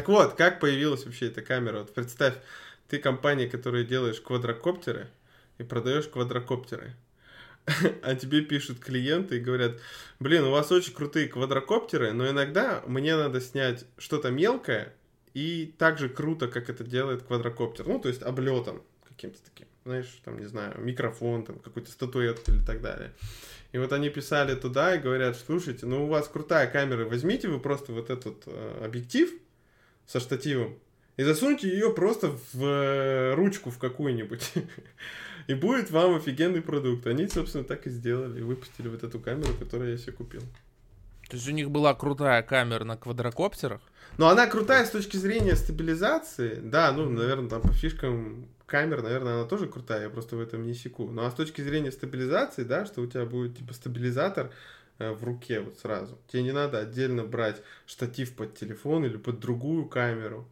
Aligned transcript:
Так 0.00 0.08
вот, 0.08 0.32
как 0.32 0.60
появилась 0.60 1.04
вообще 1.04 1.26
эта 1.26 1.42
камера? 1.42 1.80
Вот 1.80 1.92
представь, 1.92 2.32
ты 2.88 2.98
компания, 2.98 3.46
которая 3.46 3.84
делаешь 3.84 4.18
квадрокоптеры 4.18 5.08
и 5.58 5.62
продаешь 5.62 6.08
квадрокоптеры. 6.08 6.94
А 8.02 8.14
тебе 8.14 8.40
пишут 8.40 8.78
клиенты 8.78 9.36
и 9.36 9.40
говорят, 9.40 9.72
блин, 10.18 10.44
у 10.44 10.52
вас 10.52 10.72
очень 10.72 10.94
крутые 10.94 11.28
квадрокоптеры, 11.28 12.14
но 12.14 12.26
иногда 12.30 12.82
мне 12.86 13.14
надо 13.14 13.42
снять 13.42 13.84
что-то 13.98 14.30
мелкое 14.30 14.94
и 15.34 15.74
так 15.76 15.98
же 15.98 16.08
круто, 16.08 16.48
как 16.48 16.70
это 16.70 16.82
делает 16.82 17.24
квадрокоптер. 17.24 17.86
Ну, 17.86 17.98
то 17.98 18.08
есть 18.08 18.22
облетом 18.22 18.82
каким-то 19.06 19.38
таким. 19.44 19.66
Знаешь, 19.84 20.08
там, 20.24 20.38
не 20.38 20.46
знаю, 20.46 20.80
микрофон, 20.80 21.44
там, 21.44 21.58
какую-то 21.58 21.90
статуэтку 21.90 22.52
или 22.52 22.64
так 22.64 22.80
далее. 22.80 23.12
И 23.72 23.76
вот 23.76 23.92
они 23.92 24.08
писали 24.08 24.54
туда 24.54 24.94
и 24.94 24.98
говорят, 24.98 25.36
слушайте, 25.36 25.84
ну 25.84 26.06
у 26.06 26.08
вас 26.08 26.26
крутая 26.26 26.68
камера, 26.68 27.04
возьмите 27.04 27.48
вы 27.48 27.60
просто 27.60 27.92
вот 27.92 28.08
этот 28.08 28.44
э, 28.46 28.82
объектив 28.82 29.30
со 30.10 30.18
штативом 30.18 30.74
и 31.20 31.22
засуньте 31.22 31.68
ее 31.68 31.92
просто 31.92 32.32
в 32.52 32.64
э, 32.64 33.34
ручку 33.34 33.70
в 33.70 33.78
какую-нибудь. 33.78 34.52
И 35.48 35.54
будет 35.54 35.90
вам 35.90 36.14
офигенный 36.14 36.62
продукт. 36.62 37.06
Они, 37.06 37.28
собственно, 37.28 37.62
так 37.62 37.86
и 37.86 37.90
сделали. 37.90 38.40
Выпустили 38.40 38.88
вот 38.88 39.02
эту 39.02 39.18
камеру, 39.18 39.52
которую 39.58 39.90
я 39.90 39.98
себе 39.98 40.12
купил. 40.12 40.40
То 41.28 41.36
есть 41.36 41.46
у 41.46 41.50
них 41.50 41.70
была 41.70 41.92
крутая 41.94 42.42
камера 42.42 42.84
на 42.84 42.96
квадрокоптерах? 42.96 43.82
Но 44.16 44.28
она 44.28 44.46
крутая 44.46 44.86
с 44.86 44.90
точки 44.90 45.18
зрения 45.18 45.56
стабилизации. 45.56 46.54
Да, 46.54 46.90
ну, 46.92 47.06
наверное, 47.10 47.50
там 47.50 47.60
по 47.60 47.72
фишкам 47.72 48.46
камер, 48.64 49.02
наверное, 49.02 49.34
она 49.34 49.44
тоже 49.44 49.66
крутая, 49.66 50.04
я 50.04 50.08
просто 50.08 50.36
в 50.36 50.40
этом 50.40 50.66
не 50.66 50.72
секу. 50.72 51.10
Ну, 51.10 51.22
а 51.26 51.30
с 51.30 51.34
точки 51.34 51.60
зрения 51.60 51.92
стабилизации, 51.92 52.62
да, 52.62 52.86
что 52.86 53.02
у 53.02 53.06
тебя 53.06 53.26
будет, 53.26 53.58
типа, 53.58 53.74
стабилизатор 53.74 54.50
в 55.00 55.24
руке 55.24 55.60
вот 55.60 55.78
сразу. 55.78 56.18
Тебе 56.28 56.42
не 56.42 56.52
надо 56.52 56.78
отдельно 56.78 57.24
брать 57.24 57.62
штатив 57.86 58.34
под 58.34 58.56
телефон 58.56 59.04
или 59.04 59.16
под 59.16 59.40
другую 59.40 59.86
камеру. 59.86 60.46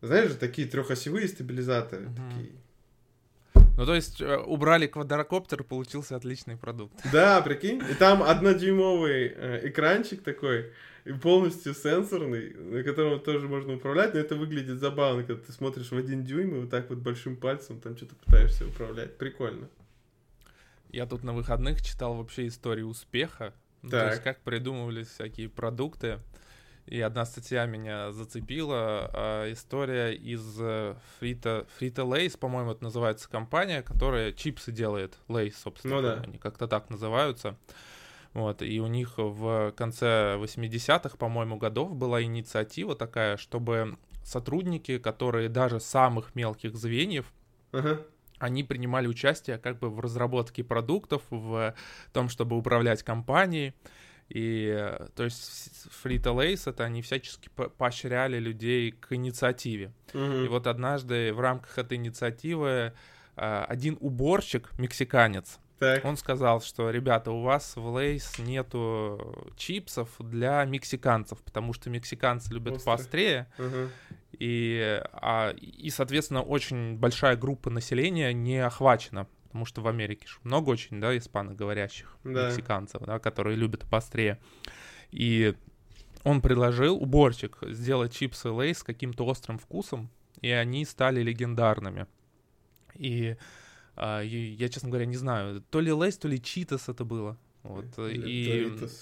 Знаешь 0.00 0.30
же, 0.30 0.36
такие 0.36 0.68
трехосевые 0.68 1.28
стабилизаторы, 1.28 2.06
угу. 2.06 2.14
такие 2.14 2.52
ну, 3.76 3.86
то 3.86 3.94
есть, 3.94 4.20
э, 4.20 4.36
убрали 4.36 4.86
квадрокоптер, 4.86 5.64
получился 5.64 6.14
отличный 6.14 6.56
продукт. 6.56 6.94
Да, 7.12 7.40
прикинь. 7.40 7.82
И 7.90 7.94
там 7.94 8.22
однодюймовый 8.22 9.32
э, 9.34 9.68
экранчик 9.68 10.22
такой, 10.22 10.72
и 11.04 11.12
полностью 11.12 11.74
сенсорный, 11.74 12.54
на 12.54 12.82
котором 12.84 13.18
тоже 13.20 13.48
можно 13.48 13.74
управлять, 13.74 14.14
но 14.14 14.20
это 14.20 14.36
выглядит 14.36 14.78
забавно, 14.78 15.24
когда 15.24 15.42
ты 15.42 15.52
смотришь 15.52 15.90
в 15.90 15.96
один 15.96 16.24
дюйм 16.24 16.54
и 16.54 16.60
вот 16.60 16.70
так 16.70 16.88
вот 16.88 16.98
большим 16.98 17.36
пальцем 17.36 17.80
там 17.80 17.96
что-то 17.96 18.14
пытаешься 18.14 18.64
управлять. 18.64 19.18
Прикольно. 19.18 19.68
Я 20.90 21.06
тут 21.06 21.24
на 21.24 21.32
выходных 21.32 21.82
читал 21.82 22.14
вообще 22.14 22.46
историю 22.46 22.86
успеха. 22.86 23.52
Ну, 23.84 23.90
то 23.90 24.08
есть, 24.08 24.22
как 24.22 24.40
придумывались 24.40 25.08
всякие 25.08 25.48
продукты. 25.50 26.18
И 26.86 27.00
одна 27.00 27.24
статья 27.24 27.66
меня 27.66 28.12
зацепила. 28.12 29.10
А, 29.12 29.52
история 29.52 30.14
из 30.14 30.58
Frito, 30.58 31.66
Frito 31.78 32.06
Lays, 32.06 32.36
по-моему, 32.38 32.72
это 32.72 32.82
называется 32.82 33.28
компания, 33.28 33.82
которая 33.82 34.32
чипсы 34.32 34.72
делает. 34.72 35.18
Lays, 35.28 35.54
собственно. 35.62 35.96
Ну 35.96 36.02
да. 36.02 36.20
Они 36.22 36.38
как-то 36.38 36.66
так 36.66 36.88
называются. 36.90 37.56
Вот, 38.32 38.62
и 38.62 38.80
у 38.80 38.86
них 38.86 39.14
в 39.16 39.72
конце 39.76 40.36
80-х, 40.38 41.16
по-моему, 41.18 41.56
годов 41.56 41.94
была 41.94 42.22
инициатива 42.22 42.96
такая, 42.96 43.36
чтобы 43.36 43.96
сотрудники, 44.24 44.98
которые 44.98 45.48
даже 45.48 45.78
самых 45.78 46.34
мелких 46.34 46.74
звеньев, 46.74 47.32
uh-huh. 47.72 48.04
Они 48.44 48.62
принимали 48.62 49.06
участие 49.06 49.58
как 49.58 49.78
бы 49.78 49.90
в 49.90 50.00
разработке 50.00 50.62
продуктов, 50.62 51.22
в 51.30 51.74
том, 52.12 52.28
чтобы 52.28 52.56
управлять 52.56 53.02
компанией. 53.02 53.74
И, 54.28 54.96
то 55.14 55.24
есть, 55.24 55.86
Free 56.02 56.18
Lace 56.18 56.70
это 56.70 56.84
они 56.84 57.02
всячески 57.02 57.48
поощряли 57.48 58.38
людей 58.38 58.92
к 58.92 59.12
инициативе. 59.12 59.92
Mm-hmm. 60.12 60.44
И 60.44 60.48
вот 60.48 60.66
однажды 60.66 61.32
в 61.34 61.40
рамках 61.40 61.76
этой 61.78 61.98
инициативы 61.98 62.94
а, 63.36 63.64
один 63.68 63.98
уборщик, 64.00 64.70
мексиканец, 64.78 65.58
так. 65.78 66.04
он 66.04 66.16
сказал, 66.16 66.60
что, 66.60 66.90
ребята, 66.90 67.30
у 67.30 67.42
вас 67.42 67.76
в 67.76 67.86
Лейс 67.86 68.38
нету 68.38 69.52
чипсов 69.56 70.10
для 70.18 70.64
мексиканцев, 70.64 71.40
потому 71.42 71.72
что 71.72 71.90
мексиканцы 71.90 72.52
любят 72.52 72.74
Остро. 72.74 72.86
поострее. 72.86 73.46
Угу. 73.58 73.90
И, 74.38 75.02
а, 75.12 75.50
и, 75.50 75.90
соответственно, 75.90 76.42
очень 76.42 76.96
большая 76.96 77.36
группа 77.36 77.70
населения 77.70 78.32
не 78.32 78.58
охвачена 78.58 79.26
потому 79.54 79.66
что 79.66 79.82
в 79.82 79.86
Америке 79.86 80.26
много 80.42 80.70
очень, 80.70 81.00
да, 81.00 81.16
испаноговорящих 81.16 82.16
да. 82.24 82.48
мексиканцев, 82.48 83.02
да, 83.02 83.20
которые 83.20 83.54
любят 83.54 83.84
поострее. 83.88 84.40
И 85.12 85.54
он 86.24 86.40
предложил, 86.40 86.96
уборщик, 86.96 87.58
сделать 87.62 88.12
чипсы 88.12 88.50
Лейс 88.50 88.78
с 88.78 88.82
каким-то 88.82 89.24
острым 89.24 89.58
вкусом, 89.58 90.10
и 90.40 90.50
они 90.50 90.84
стали 90.84 91.22
легендарными. 91.22 92.08
И, 92.96 93.36
а, 93.96 94.22
и 94.22 94.28
я, 94.28 94.68
честно 94.68 94.88
говоря, 94.88 95.06
не 95.06 95.16
знаю, 95.16 95.62
то 95.70 95.80
ли 95.80 95.92
Лейс, 95.92 96.16
то 96.16 96.28
ли 96.28 96.40
Читос 96.40 96.88
это 96.88 97.04
было. 97.04 97.36
Вот, 97.62 97.98
и 97.98 98.68
Doritos. 98.78 98.92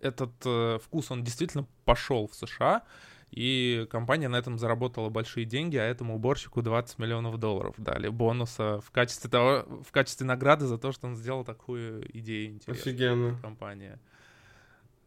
этот 0.00 0.32
э, 0.44 0.78
вкус, 0.82 1.10
он 1.10 1.22
действительно 1.22 1.66
пошел 1.84 2.26
в 2.26 2.34
США, 2.34 2.82
и 3.30 3.86
компания 3.90 4.28
на 4.28 4.36
этом 4.36 4.58
заработала 4.58 5.10
большие 5.10 5.44
деньги, 5.44 5.76
а 5.76 5.84
этому 5.84 6.16
уборщику 6.16 6.62
20 6.62 6.98
миллионов 6.98 7.38
долларов 7.38 7.74
дали 7.78 8.08
бонуса 8.08 8.80
в 8.80 8.90
качестве 8.90 9.30
того, 9.30 9.82
в 9.84 9.92
качестве 9.92 10.26
награды 10.26 10.66
за 10.66 10.78
то, 10.78 10.92
что 10.92 11.06
он 11.06 11.14
сделал 11.14 11.44
такую 11.44 12.04
идею 12.18 12.52
интересную. 12.54 12.80
Офигенно. 12.80 13.38
Компания. 13.40 14.00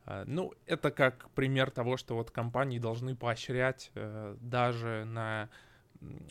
А, 0.06 0.24
ну, 0.26 0.54
это 0.68 0.92
как 0.92 1.30
пример 1.32 1.72
того, 1.72 1.98
что 1.98 2.16
вот 2.16 2.32
компании 2.32 2.80
должны 2.80 3.16
поощрять 3.16 3.92
э, 3.96 4.38
даже 4.40 5.06
на 5.06 5.50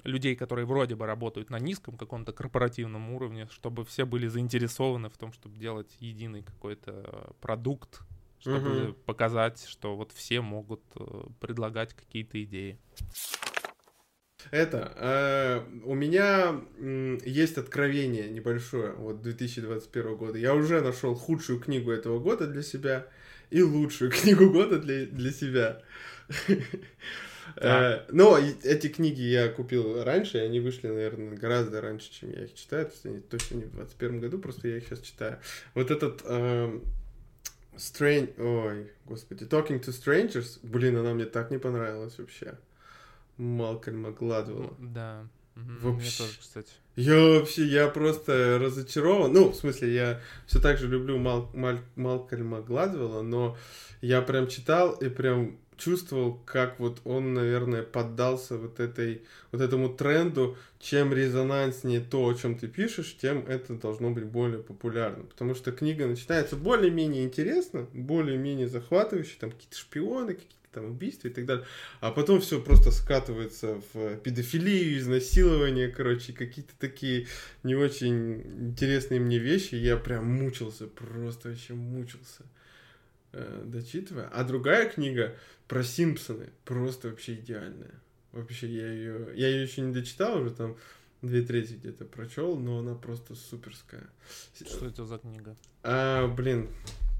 людей, 0.04 0.36
которые 0.36 0.66
вроде 0.66 0.97
бы 0.97 1.06
работают 1.06 1.50
на 1.50 1.58
низком 1.58 1.97
каком-то 1.97 2.32
корпоративном 2.32 3.10
уровне, 3.12 3.48
чтобы 3.50 3.84
все 3.84 4.04
были 4.04 4.26
заинтересованы 4.26 5.08
в 5.08 5.16
том, 5.16 5.32
чтобы 5.32 5.58
делать 5.58 5.97
единый 6.00 6.42
какой-то 6.42 7.34
продукт, 7.41 8.00
чтобы 8.41 8.84
угу. 8.84 8.92
показать, 9.06 9.64
что 9.69 9.97
вот 9.97 10.12
все 10.12 10.41
могут 10.41 10.82
э, 10.97 11.25
предлагать 11.41 11.94
какие-то 11.94 12.42
идеи. 12.42 12.78
Это, 14.50 14.92
э, 14.97 15.81
у 15.84 15.94
меня 15.94 16.60
э, 16.78 17.19
есть 17.25 17.58
откровение 17.58 18.31
небольшое, 18.31 18.92
вот 18.92 19.20
2021 19.20 20.16
года. 20.16 20.38
Я 20.38 20.54
уже 20.54 20.81
нашел 20.81 21.14
худшую 21.14 21.60
книгу 21.60 21.91
этого 21.91 22.19
года 22.19 22.47
для 22.47 22.62
себя 22.62 23.06
и 23.50 23.62
лучшую 23.62 24.10
книгу 24.10 24.50
года 24.50 24.78
для, 24.78 25.06
для 25.06 25.31
себя. 25.31 25.82
Да. 27.56 27.97
Э, 27.97 28.05
но 28.11 28.38
эти 28.38 28.88
книги 28.88 29.22
я 29.22 29.49
купил 29.49 30.03
раньше, 30.03 30.38
и 30.38 30.43
они 30.43 30.61
вышли, 30.61 30.88
наверное, 30.88 31.37
гораздо 31.37 31.81
раньше, 31.81 32.12
чем 32.12 32.31
я 32.33 32.44
их 32.44 32.55
читаю. 32.55 32.87
То 32.87 32.93
есть 32.93 33.06
они 33.06 33.21
точно 33.21 33.55
не 33.56 33.65
в 33.65 33.72
2021 33.72 34.21
году, 34.21 34.38
просто 34.38 34.69
я 34.69 34.77
их 34.78 34.87
сейчас 34.87 35.00
читаю. 35.00 35.38
Вот 35.75 35.91
этот 35.91 36.22
эм, 36.25 36.84
Strange... 37.77 38.34
Ой, 38.38 38.93
господи. 39.06 39.44
Talking 39.44 39.83
to 39.83 39.91
Strangers. 39.91 40.59
Блин, 40.62 40.97
она 40.97 41.15
мне 41.15 41.25
так 41.25 41.50
не 41.50 41.59
понравилась 41.59 42.19
вообще. 42.19 42.59
Малкольма 43.37 44.11
Гладвелла. 44.11 44.75
Да. 44.78 45.27
Вообще. 45.56 46.22
Мне 46.22 46.28
тоже, 46.28 46.38
кстати. 46.41 46.72
Я 46.97 47.15
вообще, 47.15 47.65
я 47.65 47.88
просто 47.88 48.59
разочарован. 48.61 49.32
Ну, 49.32 49.50
в 49.50 49.55
смысле, 49.55 49.94
я 49.94 50.21
все 50.47 50.61
так 50.61 50.78
же 50.78 50.88
люблю 50.88 51.19
Мал, 51.19 51.50
Мал, 51.55 51.78
Малкольма 51.97 52.61
Гладвелла, 52.61 53.22
но 53.22 53.56
я 54.00 54.21
прям 54.22 54.49
читал 54.49 54.93
и 54.93 55.09
прям 55.09 55.59
чувствовал, 55.81 56.41
как 56.45 56.79
вот 56.79 57.01
он, 57.05 57.35
наверное, 57.35 57.83
поддался 57.83 58.57
вот 58.57 58.79
этой, 58.79 59.23
вот 59.51 59.61
этому 59.61 59.89
тренду, 59.89 60.57
чем 60.79 61.13
резонанснее 61.13 62.01
то, 62.01 62.29
о 62.29 62.35
чем 62.35 62.57
ты 62.57 62.69
пишешь, 62.69 63.17
тем 63.17 63.45
это 63.47 63.75
должно 63.75 64.11
быть 64.11 64.25
более 64.25 64.62
популярно. 64.62 65.25
Потому 65.25 65.55
что 65.55 65.73
книга 65.73 66.06
начинается 66.06 66.56
более-менее 66.56 67.25
интересно, 67.25 67.88
более-менее 67.93 68.69
захватывающе, 68.69 69.37
там 69.41 69.50
какие-то 69.50 69.77
шпионы, 69.77 70.35
какие-то 70.35 70.55
там 70.73 70.85
убийства 70.85 71.29
и 71.29 71.32
так 71.32 71.47
далее. 71.47 71.67
А 72.00 72.12
потом 72.12 72.41
все 72.41 72.61
просто 72.62 72.93
скатывается 72.93 73.81
в 73.93 74.17
педофилию, 74.19 74.99
изнасилование, 74.99 75.88
короче, 75.88 76.33
какие-то 76.33 76.73
такие 76.79 77.26
не 77.62 77.75
очень 77.75 78.43
интересные 78.69 79.19
мне 79.19 79.38
вещи. 79.38 79.75
Я 79.75 79.97
прям 79.97 80.26
мучился, 80.26 80.87
просто 80.87 81.49
вообще 81.49 81.75
мучился 81.75 82.44
э, 83.32 83.62
дочитывая. 83.65 84.29
А 84.29 84.44
другая 84.44 84.88
книга 84.88 85.37
про 85.69 85.82
Симпсоны 85.82 86.50
просто 86.65 87.09
вообще 87.09 87.35
идеальная. 87.35 87.94
Вообще 88.32 88.69
я 88.69 88.93
ее, 88.93 89.29
я 89.35 89.49
ее 89.49 89.62
еще 89.62 89.81
не 89.82 89.93
дочитал 89.93 90.41
уже 90.41 90.50
там 90.50 90.77
две 91.23 91.43
трети 91.43 91.75
где-то 91.75 92.05
прочел, 92.05 92.56
но 92.56 92.79
она 92.79 92.94
просто 92.94 93.35
суперская. 93.35 94.09
Что 94.55 94.87
это 94.87 95.05
за 95.05 95.19
книга? 95.19 95.56
А, 95.82 96.29
блин, 96.29 96.69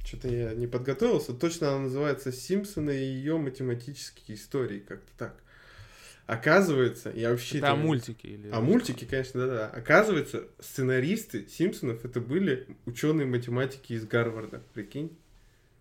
что-то 0.05 0.29
я 0.29 0.55
не 0.55 0.67
подготовился. 0.67 1.35
Точно 1.35 1.69
она 1.71 1.81
называется 1.81 2.33
«Симпсоны 2.33 2.91
и 2.91 3.05
ее 3.05 3.39
математические 3.39 4.37
истории», 4.37 4.81
как-то 4.81 5.11
так. 5.19 5.37
Оказывается, 6.27 7.11
я 7.11 7.31
вообще... 7.31 7.59
Это 7.59 7.73
о 7.73 7.77
мультике 7.77 8.29
или... 8.29 8.51
О 8.51 8.61
мультике, 8.61 9.05
конечно, 9.05 9.41
да-да. 9.41 9.67
Оказывается, 9.67 10.45
сценаристы 10.61 11.49
Симпсонов 11.49 12.05
это 12.05 12.21
были 12.21 12.69
ученые 12.87 13.27
математики 13.27 13.95
из 13.95 14.07
Гарварда, 14.07 14.63
прикинь. 14.73 15.19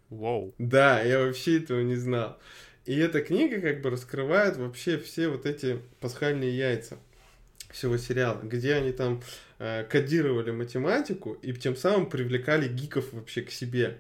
Вау. 0.10 0.54
Да, 0.58 1.02
я 1.02 1.20
вообще 1.20 1.60
этого 1.60 1.82
не 1.82 1.96
знал. 1.96 2.40
И 2.86 2.96
эта 2.98 3.22
книга 3.22 3.62
как 3.62 3.82
бы 3.82 3.90
раскрывает 3.90 4.58
вообще 4.58 4.98
все 4.98 5.30
вот 5.30 5.46
эти 5.46 5.80
пасхальные 6.00 6.58
яйца 6.58 6.98
всего 7.72 7.98
сериала, 7.98 8.42
где 8.42 8.74
они 8.74 8.92
там 8.92 9.22
э, 9.60 9.84
кодировали 9.84 10.52
математику 10.52 11.34
и 11.34 11.54
тем 11.54 11.76
самым 11.76 12.10
привлекали 12.10 12.68
гиков 12.68 13.14
вообще 13.14 13.44
к 13.44 13.52
себе. 13.52 14.00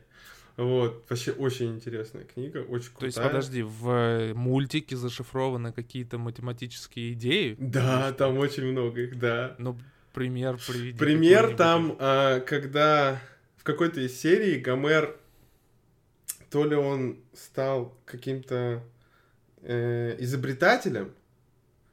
Вот, 0.57 1.05
вообще 1.07 1.31
очень 1.31 1.75
интересная 1.75 2.25
книга, 2.25 2.57
очень 2.57 2.89
крутая. 2.89 2.99
То 2.99 3.05
есть, 3.05 3.17
подожди, 3.17 3.61
в 3.61 3.89
э, 3.91 4.33
мультике 4.33 4.97
зашифрованы 4.97 5.71
какие-то 5.71 6.17
математические 6.17 7.13
идеи? 7.13 7.55
Да, 7.57 8.11
там 8.11 8.37
очень 8.37 8.65
много 8.65 9.01
их, 9.01 9.17
да. 9.17 9.55
Ну, 9.57 9.77
пример 10.13 10.57
приведи. 10.67 10.97
Пример 10.97 11.55
там, 11.55 11.95
а, 11.99 12.41
когда 12.41 13.21
в 13.55 13.63
какой-то 13.63 14.01
из 14.01 14.19
серий 14.19 14.59
Гомер, 14.59 15.15
то 16.49 16.65
ли 16.65 16.75
он 16.75 17.19
стал 17.33 17.95
каким-то 18.05 18.83
э, 19.61 20.15
изобретателем, 20.19 21.13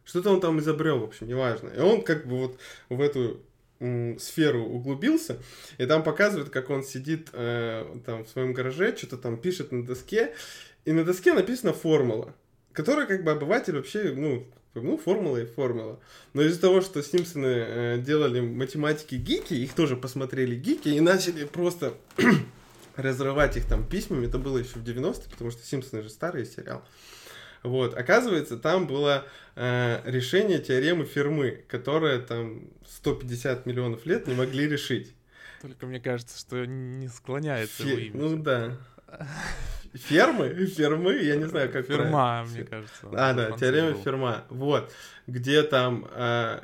что-то 0.04 0.30
он 0.30 0.40
там 0.40 0.60
изобрел, 0.60 1.00
в 1.00 1.04
общем, 1.04 1.26
неважно. 1.26 1.68
И 1.68 1.80
он 1.80 2.02
как 2.02 2.26
бы 2.26 2.38
вот 2.38 2.58
в 2.88 3.00
эту 3.00 3.40
сферу 4.18 4.64
углубился, 4.64 5.36
и 5.76 5.84
там 5.84 6.02
показывают, 6.02 6.48
как 6.48 6.70
он 6.70 6.82
сидит 6.82 7.28
э, 7.32 7.84
там 8.06 8.24
в 8.24 8.28
своем 8.28 8.54
гараже, 8.54 8.96
что-то 8.96 9.18
там 9.18 9.36
пишет 9.36 9.70
на 9.70 9.84
доске, 9.84 10.32
и 10.86 10.92
на 10.92 11.04
доске 11.04 11.34
написана 11.34 11.74
формула, 11.74 12.34
которая 12.72 13.06
как 13.06 13.22
бы 13.22 13.32
обыватель 13.32 13.76
вообще, 13.76 14.14
ну, 14.16 14.46
ну, 14.74 14.96
формула 14.96 15.38
и 15.38 15.44
формула. 15.44 16.00
Но 16.32 16.42
из-за 16.42 16.60
того, 16.60 16.80
что 16.80 17.02
Симпсоны 17.02 17.46
э, 17.46 17.98
делали 17.98 18.40
математики 18.40 19.16
гики, 19.16 19.54
их 19.54 19.74
тоже 19.74 19.96
посмотрели 19.96 20.54
гики 20.54 20.88
и 20.88 21.00
начали 21.00 21.44
просто 21.44 21.94
разрывать 22.96 23.56
их 23.56 23.66
там 23.66 23.86
письмами, 23.86 24.26
это 24.26 24.38
было 24.38 24.58
еще 24.58 24.78
в 24.78 24.84
90-е, 24.84 25.30
потому 25.30 25.50
что 25.50 25.64
Симпсоны 25.64 26.02
же 26.02 26.08
старый 26.08 26.46
сериал. 26.46 26.82
Вот, 27.62 27.94
оказывается, 27.96 28.56
там 28.56 28.86
было 28.86 29.24
э, 29.56 30.00
решение 30.04 30.58
теоремы 30.58 31.04
Фермы, 31.04 31.64
которое 31.68 32.20
там 32.20 32.68
150 32.86 33.66
миллионов 33.66 34.06
лет 34.06 34.26
не 34.26 34.34
могли 34.34 34.68
решить. 34.68 35.14
Только 35.62 35.86
мне 35.86 35.98
кажется, 35.98 36.38
что 36.38 36.64
не 36.64 37.08
склоняется 37.08 37.82
Фе... 37.82 37.88
его 37.90 38.00
имя. 38.00 38.20
Ну 38.20 38.36
да. 38.42 38.76
Фермы? 39.94 40.50
Фермы? 40.66 41.14
Я 41.14 41.36
не 41.36 41.44
знаю, 41.44 41.72
как 41.72 41.86
Ферма, 41.86 42.44
правильно. 42.44 42.52
мне 42.52 42.64
кажется. 42.64 43.08
А, 43.12 43.32
да, 43.32 43.50
теорема 43.52 43.92
был. 43.92 44.02
Ферма. 44.02 44.44
Вот. 44.50 44.92
Где 45.26 45.62
там 45.62 46.06
э, 46.12 46.60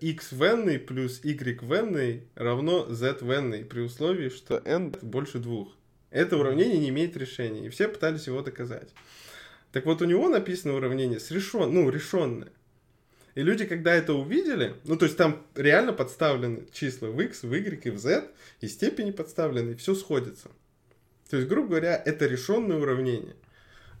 x 0.00 0.32
в 0.32 0.78
плюс 0.78 1.20
y 1.22 1.60
в 1.62 2.20
равно 2.34 2.86
z 2.92 3.18
в 3.20 3.64
при 3.64 3.80
условии, 3.80 4.28
что 4.28 4.62
n 4.64 4.94
больше 5.02 5.38
двух. 5.38 5.76
Это 6.10 6.36
уравнение 6.36 6.78
не 6.78 6.90
имеет 6.90 7.16
решения. 7.16 7.66
И 7.66 7.68
все 7.68 7.88
пытались 7.88 8.26
его 8.26 8.42
доказать. 8.42 8.90
Так 9.72 9.86
вот, 9.86 10.02
у 10.02 10.04
него 10.04 10.28
написано 10.28 10.74
уравнение 10.74 11.18
с 11.18 11.30
решен, 11.30 11.72
ну, 11.72 11.88
решенное. 11.88 12.52
И 13.34 13.42
люди, 13.42 13.64
когда 13.64 13.94
это 13.94 14.12
увидели, 14.12 14.74
ну, 14.84 14.96
то 14.96 15.06
есть 15.06 15.16
там 15.16 15.46
реально 15.54 15.94
подставлены 15.94 16.66
числа 16.70 17.08
в 17.08 17.18
x, 17.18 17.42
в 17.42 17.52
y 17.52 17.86
и 17.86 17.90
в 17.90 17.98
z, 17.98 18.28
и 18.60 18.68
степени 18.68 19.10
подставлены, 19.10 19.70
и 19.70 19.74
все 19.74 19.94
сходится. 19.94 20.50
То 21.30 21.38
есть, 21.38 21.48
грубо 21.48 21.68
говоря, 21.68 22.02
это 22.04 22.26
решенное 22.26 22.76
уравнение. 22.76 23.34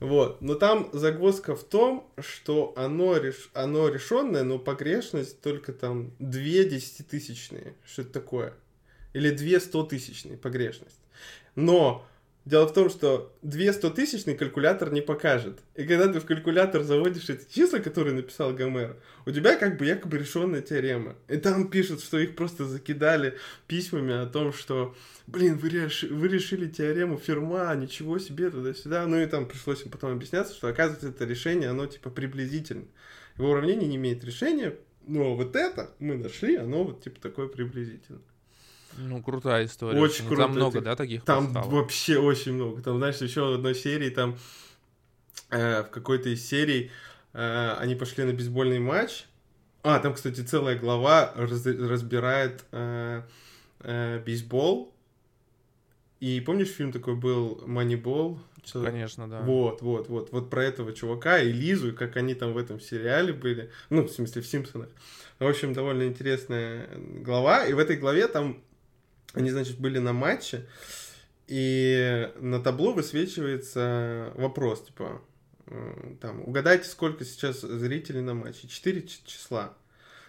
Вот. 0.02 0.40
Но 0.40 0.56
там 0.56 0.90
загвоздка 0.92 1.54
в 1.54 1.62
том, 1.62 2.10
что 2.18 2.72
оно, 2.76 3.16
реш... 3.16 3.50
оно 3.54 3.88
решенное, 3.88 4.42
но 4.42 4.58
погрешность 4.58 5.40
только 5.40 5.72
там 5.72 6.10
2 6.18 6.40
десятитысячные. 6.64 7.76
Что 7.86 8.02
это 8.02 8.12
такое? 8.12 8.54
Или 9.12 9.30
2 9.30 9.60
стотысячные 9.60 10.36
погрешность. 10.36 10.98
Но 11.54 12.04
Дело 12.44 12.66
в 12.66 12.72
том, 12.72 12.90
что 12.90 13.32
2 13.42 13.72
100 13.72 13.90
тысячный 13.90 14.34
калькулятор 14.34 14.92
не 14.92 15.00
покажет. 15.00 15.60
И 15.76 15.84
когда 15.84 16.12
ты 16.12 16.18
в 16.18 16.26
калькулятор 16.26 16.82
заводишь 16.82 17.30
эти 17.30 17.46
числа, 17.52 17.78
которые 17.78 18.14
написал 18.14 18.52
Гомер, 18.52 18.96
у 19.26 19.30
тебя 19.30 19.56
как 19.56 19.78
бы 19.78 19.86
якобы 19.86 20.18
решенная 20.18 20.60
теорема. 20.60 21.14
И 21.28 21.36
там 21.36 21.68
пишут, 21.68 22.02
что 22.02 22.18
их 22.18 22.34
просто 22.34 22.64
закидали 22.64 23.38
письмами 23.68 24.14
о 24.14 24.26
том, 24.26 24.52
что, 24.52 24.96
блин, 25.28 25.56
вы, 25.56 25.68
реш... 25.68 26.02
вы 26.02 26.26
решили 26.26 26.68
теорему 26.68 27.16
Ферма, 27.16 27.72
ничего 27.76 28.18
себе, 28.18 28.50
туда-сюда. 28.50 29.06
Ну 29.06 29.20
и 29.20 29.26
там 29.26 29.46
пришлось 29.46 29.82
им 29.82 29.92
потом 29.92 30.12
объясняться, 30.12 30.52
что 30.52 30.66
оказывается 30.66 31.10
это 31.10 31.24
решение, 31.24 31.68
оно 31.68 31.86
типа 31.86 32.10
приблизительно. 32.10 32.86
Его 33.38 33.50
уравнение 33.50 33.88
не 33.88 33.96
имеет 33.96 34.24
решения, 34.24 34.74
но 35.06 35.36
вот 35.36 35.54
это 35.54 35.94
мы 36.00 36.16
нашли, 36.16 36.56
оно 36.56 36.82
вот 36.82 37.04
типа 37.04 37.20
такое 37.20 37.46
приблизительно. 37.46 38.20
Ну, 38.98 39.22
крутая 39.22 39.66
история. 39.66 40.00
Очень 40.00 40.24
ну, 40.24 40.28
круто. 40.28 40.42
Там 40.42 40.52
много, 40.52 40.80
да, 40.80 40.96
таких 40.96 41.24
Там 41.24 41.46
поставок? 41.46 41.72
вообще 41.72 42.18
очень 42.18 42.54
много. 42.54 42.82
Там, 42.82 42.98
знаешь, 42.98 43.16
еще 43.16 43.42
в 43.42 43.54
одной 43.54 43.74
серии, 43.74 44.10
там, 44.10 44.36
э, 45.50 45.82
в 45.82 45.90
какой-то 45.90 46.28
из 46.28 46.46
серий 46.46 46.90
э, 47.32 47.76
они 47.78 47.94
пошли 47.94 48.24
на 48.24 48.32
бейсбольный 48.32 48.78
матч. 48.78 49.24
А, 49.82 49.98
там, 49.98 50.14
кстати, 50.14 50.40
целая 50.40 50.78
глава 50.78 51.32
раз, 51.34 51.66
разбирает 51.66 52.64
э, 52.72 53.22
э, 53.80 54.22
бейсбол. 54.24 54.94
И 56.20 56.40
помнишь, 56.40 56.68
фильм 56.68 56.92
такой 56.92 57.16
был 57.16 57.62
«Манибол»? 57.66 58.38
Конечно, 58.72 59.28
да. 59.28 59.40
Вот, 59.40 59.82
вот, 59.82 60.08
вот. 60.08 60.30
Вот 60.30 60.50
про 60.50 60.62
этого 60.62 60.92
чувака 60.92 61.40
и 61.40 61.50
Лизу, 61.50 61.88
и 61.88 61.92
как 61.92 62.16
они 62.16 62.34
там 62.34 62.52
в 62.52 62.58
этом 62.58 62.78
сериале 62.78 63.32
были. 63.32 63.72
Ну, 63.90 64.04
в 64.04 64.08
смысле, 64.08 64.40
в 64.42 64.46
«Симпсонах». 64.46 64.88
В 65.40 65.46
общем, 65.48 65.72
довольно 65.72 66.04
интересная 66.04 66.88
глава. 66.96 67.66
И 67.66 67.72
в 67.72 67.80
этой 67.80 67.96
главе 67.96 68.28
там 68.28 68.62
они, 69.34 69.50
значит, 69.50 69.78
были 69.78 69.98
на 69.98 70.12
матче, 70.12 70.66
и 71.46 72.30
на 72.40 72.60
табло 72.60 72.92
высвечивается 72.92 74.32
вопрос, 74.36 74.84
типа, 74.84 75.22
там, 76.20 76.42
угадайте, 76.46 76.88
сколько 76.88 77.24
сейчас 77.24 77.60
зрителей 77.60 78.20
на 78.20 78.34
матче. 78.34 78.68
Четыре 78.68 79.06
числа. 79.06 79.74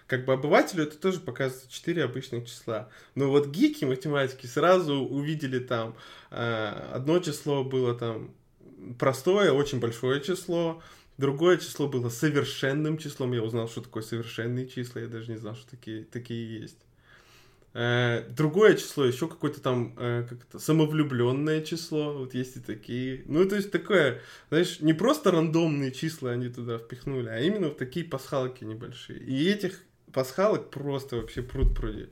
Как 0.07 0.25
бы 0.25 0.33
обывателю 0.33 0.83
это 0.83 0.97
тоже 0.97 1.19
показывается 1.19 1.71
четыре 1.71 2.03
обычных 2.03 2.45
числа. 2.45 2.89
Но 3.15 3.29
вот 3.29 3.47
гики 3.47 3.85
математики 3.85 4.45
сразу 4.45 4.95
увидели 4.95 5.59
там, 5.59 5.95
э, 6.29 6.89
одно 6.93 7.19
число 7.19 7.63
было 7.63 7.95
там 7.95 8.33
простое, 8.99 9.51
очень 9.51 9.79
большое 9.79 10.21
число, 10.21 10.81
Другое 11.17 11.57
число 11.57 11.87
было 11.87 12.09
совершенным 12.09 12.97
числом. 12.97 13.33
Я 13.33 13.43
узнал, 13.43 13.69
что 13.69 13.81
такое 13.81 14.01
совершенные 14.01 14.67
числа. 14.67 15.01
Я 15.01 15.07
даже 15.07 15.31
не 15.31 15.37
знал, 15.37 15.55
что 15.55 15.69
такие, 15.69 16.05
такие 16.05 16.61
есть. 16.61 16.79
Э, 17.75 18.29
другое 18.29 18.75
число, 18.75 19.03
еще 19.03 19.27
какое-то 19.27 19.59
там 19.59 19.95
э, 19.97 20.27
как 20.29 20.43
то 20.45 20.59
самовлюбленное 20.59 21.61
число, 21.63 22.13
вот 22.13 22.35
есть 22.35 22.55
и 22.57 22.59
такие. 22.59 23.23
Ну, 23.25 23.47
то 23.49 23.55
есть 23.55 23.71
такое, 23.71 24.21
знаешь, 24.49 24.79
не 24.79 24.93
просто 24.93 25.31
рандомные 25.31 25.91
числа 25.91 26.31
они 26.31 26.49
туда 26.49 26.77
впихнули, 26.77 27.29
а 27.29 27.39
именно 27.39 27.69
вот 27.69 27.79
такие 27.79 28.05
пасхалки 28.05 28.63
небольшие. 28.63 29.19
И 29.19 29.49
этих 29.49 29.81
пасхалок 30.11 30.69
просто 30.69 31.15
вообще 31.15 31.41
пруд 31.41 31.75
пруди. 31.75 32.09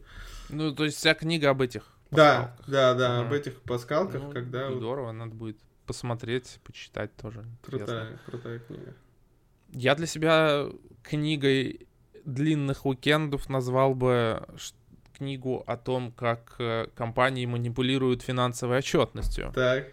Ну, 0.49 0.73
то 0.73 0.83
есть 0.83 0.97
вся 0.97 1.13
книга 1.13 1.51
об 1.51 1.61
этих 1.61 1.83
Да, 2.09 2.57
да, 2.65 2.95
да, 2.95 3.19
ага. 3.19 3.27
об 3.27 3.33
этих 3.33 3.61
пасхалках, 3.61 4.23
ну, 4.23 4.31
когда... 4.31 4.71
Здорово, 4.71 5.07
вот... 5.07 5.11
надо 5.11 5.35
будет 5.35 5.57
посмотреть, 5.85 6.59
почитать 6.63 7.15
тоже. 7.17 7.45
Крутая, 7.61 8.05
интересно. 8.05 8.19
крутая 8.25 8.59
книга. 8.59 8.95
Я 9.73 9.93
для 9.93 10.07
себя 10.07 10.65
книгой 11.03 11.87
длинных 12.25 12.85
уикендов 12.87 13.47
назвал 13.47 13.93
бы 13.93 14.43
книгу 15.21 15.63
о 15.67 15.77
том, 15.77 16.11
как 16.11 16.55
э, 16.57 16.87
компании 16.95 17.45
манипулируют 17.45 18.23
финансовой 18.23 18.79
отчетностью. 18.79 19.51
Так. 19.53 19.91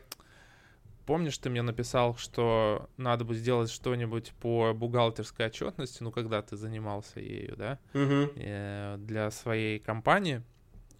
Помнишь, 1.04 1.36
ты 1.36 1.50
мне 1.50 1.60
написал, 1.60 2.16
что 2.16 2.88
надо 2.96 3.26
бы 3.26 3.34
сделать 3.34 3.70
что-нибудь 3.70 4.32
по 4.40 4.72
бухгалтерской 4.72 5.46
отчетности, 5.46 6.02
ну, 6.02 6.10
когда 6.10 6.40
ты 6.40 6.56
занимался 6.56 7.20
ею, 7.20 7.56
да, 7.56 7.78
угу. 7.92 8.32
для 8.34 9.30
своей 9.30 9.78
компании. 9.78 10.42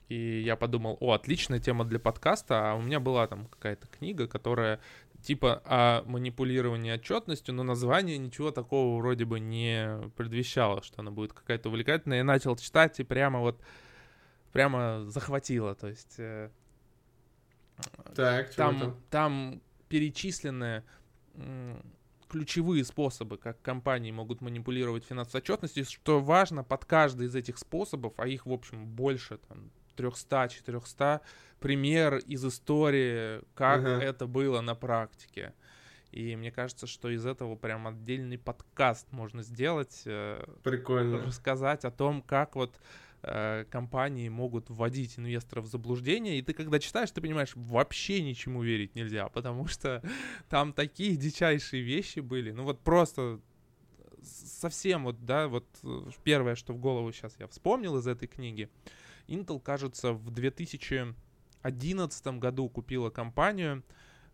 И 0.08 0.40
я 0.40 0.56
подумал, 0.56 0.96
о, 1.00 1.12
отличная 1.12 1.58
тема 1.58 1.84
для 1.84 1.98
подкаста, 1.98 2.72
а 2.72 2.74
у 2.74 2.82
меня 2.82 3.00
была 3.00 3.26
там 3.26 3.46
какая-то 3.46 3.86
книга, 3.86 4.26
которая 4.26 4.80
типа 5.22 5.62
о 5.64 6.02
манипулировании 6.06 6.92
отчетностью, 6.92 7.54
но 7.54 7.62
название 7.62 8.18
ничего 8.18 8.50
такого 8.50 8.98
вроде 8.98 9.24
бы 9.24 9.40
не 9.40 10.10
предвещало, 10.16 10.82
что 10.82 11.00
она 11.00 11.10
будет 11.10 11.32
какая-то 11.32 11.68
увлекательная. 11.68 12.18
Я 12.18 12.24
начал 12.24 12.56
читать 12.56 13.00
и 13.00 13.04
прямо 13.04 13.40
вот 13.40 13.60
прямо 14.52 15.04
захватило, 15.06 15.74
то 15.74 15.88
есть 15.88 16.14
э, 16.18 16.50
так, 18.14 18.54
там, 18.54 18.80
там? 18.80 19.02
там 19.10 19.62
перечислены 19.88 20.84
ключевые 22.28 22.84
способы, 22.84 23.38
как 23.38 23.60
компании 23.62 24.10
могут 24.10 24.40
манипулировать 24.40 25.04
финансовой 25.04 25.40
отчетностью, 25.40 25.84
что 25.84 26.20
важно, 26.20 26.62
под 26.62 26.84
каждый 26.84 27.26
из 27.26 27.34
этих 27.34 27.58
способов, 27.58 28.14
а 28.18 28.28
их, 28.28 28.46
в 28.46 28.52
общем, 28.52 28.86
больше, 28.86 29.38
там, 29.48 29.70
300-400, 29.96 31.20
пример 31.58 32.16
из 32.18 32.44
истории, 32.44 33.40
как 33.54 33.80
uh-huh. 33.80 33.98
это 33.98 34.26
было 34.26 34.60
на 34.60 34.74
практике. 34.74 35.54
И 36.12 36.36
мне 36.36 36.50
кажется, 36.50 36.86
что 36.86 37.10
из 37.10 37.26
этого 37.26 37.56
прям 37.56 37.86
отдельный 37.86 38.38
подкаст 38.38 39.10
можно 39.12 39.42
сделать. 39.42 40.02
Э, 40.06 40.42
Прикольно. 40.62 41.18
Рассказать 41.18 41.84
о 41.84 41.90
том, 41.90 42.22
как 42.22 42.56
вот 42.56 42.80
э, 43.22 43.64
компании 43.70 44.28
могут 44.28 44.70
вводить 44.70 45.18
инвесторов 45.18 45.64
в 45.64 45.68
заблуждение, 45.68 46.38
и 46.38 46.42
ты 46.42 46.52
когда 46.52 46.78
читаешь, 46.78 47.10
ты 47.10 47.20
понимаешь, 47.20 47.52
вообще 47.54 48.22
ничему 48.22 48.62
верить 48.62 48.94
нельзя, 48.94 49.28
потому 49.28 49.66
что 49.66 50.02
там 50.48 50.72
такие 50.72 51.16
дичайшие 51.16 51.82
вещи 51.82 52.20
были, 52.20 52.52
ну 52.52 52.64
вот 52.64 52.80
просто 52.80 53.40
совсем 54.22 55.04
вот, 55.04 55.24
да, 55.24 55.48
вот 55.48 55.66
э, 55.82 56.10
первое, 56.24 56.54
что 56.54 56.72
в 56.72 56.78
голову 56.78 57.12
сейчас 57.12 57.36
я 57.38 57.46
вспомнил 57.46 57.96
из 57.98 58.06
этой 58.06 58.28
книги, 58.28 58.68
Intel, 59.26 59.60
кажется, 59.60 60.12
в 60.12 60.30
2011 60.30 62.26
году 62.38 62.68
купила 62.68 63.10
компанию 63.10 63.82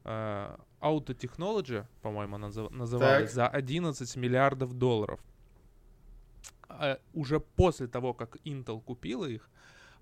э, 0.05 0.57
Auto 0.81 1.17
Technology, 1.17 1.87
по-моему, 2.03 2.39
назыв, 2.39 2.71
называлась, 2.71 3.33
так. 3.33 3.35
за 3.35 3.49
11 3.49 4.17
миллиардов 4.17 4.73
долларов. 4.75 5.21
А 6.79 6.99
уже 7.13 7.41
после 7.41 7.87
того, 7.87 8.15
как 8.15 8.37
Intel 8.45 8.81
купила 8.83 9.27
их, 9.27 9.51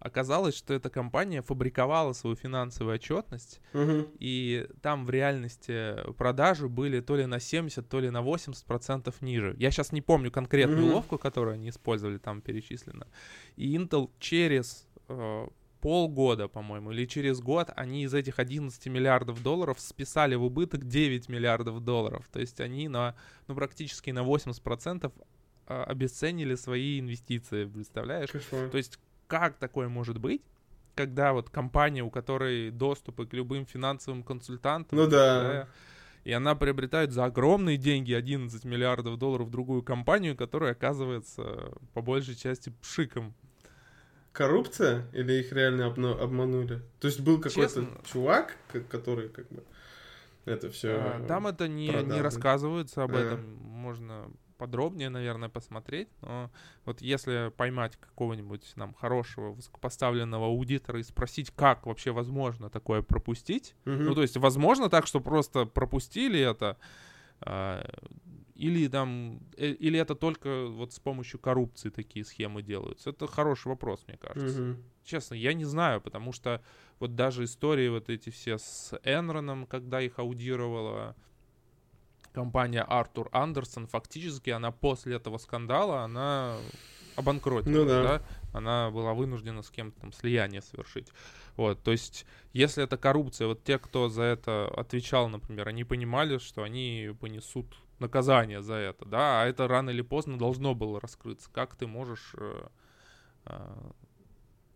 оказалось, 0.03 0.57
что 0.57 0.75
эта 0.75 0.91
компания 0.91 1.43
фабриковала 1.43 2.13
свою 2.13 2.35
финансовую 2.35 2.97
отчетность, 2.97 3.61
угу. 3.73 4.09
и 4.19 4.67
там 4.81 5.07
в 5.07 5.11
реальности 5.11 5.95
продажи 6.15 6.69
были 6.69 7.01
то 7.01 7.17
ли 7.17 7.27
на 7.27 7.39
70, 7.39 7.89
то 7.89 8.01
ли 8.01 8.11
на 8.11 8.21
80 8.23 8.65
процентов 8.65 9.23
ниже. 9.23 9.55
Я 9.59 9.71
сейчас 9.71 9.93
не 9.93 10.03
помню 10.03 10.31
конкретную 10.31 10.87
угу. 10.87 10.95
ловку, 10.95 11.19
которую 11.19 11.55
они 11.55 11.69
использовали, 11.69 12.19
там 12.19 12.41
перечислено. 12.41 13.07
И 13.55 13.77
Intel 13.77 14.11
через 14.19 14.89
э, 15.09 15.47
полгода, 15.81 16.49
по-моему, 16.49 16.93
или 16.93 17.07
через 17.07 17.41
год 17.41 17.71
они 17.77 18.05
из 18.05 18.15
этих 18.15 18.39
11 18.39 18.87
миллиардов 18.87 19.43
долларов 19.43 19.79
списали 19.81 20.37
в 20.37 20.45
убыток 20.45 20.87
9 20.87 21.29
миллиардов 21.29 21.81
долларов. 21.81 22.29
То 22.33 22.41
есть 22.41 22.61
они 22.61 22.89
на, 22.89 23.15
ну, 23.47 23.55
практически 23.55 24.11
на 24.11 24.23
80 24.23 24.63
процентов 24.63 25.13
обесценили 25.67 26.55
свои 26.55 27.01
инвестиции, 27.01 27.65
представляешь? 27.65 28.31
Кошмар. 28.31 28.69
То 28.71 28.79
есть 28.79 28.99
как 29.27 29.57
такое 29.57 29.89
может 29.89 30.19
быть? 30.19 30.43
Когда 30.95 31.33
вот 31.33 31.49
компания, 31.49 32.03
у 32.03 32.11
которой 32.11 32.71
доступы 32.71 33.27
к 33.27 33.33
любым 33.33 33.65
финансовым 33.65 34.23
консультантам, 34.23 34.99
ну 34.99 35.07
да, 35.07 35.43
да 35.43 35.69
и 36.25 36.33
она 36.33 36.55
приобретает 36.55 37.13
за 37.13 37.25
огромные 37.25 37.77
деньги 37.77 38.13
11 38.13 38.65
миллиардов 38.65 39.19
долларов 39.19 39.51
другую 39.51 39.83
компанию, 39.83 40.37
которая 40.37 40.73
оказывается 40.73 41.73
по 41.95 42.03
большей 42.03 42.37
части 42.37 42.73
пшиком. 42.81 43.35
Коррупция 44.33 45.07
или 45.13 45.41
их 45.41 45.53
реально 45.53 45.83
обна- 45.83 46.19
обманули? 46.19 46.81
То 47.01 47.09
есть 47.09 47.21
был 47.21 47.41
какой-то 47.41 47.87
чувак, 48.05 48.57
который 48.89 49.29
как 49.29 49.49
бы 49.49 49.65
это 50.45 50.71
все. 50.71 50.93
А, 50.93 51.27
там 51.27 51.47
это 51.47 51.69
не, 51.69 51.89
не 51.89 52.21
рассказывается 52.21 53.03
об 53.03 53.15
а. 53.15 53.19
этом. 53.19 53.57
Можно 53.63 54.31
подробнее, 54.63 55.11
наверное, 55.11 55.49
посмотреть. 55.49 56.09
Но 56.21 56.49
вот 56.85 57.03
если 57.03 57.51
поймать 57.57 57.97
какого-нибудь 57.97 58.77
нам 58.77 58.95
хорошего, 58.95 59.51
высокопоставленного 59.51 60.47
аудитора 60.47 61.01
и 61.01 61.03
спросить, 61.03 61.51
как 61.51 61.85
вообще 61.85 62.13
возможно 62.13 62.71
такое 62.71 63.03
пропустить, 63.03 63.75
угу. 63.85 63.97
ну, 63.97 64.15
то 64.15 64.23
есть, 64.23 64.37
возможно 64.37 64.89
так, 64.89 65.09
что 65.09 65.21
просто 65.21 65.65
пропустили 65.65 66.39
это, 66.39 66.77
а, 67.41 67.85
или 68.55 68.87
там, 68.87 69.41
э, 69.57 69.71
или 69.71 69.99
это 69.99 70.15
только 70.15 70.67
вот 70.67 70.93
с 70.93 71.01
помощью 71.01 71.41
коррупции 71.41 71.91
такие 71.91 72.25
схемы 72.25 72.63
делаются? 72.63 73.11
Это 73.11 73.27
хороший 73.27 73.67
вопрос, 73.67 74.05
мне 74.07 74.17
кажется. 74.17 74.63
Угу. 74.63 74.77
Честно, 75.03 75.35
я 75.35 75.55
не 75.55 75.65
знаю, 75.65 76.01
потому 76.01 76.33
что 76.33 76.63
вот 77.01 77.17
даже 77.17 77.43
истории 77.43 77.89
вот 77.89 78.11
эти 78.11 78.31
все 78.31 78.59
с 78.59 78.97
Энроном, 79.03 79.67
когда 79.67 80.01
их 80.01 80.21
аудировала 80.21 81.17
компания 82.33 82.83
Артур 82.83 83.29
Андерсон, 83.33 83.87
фактически 83.87 84.51
она 84.51 84.71
после 84.71 85.17
этого 85.17 85.39
скандала, 85.39 86.03
она 86.03 86.57
обанкротилась, 87.17 87.77
ну, 87.77 87.85
да. 87.87 88.03
да, 88.03 88.23
она 88.53 88.91
была 88.91 89.15
вынуждена 89.15 89.63
с 89.63 89.71
кем-то 89.71 90.01
там 90.01 90.13
слияние 90.13 90.63
совершить. 90.63 91.09
Вот, 91.57 91.83
то 91.83 91.93
есть, 91.93 92.27
если 92.53 92.83
это 92.83 92.97
коррупция, 92.97 93.47
вот 93.47 93.63
те, 93.65 93.79
кто 93.79 94.09
за 94.09 94.23
это 94.23 94.69
отвечал, 94.75 95.29
например, 95.29 95.69
они 95.69 95.85
понимали, 95.85 96.39
что 96.39 96.63
они 96.63 97.15
понесут 97.21 97.67
наказание 97.99 98.63
за 98.63 98.75
это, 98.75 99.05
да, 99.05 99.43
а 99.43 99.47
это 99.47 99.69
рано 99.69 99.91
или 99.91 100.03
поздно 100.03 100.39
должно 100.39 100.75
было 100.75 101.01
раскрыться. 101.01 101.49
Как 101.53 101.77
ты 101.77 101.87
можешь 101.87 102.35
э, 102.37 102.67
э, 103.47 103.91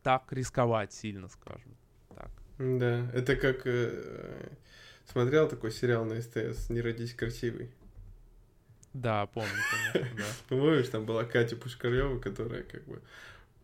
так 0.02 0.32
рисковать 0.32 0.92
сильно, 0.92 1.28
скажем 1.28 1.76
так? 2.14 2.30
Да, 2.58 3.10
это 3.12 3.36
как 3.36 3.66
э, 3.66 4.50
смотрел 5.10 5.48
такой 5.48 5.70
сериал 5.70 6.04
на 6.04 6.20
СТС 6.20 6.70
«Не 6.70 6.80
родись 6.80 7.14
красивый». 7.14 7.70
Да, 8.92 9.26
помню, 9.26 9.50
конечно, 9.92 10.16
да. 10.16 10.24
Помнишь, 10.48 10.88
там 10.88 11.04
была 11.04 11.24
Катя 11.24 11.56
Пушкарева, 11.56 12.18
которая 12.18 12.62
как 12.62 12.84
бы 12.84 13.02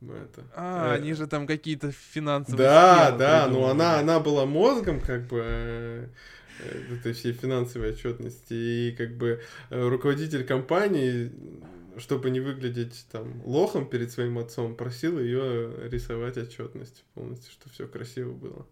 ну, 0.02 0.14
это, 0.14 0.42
а, 0.56 0.94
э, 0.94 0.96
они 0.96 1.14
же 1.14 1.28
там 1.28 1.46
какие-то 1.46 1.92
финансовые. 1.92 2.58
Да, 2.58 3.12
да, 3.12 3.46
ну 3.46 3.66
она, 3.66 4.00
она 4.00 4.18
была 4.18 4.46
мозгом, 4.46 5.00
как 5.00 5.28
бы 5.28 5.42
э, 5.44 6.06
э, 6.58 6.94
этой 6.96 7.12
всей 7.12 7.32
финансовой 7.32 7.92
отчетности. 7.92 8.52
И 8.52 8.94
как 8.98 9.16
бы 9.16 9.40
э, 9.70 9.88
руководитель 9.88 10.44
компании, 10.44 11.30
чтобы 11.98 12.30
не 12.30 12.40
выглядеть 12.40 13.06
там 13.12 13.42
лохом 13.46 13.88
перед 13.88 14.10
своим 14.10 14.38
отцом, 14.38 14.74
просил 14.74 15.20
ее 15.20 15.88
рисовать 15.88 16.36
отчетность 16.36 17.04
полностью, 17.14 17.52
чтобы 17.52 17.72
все 17.72 17.86
красиво 17.86 18.32
было. 18.32 18.66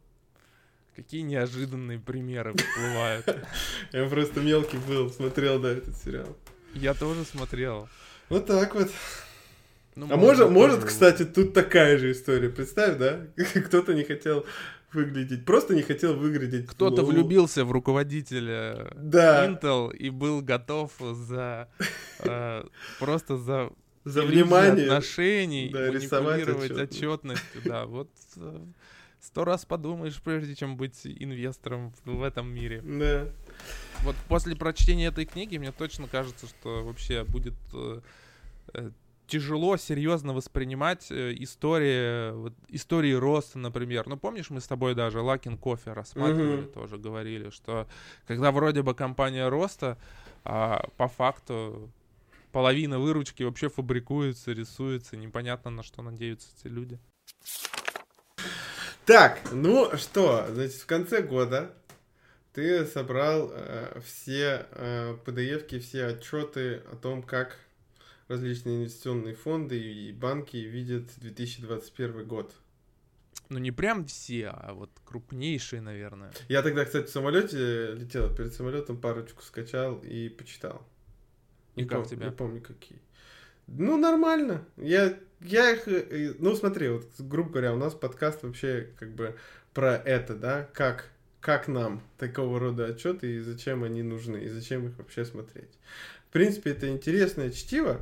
Какие 1.01 1.23
неожиданные 1.23 1.99
примеры 1.99 2.55
всплывают. 2.55 3.25
Я 3.93 4.07
просто 4.07 4.41
мелкий 4.41 4.77
был, 4.77 5.11
смотрел, 5.11 5.59
да, 5.59 5.71
этот 5.71 5.97
сериал. 5.97 6.37
Я 6.75 6.93
тоже 6.93 7.25
смотрел. 7.25 7.89
Вот 8.29 8.45
так 8.45 8.75
вот. 8.75 8.91
Ну, 9.95 10.07
а 10.11 10.19
может, 10.19 10.51
может, 10.51 10.85
кстати, 10.85 11.25
тут 11.25 11.55
такая 11.55 11.97
же 11.97 12.13
история. 12.13 12.51
Представь, 12.51 12.99
да? 12.99 13.21
Кто-то 13.67 13.95
не 13.95 14.05
хотел 14.05 14.45
выглядеть, 14.93 15.47
просто 15.47 15.75
не 15.75 15.81
хотел 15.81 16.15
выглядеть. 16.17 16.67
Кто-то 16.67 17.03
влюбился 17.03 17.65
в 17.65 17.73
руководителя 17.73 18.93
да. 18.95 19.47
Intel 19.47 19.97
и 19.97 20.11
был 20.11 20.43
готов 20.43 20.93
за 21.01 21.71
э, 22.19 22.65
просто 22.99 23.39
за 23.39 23.71
за 24.05 24.21
внимание 24.21 24.85
отношений 24.85 25.71
да, 25.73 25.91
манипулировать 25.91 26.73
отчетностью. 26.73 27.63
Да, 27.65 27.87
вот 27.87 28.11
э, 28.37 28.61
сто 29.21 29.45
раз 29.45 29.65
подумаешь, 29.65 30.21
прежде 30.23 30.55
чем 30.55 30.77
быть 30.77 31.01
инвестором 31.05 31.93
в 32.05 32.23
этом 32.23 32.49
мире. 32.49 32.83
Да. 32.83 33.29
Вот 34.03 34.17
после 34.29 34.57
прочтения 34.57 35.07
этой 35.07 35.27
книги 35.27 35.59
мне 35.59 35.73
точно 35.73 36.09
кажется, 36.09 36.47
что 36.47 36.85
вообще 36.85 37.25
будет 37.25 37.55
э, 37.73 38.01
э 38.75 38.91
тяжело 39.31 39.77
серьезно 39.77 40.35
воспринимать 40.35 41.07
э, 41.11 41.33
истории, 41.39 42.33
вот, 42.33 42.53
истории 42.69 43.13
роста, 43.13 43.61
например. 43.61 44.09
Ну, 44.09 44.17
помнишь, 44.17 44.51
мы 44.51 44.61
с 44.61 44.67
тобой 44.67 44.97
даже 44.97 45.21
Лакин 45.21 45.57
кофе 45.57 45.93
рассматривали, 45.93 46.65
mm-hmm. 46.65 46.73
тоже 46.73 46.99
говорили, 46.99 47.51
что 47.51 47.87
когда 48.27 48.51
вроде 48.51 48.83
бы 48.83 48.93
компания 48.93 49.49
роста, 49.49 49.99
а 50.45 50.89
по 50.97 51.07
факту 51.07 51.93
половина 52.51 52.99
выручки 52.99 53.45
вообще 53.45 53.69
фабрикуется, 53.69 54.53
рисуется, 54.53 55.17
непонятно 55.17 55.71
на 55.71 55.85
что 55.85 56.03
надеются 56.03 56.49
эти 56.59 56.67
люди. 56.67 56.99
Так, 59.11 59.41
ну 59.51 59.91
что, 59.97 60.47
значит, 60.53 60.77
в 60.77 60.87
конце 60.87 61.21
года 61.21 61.73
ты 62.53 62.87
собрал 62.87 63.51
э, 63.53 64.01
все 64.05 64.69
э, 64.71 65.17
PDF-ки, 65.27 65.81
все 65.81 66.07
отчеты 66.07 66.83
о 66.93 66.95
том, 66.95 67.25
как 67.25 67.59
различные 68.29 68.77
инвестиционные 68.77 69.35
фонды 69.35 69.81
и 69.81 70.13
банки 70.13 70.59
видят 70.59 71.09
2021 71.17 72.25
год. 72.25 72.55
Ну, 73.49 73.59
не 73.59 73.73
прям 73.73 74.07
все, 74.07 74.51
а 74.51 74.75
вот 74.75 74.93
крупнейшие, 75.05 75.83
наверное. 75.83 76.31
Я 76.49 76.63
тогда, 76.63 76.85
кстати, 76.85 77.07
в 77.07 77.11
самолете 77.11 77.95
летел, 77.95 78.33
перед 78.33 78.55
самолетом 78.55 79.01
парочку 79.01 79.43
скачал 79.43 79.99
и 80.05 80.29
почитал. 80.29 80.87
И 81.75 81.83
не 81.83 81.89
как 81.89 82.05
пом- 82.05 82.09
тебя? 82.09 82.27
Не 82.27 82.31
помню, 82.31 82.61
какие. 82.61 83.01
Ну, 83.67 83.97
нормально. 83.97 84.65
Я, 84.77 85.19
я 85.41 85.71
их... 85.71 85.89
Э, 85.89 86.35
ну, 86.39 86.55
смотри, 86.55 86.89
вот, 86.89 87.07
грубо 87.19 87.51
говоря, 87.51 87.75
у 87.75 87.77
нас 87.77 87.95
подкаст 87.95 88.43
вообще 88.43 88.89
как 88.99 89.15
бы 89.15 89.37
про 89.73 89.97
это, 89.97 90.35
да, 90.35 90.69
как, 90.73 91.09
как 91.41 91.69
нам 91.69 92.03
такого 92.19 92.59
рода 92.59 92.87
отчеты 92.87 93.37
и 93.37 93.41
зачем 93.41 93.85
они 93.85 94.03
нужны, 94.03 94.39
и 94.39 94.49
зачем 94.49 94.89
их 94.89 94.99
вообще 94.99 95.25
смотреть. 95.25 95.71
В 96.29 96.33
принципе, 96.33 96.71
это 96.71 96.89
интересное 96.89 97.51
чтиво, 97.51 98.01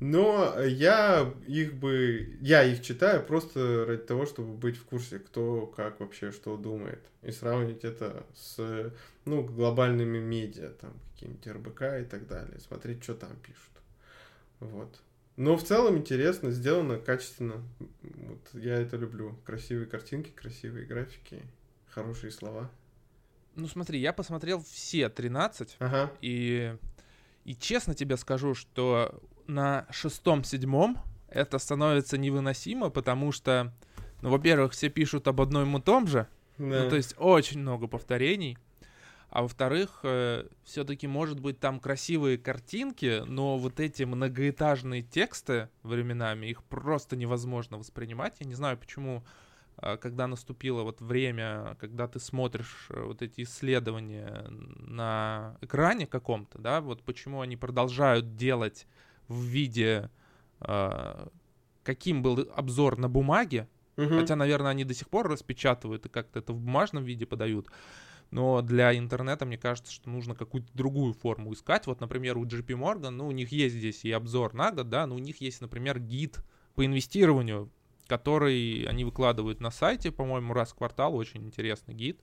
но 0.00 0.60
я 0.60 1.32
их 1.46 1.74
бы... 1.74 2.36
Я 2.40 2.64
их 2.64 2.82
читаю 2.82 3.24
просто 3.24 3.84
ради 3.86 4.02
того, 4.02 4.26
чтобы 4.26 4.52
быть 4.52 4.76
в 4.76 4.84
курсе, 4.84 5.18
кто 5.18 5.66
как 5.66 6.00
вообще 6.00 6.32
что 6.32 6.56
думает. 6.56 7.00
И 7.22 7.32
сравнить 7.32 7.84
это 7.84 8.24
с, 8.34 8.92
ну, 9.24 9.42
глобальными 9.42 10.18
медиа, 10.18 10.70
там, 10.80 10.92
какими-нибудь 11.14 11.46
РБК 11.46 11.82
и 12.00 12.04
так 12.04 12.26
далее. 12.26 12.58
Смотреть, 12.60 13.02
что 13.02 13.14
там 13.14 13.30
пишут. 13.36 13.72
Вот. 14.60 15.00
Но 15.36 15.56
в 15.56 15.62
целом 15.62 15.98
интересно, 15.98 16.50
сделано 16.50 16.98
качественно. 16.98 17.62
Вот 18.02 18.48
я 18.54 18.76
это 18.76 18.96
люблю. 18.96 19.38
Красивые 19.44 19.86
картинки, 19.86 20.30
красивые 20.30 20.86
графики, 20.86 21.42
хорошие 21.88 22.30
слова. 22.30 22.70
Ну 23.54 23.68
смотри, 23.68 24.00
я 24.00 24.12
посмотрел 24.12 24.62
все 24.62 25.08
13, 25.08 25.76
ага. 25.78 26.12
и, 26.20 26.76
и 27.44 27.54
честно 27.54 27.94
тебе 27.94 28.18
скажу, 28.18 28.54
что 28.54 29.22
на 29.46 29.86
шестом-седьмом 29.90 30.98
это 31.28 31.58
становится 31.58 32.18
невыносимо, 32.18 32.90
потому 32.90 33.32
что, 33.32 33.72
ну, 34.20 34.30
во-первых, 34.30 34.72
все 34.72 34.90
пишут 34.90 35.26
об 35.28 35.40
одном 35.40 35.76
и 35.76 35.80
том 35.80 36.06
же, 36.06 36.28
да. 36.58 36.84
ну, 36.84 36.90
то 36.90 36.96
есть 36.96 37.14
очень 37.18 37.60
много 37.60 37.86
повторений, 37.86 38.58
а 39.30 39.42
во-вторых, 39.42 40.00
э, 40.02 40.46
все-таки, 40.64 41.06
может 41.06 41.40
быть, 41.40 41.58
там 41.58 41.80
красивые 41.80 42.38
картинки, 42.38 43.22
но 43.26 43.58
вот 43.58 43.80
эти 43.80 44.04
многоэтажные 44.04 45.02
тексты 45.02 45.68
временами, 45.82 46.46
их 46.46 46.62
просто 46.62 47.16
невозможно 47.16 47.76
воспринимать. 47.76 48.36
Я 48.38 48.46
не 48.46 48.54
знаю, 48.54 48.78
почему, 48.78 49.24
э, 49.78 49.96
когда 49.96 50.26
наступило 50.26 50.82
вот 50.82 51.00
время, 51.00 51.76
когда 51.80 52.06
ты 52.06 52.20
смотришь 52.20 52.86
э, 52.90 53.02
вот 53.02 53.20
эти 53.20 53.42
исследования 53.42 54.46
на 54.48 55.56
экране 55.60 56.06
каком-то, 56.06 56.58
да, 56.58 56.80
вот 56.80 57.02
почему 57.02 57.40
они 57.40 57.56
продолжают 57.56 58.36
делать 58.36 58.86
в 59.26 59.42
виде, 59.42 60.08
э, 60.60 61.28
каким 61.82 62.22
был 62.22 62.48
обзор 62.54 62.96
на 62.96 63.08
бумаге, 63.08 63.68
угу. 63.96 64.20
хотя, 64.20 64.36
наверное, 64.36 64.70
они 64.70 64.84
до 64.84 64.94
сих 64.94 65.08
пор 65.08 65.28
распечатывают 65.28 66.06
и 66.06 66.08
как-то 66.08 66.38
это 66.38 66.52
в 66.52 66.60
бумажном 66.60 67.04
виде 67.04 67.26
подают, 67.26 67.68
но 68.30 68.62
для 68.62 68.96
интернета, 68.96 69.46
мне 69.46 69.58
кажется, 69.58 69.92
что 69.92 70.10
нужно 70.10 70.34
какую-то 70.34 70.68
другую 70.74 71.14
форму 71.14 71.52
искать. 71.52 71.86
Вот, 71.86 72.00
например, 72.00 72.36
у 72.38 72.44
JP 72.44 72.66
Morgan, 72.66 73.10
ну, 73.10 73.26
у 73.26 73.32
них 73.32 73.52
есть 73.52 73.74
здесь 73.74 74.04
и 74.04 74.12
обзор 74.12 74.54
на 74.54 74.72
год, 74.72 74.88
да, 74.88 75.06
но 75.06 75.14
у 75.14 75.18
них 75.18 75.40
есть, 75.40 75.60
например, 75.60 75.98
гид 76.00 76.40
по 76.74 76.84
инвестированию, 76.84 77.70
который 78.06 78.84
они 78.84 79.04
выкладывают 79.04 79.60
на 79.60 79.70
сайте, 79.70 80.10
по-моему, 80.10 80.52
раз 80.52 80.72
в 80.72 80.74
квартал, 80.74 81.14
очень 81.14 81.44
интересный 81.44 81.94
гид. 81.94 82.20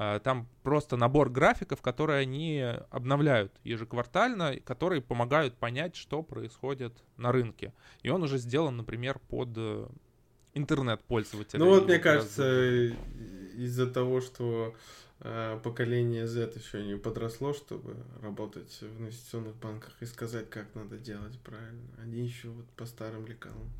А, 0.00 0.20
там 0.20 0.46
просто 0.62 0.96
набор 0.96 1.28
графиков, 1.28 1.82
которые 1.82 2.20
они 2.20 2.62
обновляют 2.90 3.52
ежеквартально, 3.64 4.60
которые 4.60 5.02
помогают 5.02 5.56
понять, 5.56 5.96
что 5.96 6.22
происходит 6.22 7.02
на 7.16 7.32
рынке. 7.32 7.72
И 8.02 8.08
он 8.08 8.22
уже 8.22 8.38
сделан, 8.38 8.76
например, 8.76 9.18
под 9.18 9.48
э, 9.56 9.88
интернет-пользователя. 10.54 11.58
Ну 11.58 11.70
вот, 11.70 11.86
мне 11.86 11.98
кажется, 11.98 12.84
из-за 13.56 13.88
того, 13.88 14.20
что 14.20 14.72
э, 14.76 15.07
поколение 15.20 16.26
Z 16.26 16.52
еще 16.54 16.84
не 16.84 16.96
подросло, 16.96 17.52
чтобы 17.52 17.96
работать 18.22 18.80
в 18.80 19.00
инвестиционных 19.00 19.56
банках 19.56 19.92
и 20.00 20.06
сказать, 20.06 20.48
как 20.50 20.74
надо 20.74 20.96
делать 20.96 21.38
правильно. 21.40 21.88
Они 22.00 22.20
еще 22.20 22.48
вот 22.48 22.66
по 22.76 22.86
старым 22.86 23.26
лекалам. 23.26 23.70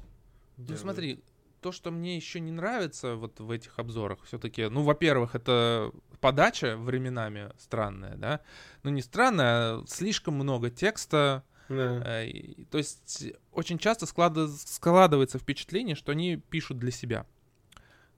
Ну 0.57 0.77
смотри, 0.77 1.23
то, 1.61 1.73
что 1.73 1.91
мне 1.91 2.17
еще 2.17 2.41
не 2.41 2.53
нравится 2.53 3.15
вот 3.15 3.41
в 3.41 3.51
этих 3.51 3.79
обзорах, 3.79 4.19
все-таки, 4.25 4.69
ну, 4.69 4.83
во-первых, 4.83 5.35
это 5.35 5.93
подача 6.21 6.77
временами 6.77 7.51
странная, 7.59 8.17
да, 8.17 8.41
ну 8.83 8.91
не 8.91 9.03
странная, 9.03 9.79
а 9.79 9.85
слишком 9.87 10.35
много 10.35 10.71
текста, 10.71 11.45
да. 11.69 12.25
Э, 12.25 12.65
то 12.71 12.79
есть 12.79 13.27
очень 13.53 13.79
часто 13.79 14.07
складывается 14.07 15.39
впечатление, 15.39 15.97
что 15.97 16.13
они 16.13 16.37
пишут 16.37 16.79
для 16.79 16.91
себя. 16.91 17.27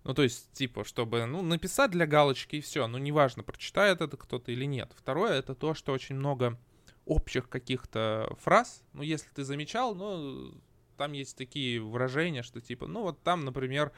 Ну, 0.04 0.14
то 0.14 0.22
есть, 0.22 0.50
типа, 0.52 0.84
чтобы, 0.84 1.26
ну, 1.26 1.42
написать 1.42 1.90
для 1.90 2.06
галочки 2.06 2.56
и 2.56 2.60
все. 2.60 2.86
Ну, 2.86 2.98
неважно, 2.98 3.42
прочитает 3.42 4.00
это 4.00 4.16
кто-то 4.16 4.50
или 4.50 4.64
нет. 4.64 4.92
Второе, 4.96 5.32
это 5.32 5.54
то, 5.54 5.74
что 5.74 5.92
очень 5.92 6.16
много 6.16 6.58
общих 7.04 7.48
каких-то 7.48 8.34
фраз. 8.40 8.82
Ну, 8.92 9.02
если 9.02 9.28
ты 9.30 9.44
замечал, 9.44 9.94
ну, 9.94 10.54
там 10.96 11.12
есть 11.12 11.36
такие 11.36 11.80
выражения, 11.80 12.42
что 12.42 12.60
типа, 12.60 12.86
ну, 12.86 13.02
вот 13.02 13.22
там, 13.22 13.44
например, 13.44 13.92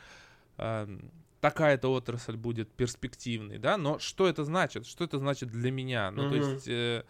э, 0.56 0.88
такая-то 1.40 1.92
отрасль 1.92 2.36
будет 2.36 2.72
перспективной, 2.72 3.58
да, 3.58 3.76
но 3.76 3.98
что 3.98 4.28
это 4.28 4.44
значит? 4.44 4.86
Что 4.86 5.04
это 5.04 5.18
значит 5.18 5.50
для 5.50 5.70
меня? 5.70 6.10
Ну, 6.10 6.24
mm-hmm. 6.24 6.30
то 6.30 6.36
есть, 6.36 6.68
э, 6.68 7.04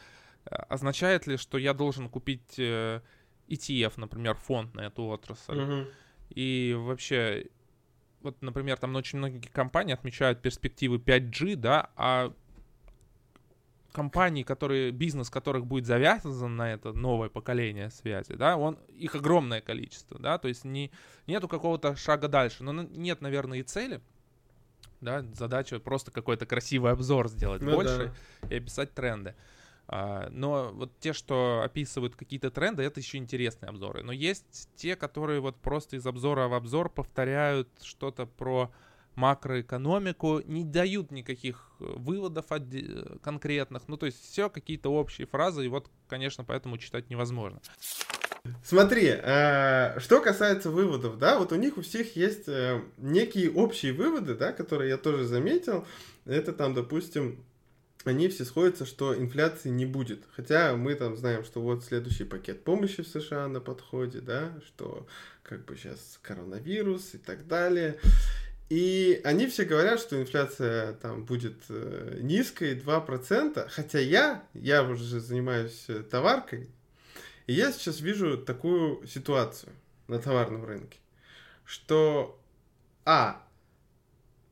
означает 0.45 1.27
ли, 1.27 1.37
что 1.37 1.59
я 1.59 1.75
должен 1.75 2.09
купить 2.09 2.59
э, 2.59 3.01
ETF, 3.49 3.93
например, 3.97 4.35
фонд 4.35 4.75
на 4.75 4.81
эту 4.83 5.05
отрасль? 5.05 5.59
Mm-hmm. 5.59 5.93
И 6.31 6.75
вообще, 6.79 7.49
вот, 8.23 8.41
например, 8.43 8.79
там 8.79 8.95
очень 8.97 9.19
многие 9.19 9.41
компании 9.41 9.95
отмечают 9.95 10.43
перспективы 10.43 10.99
5G, 10.99 11.57
да, 11.57 11.90
а 11.97 12.33
компаний, 13.92 14.42
которые, 14.42 14.90
бизнес 14.90 15.31
которых 15.31 15.66
будет 15.66 15.87
завязан 15.87 16.57
на 16.57 16.73
это 16.73 16.92
новое 16.92 17.29
поколение 17.29 17.90
связи, 17.90 18.35
да, 18.35 18.57
он, 18.57 18.79
их 18.88 19.14
огромное 19.14 19.61
количество, 19.61 20.18
да, 20.18 20.38
то 20.38 20.49
есть 20.49 20.64
не, 20.64 20.90
нету 21.27 21.47
какого-то 21.49 21.94
шага 21.97 22.29
дальше, 22.29 22.64
но 22.64 22.73
нет, 22.83 23.20
наверное, 23.20 23.59
и 23.59 23.62
цели, 23.62 24.01
да, 25.01 25.23
задача 25.35 25.79
просто 25.79 26.11
какой-то 26.11 26.47
красивый 26.47 26.92
обзор 26.92 27.29
сделать 27.29 27.62
ну, 27.62 27.75
больше 27.75 28.12
да. 28.42 28.49
и 28.49 28.59
описать 28.59 28.94
тренды. 28.94 29.35
А, 29.88 30.29
но 30.31 30.71
вот 30.73 30.92
те, 31.01 31.12
что 31.12 31.62
описывают 31.64 32.16
какие-то 32.16 32.51
тренды, 32.51 32.83
это 32.83 33.01
еще 33.01 33.18
интересные 33.18 33.68
обзоры. 33.71 34.03
Но 34.03 34.12
есть 34.12 34.68
те, 34.77 34.97
которые 34.97 35.40
вот 35.40 35.57
просто 35.57 35.97
из 35.97 36.07
обзора 36.07 36.49
в 36.49 36.55
обзор 36.55 36.88
повторяют 36.88 37.68
что-то 37.83 38.27
про 38.27 38.71
макроэкономику, 39.14 40.40
не 40.47 40.64
дают 40.64 41.11
никаких 41.11 41.71
э, 41.81 41.85
выводов 41.97 42.47
конкретных. 43.23 43.83
Ну, 43.88 43.97
то 43.97 44.07
есть 44.07 44.23
все 44.23 44.49
какие-то 44.49 44.90
общие 44.90 45.27
фразы, 45.27 45.66
и 45.66 45.68
вот, 45.68 45.90
конечно, 46.09 46.45
поэтому 46.45 46.79
читать 46.79 47.11
невозможно. 47.11 47.61
Смотри, 48.64 49.07
э, 49.07 50.01
что 50.01 50.21
касается 50.21 50.71
выводов, 50.71 51.18
да, 51.18 51.38
вот 51.38 51.53
у 51.53 51.57
них 51.57 51.77
у 51.77 51.83
всех 51.83 52.16
есть 52.16 52.49
э, 52.49 52.83
некие 52.97 53.51
общие 53.51 53.92
выводы, 53.92 54.35
да, 54.35 54.53
которые 54.53 54.90
я 54.90 54.97
тоже 54.97 55.25
заметил. 55.25 55.87
Это 56.25 56.53
там, 56.53 56.75
допустим, 56.75 57.45
они 58.05 58.29
все 58.29 58.45
сходятся, 58.45 58.85
что 58.85 59.17
инфляции 59.17 59.69
не 59.69 59.87
будет. 59.87 60.25
Хотя 60.35 60.77
мы 60.77 60.95
там 60.95 61.17
знаем, 61.17 61.45
что 61.45 61.61
вот 61.61 61.85
следующий 61.85 62.25
пакет 62.25 62.65
помощи 62.65 63.03
в 63.03 63.09
США 63.09 63.49
на 63.49 63.61
подходе, 63.61 64.21
да, 64.21 64.53
что 64.67 65.07
как 65.43 65.65
бы 65.65 65.77
сейчас 65.77 66.19
коронавирус 66.23 67.15
и 67.15 67.19
так 67.19 67.47
далее. 67.47 67.99
И 68.69 69.21
они 69.25 69.49
все 69.49 69.65
говорят, 69.65 70.01
что 70.01 70.21
инфляция 70.21 70.95
там 70.95 71.27
будет 71.27 71.59
э, 71.69 72.21
низкой, 72.23 72.75
2%, 72.75 73.69
хотя 73.69 73.99
я, 73.99 74.45
я 74.55 74.83
уже 74.83 75.21
занимаюсь 75.21 75.85
э, 75.88 76.03
товаркой, 76.03 76.71
и 77.47 77.53
я 77.53 77.71
сейчас 77.71 78.01
вижу 78.01 78.38
такую 78.38 79.07
ситуацию 79.07 79.73
на 80.09 80.19
товарном 80.19 80.65
рынке, 80.65 80.97
что, 81.67 82.41
а, 83.05 83.47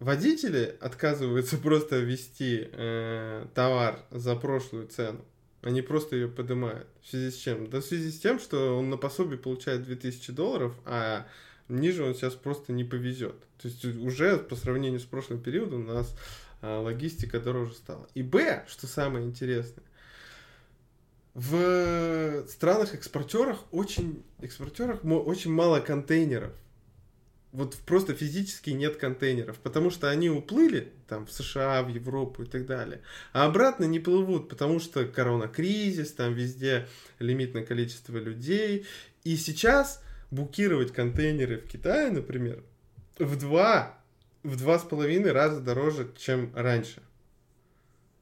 водители 0.00 0.76
отказываются 0.80 1.56
просто 1.62 1.98
ввести 1.98 2.68
э, 2.72 3.46
товар 3.54 4.04
за 4.10 4.34
прошлую 4.34 4.88
цену. 4.88 5.24
Они 5.62 5.82
просто 5.82 6.16
ее 6.16 6.28
поднимают. 6.28 6.88
В 7.02 7.10
связи 7.10 7.30
с 7.30 7.36
чем? 7.36 7.68
Да 7.68 7.80
в 7.80 7.84
связи 7.84 8.10
с 8.10 8.18
тем, 8.18 8.40
что 8.40 8.78
он 8.78 8.88
на 8.88 8.96
пособие 8.96 9.38
получает 9.38 9.84
2000 9.84 10.32
долларов, 10.32 10.74
а 10.86 11.26
ниже 11.68 12.02
он 12.02 12.14
сейчас 12.14 12.34
просто 12.34 12.72
не 12.72 12.82
повезет. 12.82 13.36
То 13.58 13.68
есть 13.68 13.84
уже 13.84 14.38
по 14.38 14.56
сравнению 14.56 15.00
с 15.00 15.04
прошлым 15.04 15.42
периодом 15.42 15.82
у 15.82 15.92
нас 15.92 16.16
а, 16.62 16.80
логистика 16.80 17.38
дороже 17.40 17.74
стала. 17.74 18.08
И 18.14 18.22
Б, 18.22 18.64
что 18.68 18.86
самое 18.86 19.26
интересное, 19.26 19.84
в 21.34 22.46
странах-экспортерах 22.48 23.58
очень, 23.70 24.24
экспортерах 24.40 25.04
очень 25.04 25.52
мало 25.52 25.80
контейнеров 25.80 26.52
вот 27.52 27.76
просто 27.78 28.14
физически 28.14 28.70
нет 28.70 28.96
контейнеров, 28.96 29.58
потому 29.58 29.90
что 29.90 30.08
они 30.08 30.30
уплыли 30.30 30.92
там 31.08 31.26
в 31.26 31.32
США, 31.32 31.82
в 31.82 31.88
Европу 31.88 32.44
и 32.44 32.46
так 32.46 32.66
далее, 32.66 33.02
а 33.32 33.46
обратно 33.46 33.84
не 33.84 33.98
плывут, 33.98 34.48
потому 34.48 34.78
что 34.78 35.04
корона-кризис, 35.04 36.12
там 36.12 36.34
везде 36.34 36.86
лимитное 37.18 37.64
количество 37.64 38.16
людей, 38.18 38.86
и 39.24 39.36
сейчас 39.36 40.02
букировать 40.30 40.92
контейнеры 40.92 41.58
в 41.58 41.66
Китае, 41.66 42.10
например, 42.10 42.62
в 43.18 43.36
два, 43.38 43.98
в 44.44 44.56
два 44.56 44.78
с 44.78 44.82
половиной 44.82 45.32
раза 45.32 45.60
дороже, 45.60 46.08
чем 46.16 46.52
раньше. 46.54 47.02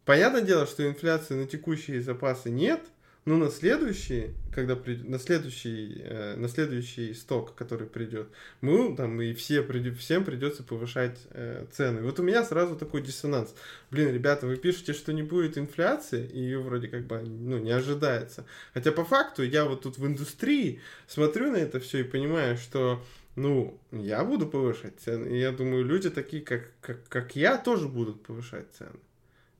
Понятное 0.06 0.40
дело, 0.40 0.66
что 0.66 0.88
инфляции 0.88 1.34
на 1.34 1.46
текущие 1.46 2.00
запасы 2.00 2.50
нет– 2.50 2.80
ну, 3.28 3.36
на 3.36 3.50
следующий, 3.50 4.30
когда 4.54 4.74
придет, 4.74 5.06
на 5.06 5.18
следующий, 5.18 6.00
э, 6.02 6.34
на 6.36 6.48
следующий 6.48 7.12
сток, 7.12 7.54
который 7.54 7.86
придет, 7.86 8.28
мы 8.62 8.96
там 8.96 9.20
и 9.20 9.34
все 9.34 9.60
придет, 9.62 9.98
всем 9.98 10.24
придется 10.24 10.62
повышать 10.62 11.18
э, 11.32 11.66
цены. 11.70 12.00
Вот 12.00 12.18
у 12.18 12.22
меня 12.22 12.42
сразу 12.42 12.74
такой 12.74 13.02
диссонанс. 13.02 13.54
Блин, 13.90 14.14
ребята, 14.14 14.46
вы 14.46 14.56
пишете, 14.56 14.94
что 14.94 15.12
не 15.12 15.22
будет 15.22 15.58
инфляции, 15.58 16.26
и 16.26 16.38
ее 16.40 16.60
вроде 16.60 16.88
как 16.88 17.06
бы 17.06 17.20
ну, 17.20 17.58
не 17.58 17.70
ожидается. 17.70 18.46
Хотя 18.72 18.92
по 18.92 19.04
факту 19.04 19.42
я 19.42 19.66
вот 19.66 19.82
тут 19.82 19.98
в 19.98 20.06
индустрии 20.06 20.80
смотрю 21.06 21.52
на 21.52 21.56
это 21.56 21.80
все 21.80 22.00
и 22.00 22.04
понимаю, 22.04 22.56
что 22.56 23.04
ну, 23.36 23.78
я 23.92 24.24
буду 24.24 24.46
повышать 24.46 25.00
цены. 25.00 25.36
И 25.36 25.38
я 25.38 25.52
думаю, 25.52 25.84
люди 25.84 26.08
такие, 26.08 26.42
как, 26.42 26.70
как, 26.80 27.06
как 27.08 27.36
я, 27.36 27.58
тоже 27.58 27.88
будут 27.88 28.22
повышать 28.22 28.68
цены. 28.78 28.98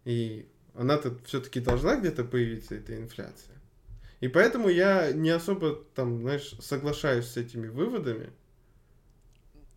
И 0.07 0.47
она-то 0.75 1.19
все-таки 1.27 1.61
должна 1.61 1.97
где-то 1.97 2.25
появиться, 2.25 2.75
эта 2.75 2.97
инфляция. 2.97 3.58
И 4.21 4.29
поэтому 4.29 4.69
я 4.69 5.13
не 5.13 5.31
особо 5.31 5.77
там, 5.95 6.23
знаешь, 6.23 6.55
соглашаюсь 6.61 7.27
с 7.27 7.37
этими 7.37 7.69
выводами. 7.69 8.31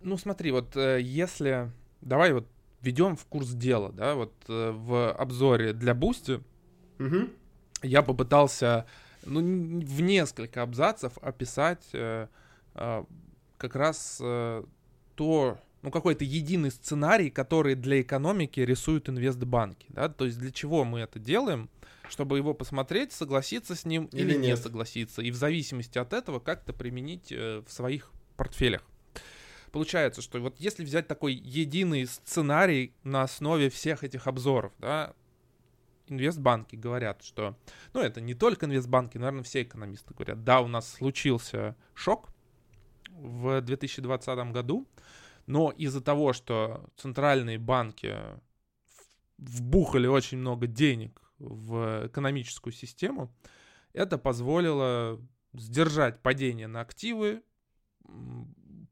Ну 0.02 0.18
смотри, 0.18 0.52
вот 0.52 0.76
э, 0.76 1.00
если... 1.02 1.72
Давай 2.02 2.34
вот 2.34 2.48
введем 2.82 3.16
в 3.16 3.26
курс 3.26 3.50
дела, 3.50 3.92
да, 3.92 4.16
вот 4.16 4.34
э, 4.48 4.72
в 4.72 5.12
обзоре 5.12 5.74
для 5.74 5.94
Бусти 5.94 6.42
угу. 7.00 7.30
я 7.84 8.02
попытался 8.02 8.88
ну, 9.26 9.40
в 9.40 10.02
несколько 10.02 10.64
абзацев 10.64 11.18
описать, 11.20 11.84
э, 11.94 12.28
э, 12.74 13.04
как 13.58 13.76
раз 13.76 14.20
э, 14.22 14.64
то, 15.16 15.60
ну, 15.84 15.92
какой-то 15.92 16.24
единый 16.24 16.72
сценарий, 16.72 17.30
который 17.30 17.76
для 17.76 18.02
экономики 18.02 18.60
рисуют 18.60 19.10
инвестбанки, 19.10 19.86
да, 19.90 20.10
то 20.10 20.26
есть 20.26 20.40
для 20.40 20.52
чего 20.52 20.84
мы 20.84 21.02
это 21.02 21.20
делаем, 21.20 21.70
чтобы 22.12 22.38
его 22.38 22.54
посмотреть, 22.54 23.14
согласиться 23.14 23.74
с 23.74 23.86
ним 23.86 24.06
или, 24.12 24.34
или 24.34 24.38
не 24.38 24.58
согласиться, 24.58 25.22
и 25.22 25.32
в 25.32 25.36
зависимости 25.36 25.98
от 25.98 26.12
этого 26.12 26.40
как-то 26.40 26.74
применить 26.74 27.32
э, 27.32 27.64
в 27.66 27.72
своих 27.72 28.12
портфелях. 28.36 28.84
Получается, 29.72 30.22
что 30.22 30.40
вот 30.42 30.60
если 30.60 30.84
взять 30.84 31.08
такой 31.08 31.34
единый 31.34 32.06
сценарий 32.06 32.94
на 33.04 33.22
основе 33.24 33.70
всех 33.70 34.04
этих 34.04 34.28
обзоров, 34.28 34.74
да, 34.80 35.14
инвестбанки 36.08 36.76
говорят, 36.76 37.24
что, 37.24 37.56
ну, 37.94 38.02
это 38.02 38.20
не 38.20 38.34
только 38.34 38.66
инвестбанки, 38.66 39.18
наверное, 39.18 39.44
все 39.44 39.62
экономисты 39.62 40.14
говорят, 40.14 40.44
да, 40.44 40.60
у 40.60 40.68
нас 40.68 40.92
случился 40.92 41.78
шок 41.94 42.28
в 43.12 43.62
2020 43.62 44.52
году, 44.52 44.86
но 45.48 45.72
из-за 45.72 46.02
того, 46.02 46.34
что 46.34 46.90
центральные 46.98 47.58
банки 47.58 48.18
вбухали 49.38 50.08
очень 50.08 50.40
много 50.40 50.68
денег 50.68 51.21
в 51.42 52.08
экономическую 52.08 52.74
систему, 52.74 53.34
это 53.94 54.18
позволило 54.18 55.20
сдержать 55.54 56.22
падение 56.22 56.68
на 56.68 56.82
активы, 56.82 57.44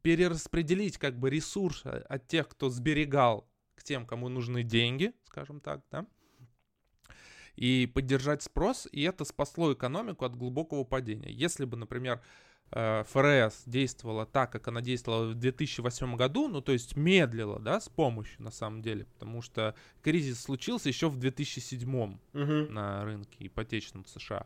перераспределить 0.02 0.98
как 0.98 1.18
бы 1.18 1.30
ресурсы 1.30 1.88
от 1.88 2.28
тех, 2.28 2.48
кто 2.48 2.70
сберегал, 2.70 3.50
к 3.76 3.84
тем, 3.84 4.06
кому 4.06 4.30
нужны 4.30 4.64
деньги, 4.64 5.14
скажем 5.26 5.60
так, 5.62 5.82
да, 5.92 6.06
и 7.56 7.92
поддержать 7.94 8.42
спрос, 8.42 8.88
и 8.92 9.02
это 9.02 9.26
спасло 9.26 9.74
экономику 9.74 10.24
от 10.24 10.36
глубокого 10.36 10.86
падения. 10.86 11.30
Если 11.30 11.66
бы, 11.66 11.76
например, 11.76 12.22
ФРС 12.72 13.64
действовала 13.66 14.26
так, 14.26 14.52
как 14.52 14.68
она 14.68 14.82
действовала 14.82 15.32
в 15.32 15.36
2008 15.36 16.16
году, 16.16 16.48
ну 16.48 16.62
то 16.62 16.72
есть 16.72 16.96
медлила, 16.96 17.60
да, 17.60 17.80
с 17.80 17.90
помощью 17.90 18.44
на 18.44 18.52
самом 18.52 18.82
деле, 18.82 19.06
потому 19.06 19.42
что 19.42 19.74
кризис 20.04 20.42
случился 20.42 20.90
еще 20.90 21.10
в 21.10 21.18
2007 21.18 21.90
угу. 21.94 22.18
на 22.34 23.04
рынке 23.04 23.48
ипотечном 23.48 24.04
в 24.04 24.10
США. 24.10 24.46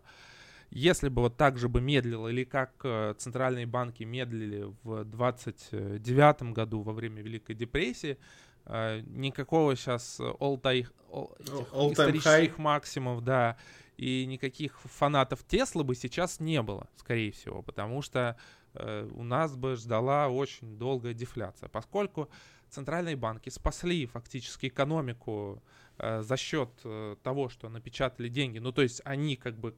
Если 0.70 1.10
бы 1.10 1.22
вот 1.22 1.38
так 1.38 1.58
же 1.58 1.70
бы 1.70 1.82
медлило, 1.82 2.30
или 2.30 2.46
как 2.46 2.72
э, 2.84 3.14
центральные 3.18 3.68
банки 3.68 4.04
медлили 4.04 4.74
в 4.84 5.04
29 5.04 6.54
году 6.54 6.82
во 6.82 6.94
время 6.94 7.22
Великой 7.22 7.54
депрессии, 7.56 8.18
э, 8.66 9.02
никакого 9.06 9.76
сейчас 9.76 10.20
all-time, 10.20 10.88
all, 11.12 11.38
all 11.74 11.92
исторических 11.94 12.58
high. 12.58 12.62
максимумов, 12.62 13.24
да, 13.24 13.58
и 13.98 14.26
никаких 14.26 14.80
фанатов 14.82 15.44
Теслы 15.44 15.84
бы 15.84 15.96
сейчас 15.96 16.40
не 16.40 16.62
было, 16.62 16.88
скорее 16.98 17.32
всего, 17.32 17.62
потому 17.62 18.02
что 18.02 18.38
э, 18.74 19.10
у 19.14 19.24
нас 19.24 19.56
бы 19.56 19.76
ждала 19.76 20.30
очень 20.30 20.78
долгая 20.78 21.14
дефляция, 21.14 21.70
поскольку 21.70 22.30
центральные 22.70 23.16
банки 23.16 23.50
спасли 23.50 24.06
фактически 24.06 24.68
экономику 24.68 25.62
э, 25.98 26.22
за 26.22 26.38
счет 26.38 26.70
э, 26.84 27.16
того, 27.22 27.50
что 27.50 27.70
напечатали 27.70 28.30
деньги, 28.30 28.60
ну 28.60 28.72
то 28.72 28.82
есть 28.82 29.02
они 29.06 29.36
как 29.36 29.58
бы 29.58 29.76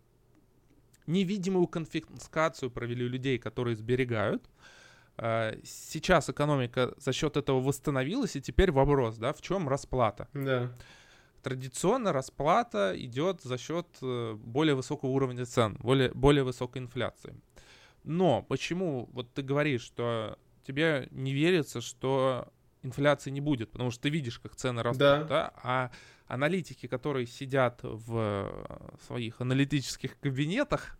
невидимую 1.08 1.68
конфискацию 1.68 2.72
провели 2.72 3.06
у 3.06 3.10
людей, 3.10 3.38
которые 3.38 3.76
сберегают. 3.76 4.50
Сейчас 5.64 6.30
экономика 6.30 6.94
за 6.98 7.14
счет 7.14 7.38
этого 7.38 7.62
восстановилась, 7.62 8.36
и 8.36 8.42
теперь 8.42 8.72
вопрос, 8.72 9.16
да, 9.16 9.32
в 9.32 9.42
чем 9.42 9.70
расплата? 9.70 10.28
Да. 10.34 10.76
Традиционно 11.46 12.12
расплата 12.12 12.96
идет 12.96 13.44
за 13.44 13.60
счет 13.60 13.86
э, 14.02 14.34
более 14.34 14.74
высокого 14.74 15.12
уровня 15.12 15.46
цен, 15.46 15.78
более, 15.80 16.10
более 16.10 16.44
высокой 16.44 16.82
инфляции. 16.82 17.40
Но 18.04 18.42
почему 18.42 19.08
вот 19.14 19.32
ты 19.32 19.44
говоришь, 19.44 19.84
что 19.84 20.40
тебе 20.66 21.08
не 21.12 21.34
верится, 21.34 21.82
что 21.82 22.48
инфляции 22.82 23.30
не 23.30 23.42
будет, 23.42 23.70
потому 23.70 23.92
что 23.92 24.02
ты 24.02 24.10
видишь, 24.10 24.40
как 24.40 24.56
цены 24.56 24.82
растут, 24.82 25.00
да, 25.00 25.24
да? 25.24 25.54
а 25.62 25.92
аналитики, 26.26 26.88
которые 26.88 27.28
сидят 27.28 27.82
в 27.84 28.18
э, 28.18 28.96
своих 29.06 29.40
аналитических 29.40 30.20
кабинетах, 30.20 30.98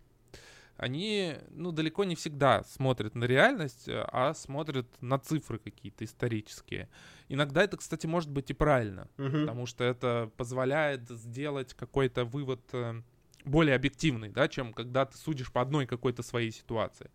они, 0.76 1.34
ну, 1.50 1.72
далеко 1.72 2.04
не 2.04 2.16
всегда 2.16 2.62
смотрят 2.64 3.14
на 3.14 3.24
реальность, 3.24 3.88
э, 3.88 4.04
а 4.12 4.34
смотрят 4.34 4.86
на 5.00 5.18
цифры 5.18 5.58
какие-то 5.58 6.04
исторические. 6.04 6.88
Иногда 7.28 7.62
это, 7.62 7.76
кстати, 7.76 8.06
может 8.06 8.30
быть 8.30 8.50
и 8.50 8.54
правильно, 8.54 9.08
угу. 9.18 9.30
потому 9.30 9.66
что 9.66 9.84
это 9.84 10.30
позволяет 10.36 11.08
сделать 11.08 11.74
какой-то 11.74 12.24
вывод 12.24 12.60
э, 12.72 13.02
более 13.44 13.74
объективный, 13.74 14.28
да, 14.28 14.48
чем 14.48 14.72
когда 14.72 15.06
ты 15.06 15.16
судишь 15.16 15.52
по 15.52 15.62
одной 15.62 15.86
какой-то 15.86 16.22
своей 16.22 16.50
ситуации. 16.50 17.10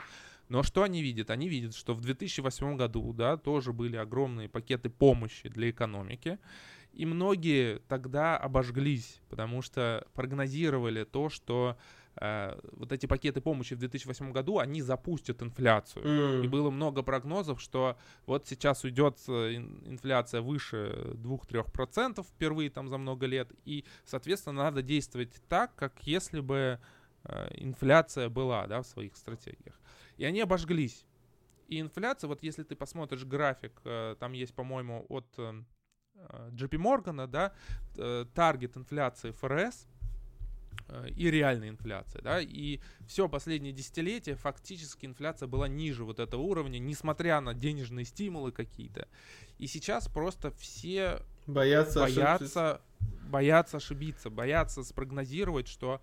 Но 0.49 0.63
что 0.63 0.83
они 0.83 1.01
видят? 1.01 1.29
Они 1.29 1.47
видят, 1.47 1.75
что 1.75 1.93
в 1.93 2.01
2008 2.01 2.75
году, 2.75 3.13
да, 3.13 3.37
тоже 3.37 3.71
были 3.71 3.95
огромные 3.95 4.49
пакеты 4.49 4.89
помощи 4.89 5.47
для 5.47 5.69
экономики, 5.69 6.39
и 6.93 7.05
многие 7.05 7.79
тогда 7.87 8.37
обожглись, 8.37 9.21
потому 9.29 9.61
что 9.61 10.05
прогнозировали 10.13 11.05
то, 11.05 11.29
что 11.29 11.77
вот 12.15 12.91
эти 12.91 13.05
пакеты 13.05 13.41
помощи 13.41 13.73
в 13.73 13.79
2008 13.79 14.31
году, 14.31 14.59
они 14.59 14.81
запустят 14.81 15.41
инфляцию. 15.41 16.05
Mm. 16.05 16.45
И 16.45 16.47
было 16.47 16.69
много 16.69 17.03
прогнозов, 17.03 17.61
что 17.61 17.97
вот 18.25 18.47
сейчас 18.47 18.83
уйдет 18.83 19.17
э, 19.27 19.55
инфляция 19.85 20.41
выше 20.41 21.13
2-3% 21.15 22.23
впервые 22.23 22.69
там 22.69 22.89
за 22.89 22.97
много 22.97 23.25
лет, 23.25 23.51
и, 23.65 23.85
соответственно, 24.05 24.63
надо 24.63 24.81
действовать 24.81 25.41
так, 25.47 25.73
как 25.75 26.03
если 26.03 26.41
бы 26.41 26.79
э, 27.23 27.47
инфляция 27.55 28.29
была, 28.29 28.67
да, 28.67 28.81
в 28.81 28.87
своих 28.87 29.15
стратегиях. 29.15 29.79
И 30.17 30.25
они 30.25 30.41
обожглись. 30.41 31.05
И 31.67 31.79
инфляция, 31.79 32.27
вот 32.27 32.43
если 32.43 32.63
ты 32.63 32.75
посмотришь 32.75 33.23
график, 33.23 33.81
э, 33.85 34.15
там 34.19 34.33
есть, 34.33 34.53
по-моему, 34.53 35.05
от 35.07 35.27
э, 35.37 35.63
JP 36.51 36.71
Morgan, 36.71 37.27
да, 37.27 37.53
э, 37.97 38.25
таргет 38.33 38.75
инфляции 38.75 39.31
ФРС 39.31 39.87
и 41.15 41.29
реальная 41.31 41.69
инфляция, 41.69 42.21
да, 42.21 42.41
и 42.41 42.79
все 43.07 43.29
последние 43.29 43.73
десятилетия 43.73 44.35
фактически 44.35 45.05
инфляция 45.05 45.47
была 45.47 45.67
ниже 45.67 46.03
вот 46.03 46.19
этого 46.19 46.41
уровня, 46.41 46.79
несмотря 46.79 47.39
на 47.41 47.53
денежные 47.53 48.05
стимулы 48.05 48.51
какие-то. 48.51 49.07
И 49.57 49.67
сейчас 49.67 50.07
просто 50.07 50.51
все 50.51 51.21
боятся, 51.47 52.01
боятся, 52.01 52.81
боятся 53.29 53.77
ошибиться, 53.77 54.29
боятся 54.29 54.83
спрогнозировать, 54.83 55.67
что 55.67 56.01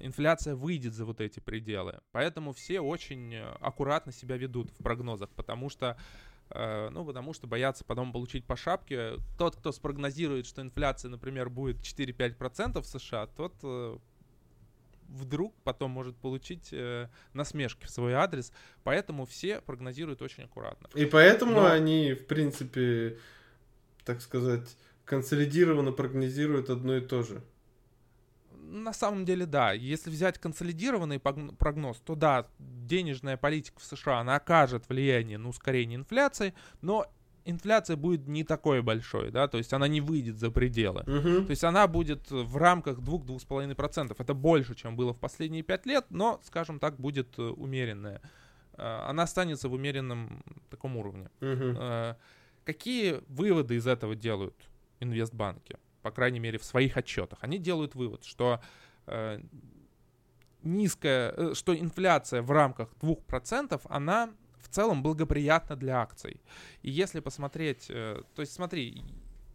инфляция 0.00 0.54
выйдет 0.54 0.94
за 0.94 1.04
вот 1.04 1.20
эти 1.20 1.40
пределы. 1.40 1.98
Поэтому 2.12 2.52
все 2.52 2.80
очень 2.80 3.36
аккуратно 3.36 4.12
себя 4.12 4.36
ведут 4.36 4.70
в 4.70 4.82
прогнозах, 4.82 5.30
потому 5.30 5.70
что 5.70 5.96
Э, 6.50 6.88
ну, 6.90 7.04
потому 7.04 7.32
что 7.32 7.46
боятся 7.46 7.84
потом 7.84 8.12
получить 8.12 8.46
по 8.46 8.56
шапке. 8.56 9.14
Тот, 9.38 9.56
кто 9.56 9.72
спрогнозирует, 9.72 10.46
что 10.46 10.62
инфляция, 10.62 11.10
например, 11.10 11.50
будет 11.50 11.78
4-5% 11.78 12.80
в 12.80 12.86
США, 12.86 13.26
тот 13.26 13.54
э, 13.62 13.98
вдруг 15.08 15.54
потом 15.64 15.90
может 15.90 16.16
получить 16.16 16.68
э, 16.72 17.08
насмешки 17.32 17.86
в 17.86 17.90
свой 17.90 18.14
адрес. 18.14 18.52
Поэтому 18.84 19.26
все 19.26 19.60
прогнозируют 19.60 20.22
очень 20.22 20.44
аккуратно. 20.44 20.88
И 20.94 21.06
поэтому 21.06 21.52
Но... 21.52 21.66
они, 21.66 22.14
в 22.14 22.26
принципе, 22.26 23.18
так 24.04 24.20
сказать, 24.20 24.76
консолидированно 25.04 25.92
прогнозируют 25.92 26.70
одно 26.70 26.96
и 26.96 27.00
то 27.00 27.22
же. 27.22 27.42
На 28.52 28.92
самом 28.92 29.24
деле, 29.24 29.46
да. 29.46 29.72
Если 29.72 30.10
взять 30.10 30.38
консолидированный 30.38 31.18
прогноз, 31.18 31.98
то 32.04 32.14
да, 32.14 32.46
денежная 32.58 33.38
политика 33.38 33.80
в 33.80 33.84
США, 33.84 34.20
она 34.20 34.36
окажет 34.36 34.88
влияние 34.88 35.38
на 35.38 35.48
ускорение 35.48 35.96
инфляции, 35.96 36.52
но 36.82 37.10
инфляция 37.50 37.96
будет 37.96 38.26
не 38.26 38.44
такой 38.44 38.82
большой, 38.82 39.30
да, 39.30 39.48
то 39.48 39.58
есть 39.58 39.72
она 39.72 39.88
не 39.88 40.00
выйдет 40.00 40.38
за 40.38 40.50
пределы. 40.50 41.02
Uh-huh. 41.02 41.44
То 41.44 41.50
есть 41.50 41.64
она 41.64 41.86
будет 41.86 42.30
в 42.30 42.56
рамках 42.56 42.98
2-2,5%. 42.98 44.14
Это 44.18 44.34
больше, 44.34 44.74
чем 44.74 44.96
было 44.96 45.12
в 45.12 45.18
последние 45.18 45.62
5 45.62 45.86
лет, 45.86 46.06
но, 46.10 46.40
скажем 46.44 46.78
так, 46.78 46.98
будет 46.98 47.38
э, 47.38 47.42
умеренная. 47.42 48.20
Э, 48.74 49.04
она 49.08 49.22
останется 49.24 49.68
в 49.68 49.72
умеренном 49.72 50.42
таком 50.70 50.96
уровне. 50.96 51.30
Uh-huh. 51.40 52.16
Какие 52.64 53.22
выводы 53.28 53.76
из 53.76 53.86
этого 53.86 54.14
делают 54.14 54.56
инвестбанки? 55.00 55.76
по 56.02 56.12
крайней 56.12 56.38
мере, 56.38 56.58
в 56.58 56.64
своих 56.64 56.96
отчетах, 56.96 57.38
они 57.42 57.58
делают 57.58 57.94
вывод, 57.94 58.24
что 58.24 58.60
низкая, 60.62 61.54
что 61.54 61.76
инфляция 61.76 62.40
в 62.40 62.50
рамках 62.50 62.88
2%, 63.00 63.80
она 63.88 64.30
в 64.70 64.74
целом 64.74 65.02
благоприятна 65.02 65.76
для 65.76 66.00
акций. 66.00 66.40
И 66.82 66.90
если 66.90 67.20
посмотреть, 67.20 67.86
э, 67.88 68.22
то 68.34 68.40
есть 68.40 68.52
смотри, 68.52 69.02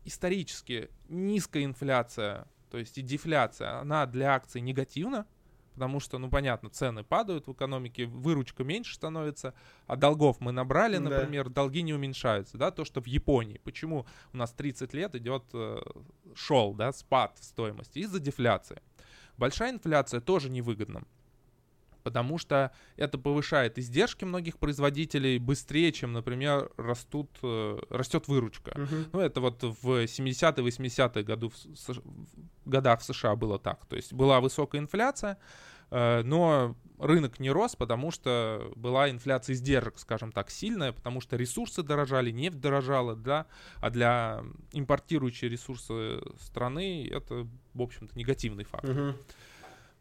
исторически 0.05 0.89
низкая 1.09 1.65
инфляция, 1.65 2.47
то 2.69 2.77
есть 2.77 2.97
и 2.97 3.01
дефляция, 3.01 3.79
она 3.79 4.05
для 4.05 4.33
акций 4.33 4.61
негативна, 4.61 5.27
потому 5.73 5.99
что, 5.99 6.17
ну, 6.17 6.29
понятно, 6.29 6.69
цены 6.69 7.03
падают 7.03 7.47
в 7.47 7.53
экономике, 7.53 8.05
выручка 8.05 8.63
меньше 8.63 8.95
становится, 8.95 9.53
а 9.87 9.95
долгов 9.95 10.39
мы 10.39 10.51
набрали, 10.51 10.97
например, 10.97 11.49
да. 11.49 11.55
долги 11.55 11.81
не 11.81 11.93
уменьшаются, 11.93 12.57
да, 12.57 12.71
то, 12.71 12.85
что 12.85 13.01
в 13.01 13.07
Японии. 13.07 13.59
Почему 13.63 14.05
у 14.33 14.37
нас 14.37 14.51
30 14.51 14.93
лет 14.93 15.15
идет 15.15 15.43
э, 15.53 15.81
шел, 16.35 16.73
да, 16.73 16.91
спад 16.91 17.37
в 17.39 17.43
стоимости 17.43 17.99
из-за 17.99 18.19
дефляции. 18.19 18.81
Большая 19.37 19.71
инфляция 19.71 20.21
тоже 20.21 20.49
невыгодна. 20.49 21.03
Потому 22.03 22.37
что 22.37 22.71
это 22.97 23.17
повышает 23.17 23.77
издержки 23.79 24.25
многих 24.25 24.57
производителей 24.57 25.39
быстрее, 25.39 25.91
чем, 25.91 26.13
например, 26.13 26.71
растут, 26.77 27.29
э, 27.41 27.79
растет 27.89 28.27
выручка. 28.27 28.71
Uh-huh. 28.71 29.09
Ну, 29.13 29.19
это 29.19 29.41
вот 29.41 29.63
в 29.63 30.03
70-е, 30.03 30.65
80-е 30.65 31.23
году 31.23 31.49
в, 31.49 32.01
годах 32.65 33.01
в 33.01 33.03
США 33.03 33.35
было 33.35 33.59
так. 33.59 33.85
То 33.85 33.95
есть 33.95 34.13
была 34.13 34.39
высокая 34.39 34.81
инфляция, 34.81 35.37
э, 35.91 36.21
но 36.23 36.75
рынок 36.99 37.39
не 37.39 37.49
рос, 37.51 37.75
потому 37.75 38.11
что 38.11 38.71
была 38.75 39.09
инфляция 39.09 39.53
издержек, 39.53 39.97
скажем 39.97 40.31
так, 40.31 40.49
сильная, 40.49 40.91
потому 40.91 41.21
что 41.21 41.35
ресурсы 41.35 41.83
дорожали, 41.83 42.31
нефть 42.31 42.59
дорожала, 42.59 43.15
да, 43.15 43.47
а 43.77 43.89
для 43.89 44.43
импортирующей 44.71 45.49
ресурсы 45.49 46.21
страны 46.39 47.07
это, 47.11 47.47
в 47.73 47.81
общем-то, 47.81 48.17
негативный 48.17 48.63
фактор. 48.63 48.91
Uh-huh. 48.91 49.15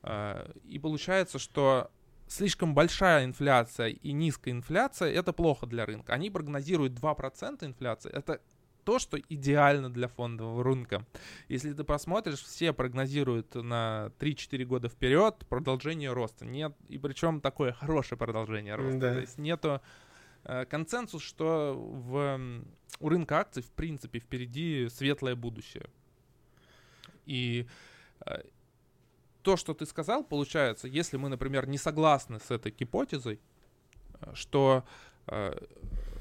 Э, 0.03 0.53
и 0.65 0.79
получается, 0.79 1.38
что 1.38 1.91
слишком 2.27 2.75
большая 2.75 3.25
инфляция 3.25 3.88
и 3.88 4.12
низкая 4.12 4.55
инфляция— 4.55 5.12
это 5.12 5.33
плохо 5.33 5.67
для 5.67 5.87
рынка. 5.87 6.12
Они 6.15 6.31
прогнозируют 6.31 6.95
2% 6.95 7.65
инфляции. 7.65 8.11
Это 8.11 8.41
то, 8.85 8.99
что 8.99 9.19
идеально 9.19 9.93
для 9.93 10.09
фондового 10.09 10.65
рынка. 10.65 11.07
Если 11.49 11.73
ты 11.73 11.85
посмотришь, 11.85 12.43
все 12.43 12.73
прогнозируют 12.73 13.55
на 13.55 14.12
3-4 14.19 14.65
года 14.65 14.88
вперед 14.88 15.37
продолжение 15.49 16.12
роста. 16.12 16.45
Нет, 16.45 16.75
и 16.88 16.99
причем 16.99 17.41
такое 17.41 17.73
хорошее 17.73 18.19
продолжение 18.19 18.75
роста. 18.75 18.99
Да. 18.99 19.15
То 19.15 19.21
есть 19.21 19.38
нету 19.38 19.81
э, 20.45 20.65
консенсус, 20.65 21.23
что 21.23 21.75
в, 21.77 22.41
у 22.99 23.09
рынка 23.09 23.38
акций 23.38 23.62
в 23.62 23.71
принципе 23.71 24.19
впереди 24.19 24.88
светлое 24.88 25.37
будущее. 25.37 25.87
И 27.25 27.69
э, 28.27 28.43
то, 29.42 29.57
что 29.57 29.74
ты 29.74 29.87
сказал, 29.87 30.24
получается, 30.24 30.88
если 30.88 31.16
мы, 31.16 31.28
например, 31.28 31.68
не 31.68 31.78
согласны 31.78 32.38
с 32.40 32.50
этой 32.50 32.72
гипотезой, 32.72 33.40
э, 34.20 34.31
что, 34.35 34.85
э, 35.26 35.59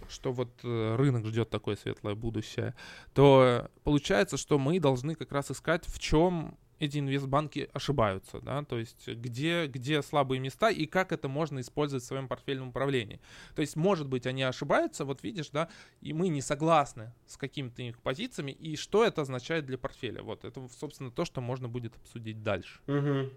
что 0.09 0.31
вот 0.31 0.49
э, 0.63 0.95
рынок 0.95 1.25
ждет 1.25 1.49
такое 1.49 1.75
светлое 1.75 2.15
будущее, 2.15 2.75
то 3.13 3.69
получается, 3.83 4.37
что 4.37 4.57
мы 4.57 4.79
должны 4.79 5.15
как 5.15 5.31
раз 5.31 5.51
искать, 5.51 5.85
в 5.85 5.99
чем 5.99 6.57
эти 6.81 6.97
инвестбанки 6.97 7.69
ошибаются, 7.73 8.39
да, 8.41 8.63
то 8.63 8.79
есть 8.79 9.07
где, 9.07 9.67
где 9.67 10.01
слабые 10.01 10.39
места 10.39 10.71
и 10.71 10.87
как 10.87 11.11
это 11.11 11.27
можно 11.27 11.59
использовать 11.59 12.03
в 12.03 12.07
своем 12.07 12.27
портфельном 12.27 12.69
управлении. 12.69 13.21
То 13.55 13.61
есть, 13.61 13.75
может 13.75 14.07
быть, 14.07 14.25
они 14.25 14.41
ошибаются, 14.41 15.05
вот 15.05 15.21
видишь, 15.21 15.49
да, 15.51 15.69
и 16.01 16.11
мы 16.11 16.29
не 16.29 16.41
согласны 16.41 17.13
с 17.27 17.37
какими-то 17.37 17.83
их 17.83 17.99
позициями, 17.99 18.51
и 18.51 18.75
что 18.75 19.05
это 19.05 19.21
означает 19.21 19.67
для 19.67 19.77
портфеля. 19.77 20.23
Вот 20.23 20.43
это, 20.43 20.67
собственно, 20.79 21.11
то, 21.11 21.23
что 21.23 21.39
можно 21.39 21.69
будет 21.69 21.95
обсудить 21.95 22.41
дальше. 22.41 22.79
Угу. 22.87 23.29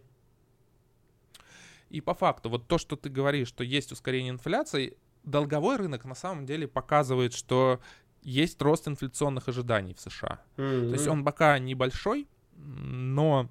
И 1.90 2.00
по 2.00 2.14
факту, 2.14 2.48
вот 2.48 2.66
то, 2.66 2.78
что 2.78 2.96
ты 2.96 3.10
говоришь, 3.10 3.48
что 3.48 3.62
есть 3.62 3.92
ускорение 3.92 4.30
инфляции, 4.30 4.96
долговой 5.22 5.76
рынок 5.76 6.06
на 6.06 6.14
самом 6.14 6.46
деле 6.46 6.66
показывает, 6.66 7.34
что 7.34 7.78
есть 8.22 8.60
рост 8.62 8.88
инфляционных 8.88 9.48
ожиданий 9.48 9.92
в 9.92 10.00
США. 10.00 10.40
Mm-hmm. 10.56 10.88
То 10.88 10.92
есть 10.94 11.06
он 11.06 11.24
пока 11.24 11.58
небольшой, 11.58 12.26
но 12.64 13.48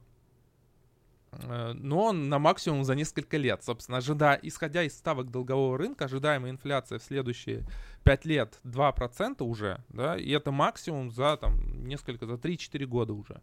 э, 1.31 1.73
но 1.73 2.11
на 2.11 2.39
максимум 2.39 2.83
за 2.83 2.95
несколько 2.95 3.37
лет. 3.37 3.63
Собственно, 3.63 3.99
ожидая, 3.99 4.39
исходя 4.41 4.83
из 4.83 4.93
ставок 4.97 5.31
долгового 5.31 5.77
рынка, 5.77 6.05
ожидаемая 6.05 6.51
инфляция 6.51 6.99
в 6.99 7.03
следующие 7.03 7.65
5 8.03 8.25
лет 8.25 8.59
2% 8.63 9.43
уже, 9.43 9.83
да, 9.89 10.17
и 10.17 10.29
это 10.31 10.51
максимум 10.51 11.11
за 11.11 11.37
там 11.37 11.87
несколько, 11.87 12.25
за 12.25 12.33
3-4 12.33 12.85
года 12.85 13.13
уже. 13.13 13.41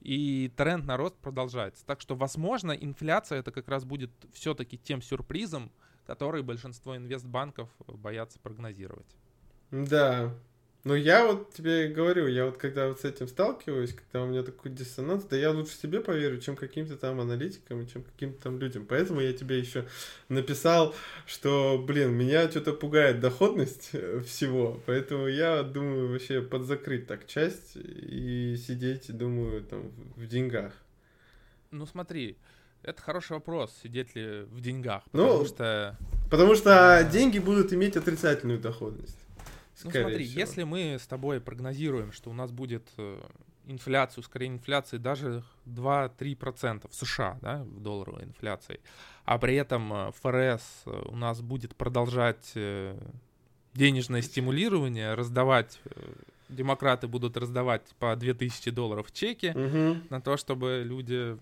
И 0.00 0.52
тренд 0.56 0.86
на 0.86 0.96
рост 0.96 1.16
продолжается. 1.16 1.84
Так 1.84 2.00
что, 2.00 2.14
возможно, 2.14 2.72
инфляция 2.72 3.40
это 3.40 3.50
как 3.50 3.68
раз 3.68 3.84
будет 3.84 4.10
все-таки 4.32 4.78
тем 4.78 5.02
сюрпризом, 5.02 5.72
который 6.06 6.42
большинство 6.42 6.96
инвестбанков 6.96 7.68
боятся 7.86 8.38
прогнозировать. 8.38 9.16
Да, 9.70 10.32
ну, 10.84 10.94
я 10.94 11.26
вот 11.26 11.52
тебе 11.52 11.88
говорю, 11.88 12.28
я 12.28 12.46
вот 12.46 12.56
когда 12.56 12.88
вот 12.88 13.00
с 13.00 13.04
этим 13.04 13.26
сталкиваюсь, 13.26 13.92
когда 13.92 14.22
у 14.22 14.28
меня 14.28 14.42
такой 14.42 14.70
диссонанс, 14.70 15.24
да 15.24 15.36
я 15.36 15.50
лучше 15.50 15.76
себе 15.76 16.00
поверю, 16.00 16.38
чем 16.40 16.54
каким-то 16.56 16.96
там 16.96 17.20
аналитикам, 17.20 17.86
чем 17.88 18.04
каким-то 18.04 18.44
там 18.44 18.58
людям. 18.58 18.86
Поэтому 18.86 19.20
я 19.20 19.32
тебе 19.32 19.58
еще 19.58 19.86
написал, 20.28 20.94
что, 21.26 21.82
блин, 21.84 22.12
меня 22.12 22.48
что-то 22.48 22.72
пугает 22.72 23.18
доходность 23.20 23.90
э, 23.92 24.20
всего, 24.20 24.80
поэтому 24.86 25.26
я 25.26 25.64
думаю 25.64 26.12
вообще 26.12 26.42
подзакрыть 26.42 27.08
так 27.08 27.26
часть 27.26 27.76
и 27.76 28.56
сидеть, 28.56 29.14
думаю, 29.14 29.64
там, 29.64 29.90
в 30.16 30.26
деньгах. 30.26 30.72
Ну, 31.72 31.86
смотри, 31.86 32.38
это 32.82 33.02
хороший 33.02 33.32
вопрос, 33.32 33.76
сидеть 33.82 34.14
ли 34.14 34.42
в 34.42 34.60
деньгах, 34.60 35.02
потому 35.10 35.38
ну, 35.40 35.44
что... 35.44 35.98
Потому 36.30 36.54
что 36.54 37.06
деньги 37.12 37.40
будут 37.40 37.72
иметь 37.72 37.96
отрицательную 37.96 38.60
доходность. 38.60 39.18
Ну 39.84 39.90
смотри, 39.90 40.24
всего. 40.24 40.40
если 40.40 40.62
мы 40.64 40.96
с 40.98 41.06
тобой 41.06 41.40
прогнозируем, 41.40 42.12
что 42.12 42.30
у 42.30 42.32
нас 42.32 42.50
будет 42.50 42.88
э, 42.96 43.20
инфляция, 43.66 44.20
ускорение 44.20 44.58
инфляции 44.58 44.96
даже 44.96 45.44
2-3% 45.66 46.88
в 46.90 46.94
США, 46.94 47.38
да, 47.40 47.62
в 47.62 47.80
долларовой 47.80 48.24
инфляции, 48.24 48.80
а 49.24 49.38
при 49.38 49.54
этом 49.54 49.92
э, 49.92 50.12
ФРС 50.20 50.82
э, 50.86 51.02
у 51.06 51.16
нас 51.16 51.40
будет 51.40 51.76
продолжать 51.76 52.54
денежное 53.74 54.22
стимулирование, 54.22 55.14
раздавать, 55.14 55.80
демократы 56.48 57.06
будут 57.06 57.36
раздавать 57.36 57.82
по 58.00 58.16
2000 58.16 58.70
долларов 58.70 59.12
чеки 59.12 59.50
угу. 59.50 60.00
на 60.10 60.20
то, 60.20 60.36
чтобы 60.36 60.82
люди 60.84 61.36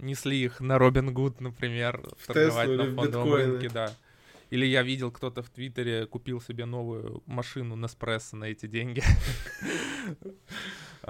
несли 0.00 0.44
их 0.44 0.60
на 0.60 0.78
Робин 0.78 1.12
Гуд, 1.12 1.40
например, 1.40 2.02
в 2.18 2.26
торговать 2.26 2.68
Теслу 2.68 2.84
на 2.84 2.94
фондовом 2.94 3.34
рынке, 3.34 3.68
да. 3.68 3.92
Или 4.50 4.66
я 4.66 4.82
видел, 4.82 5.10
кто-то 5.10 5.42
в 5.42 5.50
Твиттере 5.50 6.06
купил 6.06 6.40
себе 6.40 6.64
новую 6.64 7.22
машину 7.26 7.76
Неспрессо 7.76 8.36
на 8.36 8.44
эти 8.44 8.66
деньги. 8.66 9.02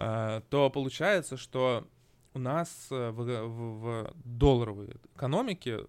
А, 0.01 0.42
то 0.51 0.70
получается, 0.70 1.37
что 1.37 1.88
у 2.35 2.38
нас 2.38 2.87
э, 2.90 3.11
в 3.11 4.12
долларовой 4.24 4.94
экономике 5.16 5.87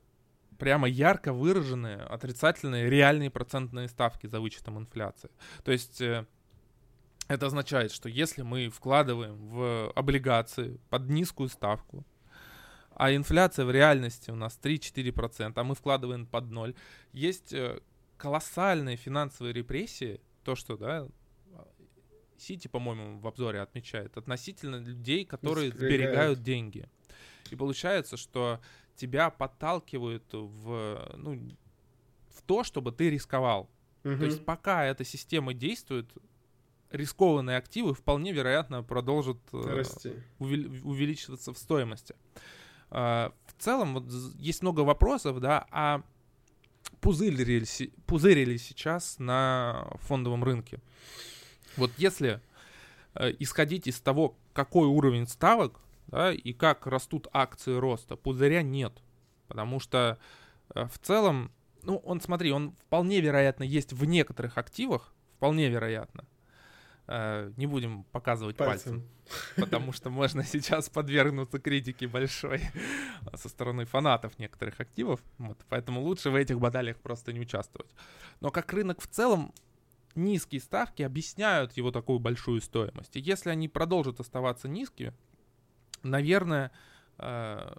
прямо 0.58 0.88
ярко 0.88 1.32
выраженные 1.32 1.98
отрицательные 1.98 2.90
реальные 2.90 3.30
процентные 3.30 3.88
ставки 3.88 4.28
за 4.28 4.40
вычетом 4.40 4.80
инфляции. 4.80 5.30
То 5.64 5.72
есть 5.72 6.02
э, 6.02 6.26
это 7.28 7.46
означает, 7.46 7.92
что 7.92 8.10
если 8.10 8.42
мы 8.42 8.70
вкладываем 8.70 9.38
в 9.48 9.92
облигации 9.92 10.80
под 10.90 11.10
низкую 11.10 11.50
ставку, 11.50 12.06
а 13.00 13.16
инфляция 13.16 13.64
в 13.64 13.72
реальности 13.72 14.30
у 14.30 14.36
нас 14.36 14.60
3-4%, 14.62 15.54
а 15.56 15.64
мы 15.64 15.74
вкладываем 15.74 16.26
под 16.26 16.52
ноль. 16.52 16.76
Есть 17.14 17.54
э, 17.54 17.80
колоссальные 18.18 18.98
финансовые 18.98 19.54
репрессии, 19.54 20.20
то, 20.44 20.56
что, 20.56 20.76
да, 20.76 21.08
Сити, 22.38 22.68
по-моему, 22.68 23.20
в 23.20 23.28
обзоре 23.28 23.62
отмечает, 23.62 24.18
относительно 24.18 24.76
людей, 24.76 25.24
которые 25.24 25.72
сберегают 25.72 26.44
деньги. 26.44 26.90
И 27.52 27.56
получается, 27.56 28.18
что 28.18 28.60
тебя 28.98 29.30
подталкивают 29.30 30.26
в, 30.34 31.14
ну, 31.16 31.56
в 32.36 32.42
то, 32.42 32.66
чтобы 32.66 32.92
ты 32.92 33.10
рисковал. 33.10 33.70
Угу. 34.04 34.18
То 34.18 34.26
есть 34.26 34.44
пока 34.44 34.84
эта 34.84 35.06
система 35.06 35.54
действует, 35.54 36.10
рискованные 36.92 37.56
активы 37.56 37.94
вполне 37.94 38.34
вероятно 38.34 38.84
продолжат 38.84 39.38
э, 39.54 39.62
Расти. 39.62 40.16
увеличиваться 40.40 41.54
в 41.54 41.58
стоимости. 41.58 42.14
А, 42.92 43.34
в 43.46 43.62
целом 43.62 43.96
вот 43.96 44.06
есть 44.38 44.62
много 44.62 44.82
вопросов, 44.82 45.40
да, 45.40 45.68
а 45.72 46.02
пузырили, 47.02 47.66
пузырили 48.06 48.58
сейчас 48.58 49.20
на 49.20 49.88
фондовом 50.02 50.44
рынке. 50.44 50.80
Вот 51.78 51.92
если 51.98 52.42
э, 53.16 53.34
исходить 53.40 53.88
из 53.88 54.00
того, 54.00 54.36
какой 54.54 54.88
уровень 54.88 55.28
ставок, 55.28 55.80
да, 56.08 56.34
и 56.34 56.54
как 56.54 56.88
растут 56.88 57.28
акции 57.32 57.74
роста, 57.74 58.16
пузыря 58.16 58.62
нет. 58.62 58.94
Потому 59.48 59.80
что 59.80 60.18
э, 60.74 60.86
в 60.88 60.98
целом, 61.00 61.52
ну, 61.84 61.98
он, 61.98 62.22
смотри, 62.22 62.52
он 62.52 62.76
вполне 62.86 63.22
вероятно 63.22 63.64
есть 63.64 63.94
в 63.94 64.06
некоторых 64.06 64.58
активах, 64.58 65.14
вполне 65.38 65.70
вероятно. 65.70 66.26
Э, 67.12 67.52
не 67.58 67.66
будем 67.66 68.04
показывать 68.12 68.56
пальцем. 68.56 69.02
пальцем, 69.02 69.10
потому 69.56 69.92
что 69.94 70.12
можно 70.12 70.44
сейчас 70.46 70.90
подвергнуться 70.90 71.58
критике 71.58 72.08
большой 72.08 72.62
со 73.34 73.50
стороны 73.50 73.86
фанатов 73.86 74.38
некоторых 74.38 74.80
активов. 74.80 75.20
Вот, 75.40 75.58
поэтому 75.70 76.02
лучше 76.02 76.30
в 76.30 76.36
этих 76.36 76.60
баталиях 76.60 76.98
просто 76.98 77.34
не 77.34 77.40
участвовать. 77.40 77.90
Но 78.42 78.52
как 78.52 78.72
рынок 78.74 79.02
в 79.02 79.08
целом, 79.08 79.56
низкие 80.14 80.62
ставки 80.62 81.02
объясняют 81.02 81.74
его 81.74 81.90
такую 81.90 82.20
большую 82.20 82.62
стоимость. 82.62 83.16
И 83.16 83.20
если 83.20 83.50
они 83.50 83.68
продолжат 83.68 84.20
оставаться 84.20 84.68
низкими, 84.68 85.12
наверное, 86.04 86.70
э, 87.18 87.74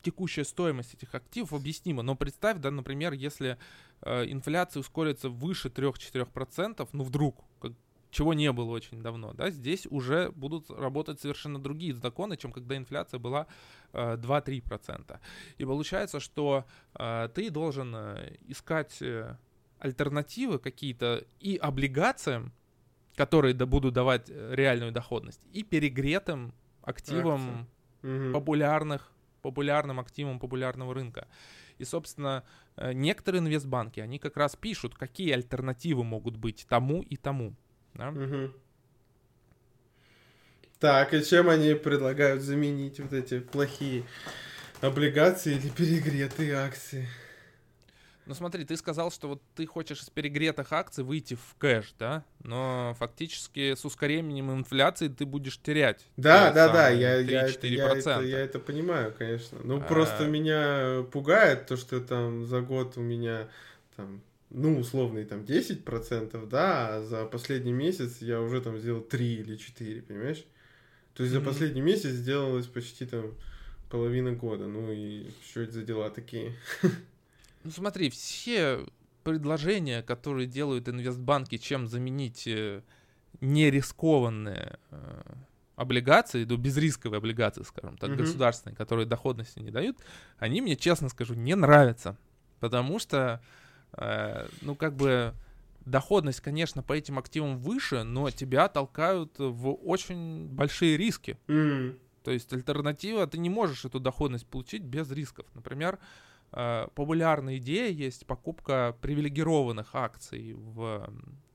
текущая 0.00 0.44
стоимость 0.44 0.94
этих 0.94 1.14
активов 1.14 1.52
объяснима. 1.52 2.02
Но 2.02 2.16
представь, 2.16 2.58
да, 2.60 2.70
например, 2.70 3.12
если 3.12 3.58
э, 4.02 4.24
инфляция 4.26 4.80
ускорится 4.80 5.28
выше 5.28 5.68
3-4%, 5.68 6.88
ну 6.92 7.04
вдруг, 7.04 7.36
как, 7.60 7.72
чего 8.10 8.34
не 8.34 8.52
было 8.52 8.70
очень 8.70 9.02
давно, 9.02 9.32
да, 9.32 9.50
здесь 9.50 9.86
уже 9.90 10.30
будут 10.32 10.70
работать 10.70 11.20
совершенно 11.20 11.58
другие 11.58 11.94
законы, 11.94 12.36
чем 12.36 12.52
когда 12.52 12.76
инфляция 12.76 13.18
была 13.18 13.46
э, 13.92 14.16
2-3%. 14.16 15.18
И 15.58 15.64
получается, 15.64 16.20
что 16.20 16.64
э, 16.94 17.28
ты 17.34 17.50
должен 17.50 17.94
э, 17.94 18.36
искать 18.48 19.00
э, 19.00 19.36
альтернативы 19.78 20.58
какие-то 20.58 21.24
и 21.40 21.56
облигациям, 21.56 22.52
которые 23.16 23.54
да, 23.54 23.66
будут 23.66 23.94
давать 23.94 24.30
э, 24.30 24.54
реальную 24.54 24.92
доходность, 24.92 25.40
и 25.52 25.62
перегретым 25.62 26.54
активам 26.82 27.66
угу. 28.02 28.32
популярных, 28.32 29.10
популярным 29.42 30.00
активам 30.00 30.38
популярного 30.38 30.94
рынка. 30.94 31.26
И, 31.82 31.84
собственно, 31.84 32.44
э, 32.76 32.92
некоторые 32.92 33.40
инвестбанки, 33.40 33.98
они 33.98 34.20
как 34.20 34.36
раз 34.36 34.54
пишут, 34.54 34.94
какие 34.94 35.32
альтернативы 35.32 36.04
могут 36.04 36.36
быть 36.36 36.64
тому 36.68 37.02
и 37.02 37.16
тому. 37.16 37.56
Да? 37.94 38.10
Угу. 38.10 38.52
Так, 40.78 41.12
и 41.12 41.24
чем 41.24 41.48
они 41.48 41.74
предлагают 41.74 42.40
заменить 42.40 43.00
вот 43.00 43.12
эти 43.12 43.40
плохие 43.40 44.04
облигации 44.80 45.56
или 45.56 45.70
перегретые 45.70 46.54
акции? 46.54 47.08
Ну 48.26 48.34
смотри, 48.34 48.64
ты 48.64 48.76
сказал, 48.76 49.10
что 49.10 49.28
вот 49.28 49.42
ты 49.56 49.66
хочешь 49.66 50.02
из 50.02 50.10
перегретых 50.10 50.72
акций 50.72 51.02
выйти 51.02 51.34
в 51.34 51.56
кэш, 51.58 51.94
да? 51.98 52.24
Но 52.44 52.94
фактически 52.98 53.74
с 53.74 53.84
ускорением 53.84 54.52
инфляции 54.52 55.08
ты 55.08 55.26
будешь 55.26 55.58
терять. 55.58 56.06
Да, 56.16 56.52
да, 56.52 56.72
да, 56.72 56.88
я, 56.88 57.16
я, 57.18 57.46
я, 57.46 57.88
это, 57.88 58.20
я 58.20 58.38
это 58.38 58.58
понимаю, 58.60 59.12
конечно. 59.16 59.58
Ну 59.64 59.78
а... 59.78 59.80
просто 59.80 60.26
меня 60.26 61.04
пугает 61.10 61.66
то, 61.66 61.76
что 61.76 62.00
там 62.00 62.46
за 62.46 62.60
год 62.60 62.96
у 62.96 63.00
меня 63.00 63.48
там 63.96 64.22
ну, 64.50 64.78
условный 64.78 65.24
там 65.24 65.40
10%, 65.40 66.46
да, 66.48 66.96
а 66.96 67.02
за 67.02 67.24
последний 67.24 67.72
месяц 67.72 68.18
я 68.20 68.40
уже 68.40 68.60
там 68.60 68.78
сделал 68.78 69.00
3 69.00 69.34
или 69.34 69.56
4, 69.56 70.02
понимаешь? 70.02 70.44
То 71.14 71.22
есть 71.22 71.34
mm-hmm. 71.34 71.38
за 71.40 71.44
последний 71.44 71.80
месяц 71.80 72.10
сделалось 72.10 72.66
почти 72.66 73.06
там 73.06 73.34
половина 73.90 74.32
года. 74.32 74.66
Ну 74.66 74.92
и 74.92 75.26
что 75.44 75.60
это 75.60 75.72
за 75.72 75.82
дела 75.82 76.10
такие? 76.10 76.54
Ну 77.64 77.70
смотри, 77.70 78.10
все 78.10 78.84
предложения, 79.24 80.02
которые 80.02 80.46
делают 80.46 80.88
инвестбанки, 80.88 81.58
чем 81.58 81.86
заменить 81.86 82.46
э, 82.46 82.82
нерискованные 83.40 84.78
э, 84.90 85.22
облигации, 85.76 86.44
ну, 86.44 86.56
безрисковые 86.56 87.18
облигации, 87.18 87.62
скажем 87.62 87.96
так, 87.96 88.10
mm-hmm. 88.10 88.16
государственные, 88.16 88.76
которые 88.76 89.06
доходности 89.06 89.60
не 89.60 89.70
дают, 89.70 89.98
они 90.38 90.60
мне, 90.60 90.76
честно 90.76 91.08
скажу, 91.08 91.34
не 91.34 91.54
нравятся. 91.54 92.16
Потому 92.58 92.98
что 92.98 93.40
Э, 93.94 94.46
ну, 94.60 94.74
как 94.74 94.94
бы 94.94 95.34
доходность, 95.84 96.40
конечно, 96.40 96.82
по 96.82 96.92
этим 96.92 97.18
активам 97.18 97.58
выше, 97.58 98.04
но 98.04 98.30
тебя 98.30 98.68
толкают 98.68 99.34
в 99.38 99.72
очень 99.72 100.46
большие 100.48 100.96
риски. 100.96 101.38
Mm. 101.48 101.98
То 102.22 102.30
есть 102.30 102.52
альтернатива, 102.52 103.26
ты 103.26 103.38
не 103.38 103.50
можешь 103.50 103.84
эту 103.84 104.00
доходность 104.00 104.46
получить 104.46 104.82
без 104.82 105.10
рисков. 105.10 105.46
Например, 105.54 105.94
э, 105.94 105.98
популярная 106.52 107.56
идея 107.56 107.90
есть 107.90 108.26
покупка 108.26 108.96
привилегированных 109.00 109.94
акций 109.94 110.54
в 110.54 111.10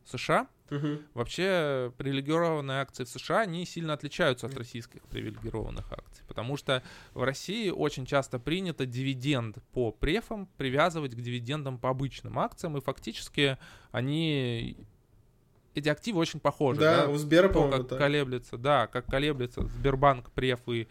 США. 0.06 0.48
Угу. 0.70 0.88
Вообще 1.14 1.94
привилегированные 1.98 2.82
акции 2.82 3.06
в 3.06 3.10
США, 3.10 3.42
они 3.42 3.66
сильно 3.66 3.94
отличаются 3.94 4.48
от 4.48 4.58
российских 4.58 5.02
привилегированных 5.04 5.92
акций, 5.92 6.24
потому 6.28 6.58
что 6.58 6.84
в 7.14 7.24
России 7.24 7.70
очень 7.70 8.06
часто 8.06 8.38
принято 8.38 8.86
дивиденд 8.86 9.58
по 9.72 9.92
префам 9.92 10.50
привязывать 10.58 11.16
к 11.16 11.22
дивидендам 11.22 11.78
по 11.78 11.90
обычным 11.90 12.38
акциям, 12.38 12.78
и 12.78 12.82
фактически 12.82 13.58
они 13.92 14.78
эти 15.74 15.90
активы 15.90 16.20
очень 16.20 16.40
похожи. 16.40 16.82
Да, 16.82 17.06
да? 17.06 17.10
у 17.10 17.16
Сбера, 17.16 17.50
по-моему, 17.50 17.78
как 17.78 17.88
да. 17.88 17.98
колеблется, 17.98 18.58
да, 18.58 18.88
как 18.88 19.06
колеблется 19.06 19.64
Сбербанк, 19.68 20.32
преф 20.32 20.60
и 20.68 20.82
э, 20.82 20.86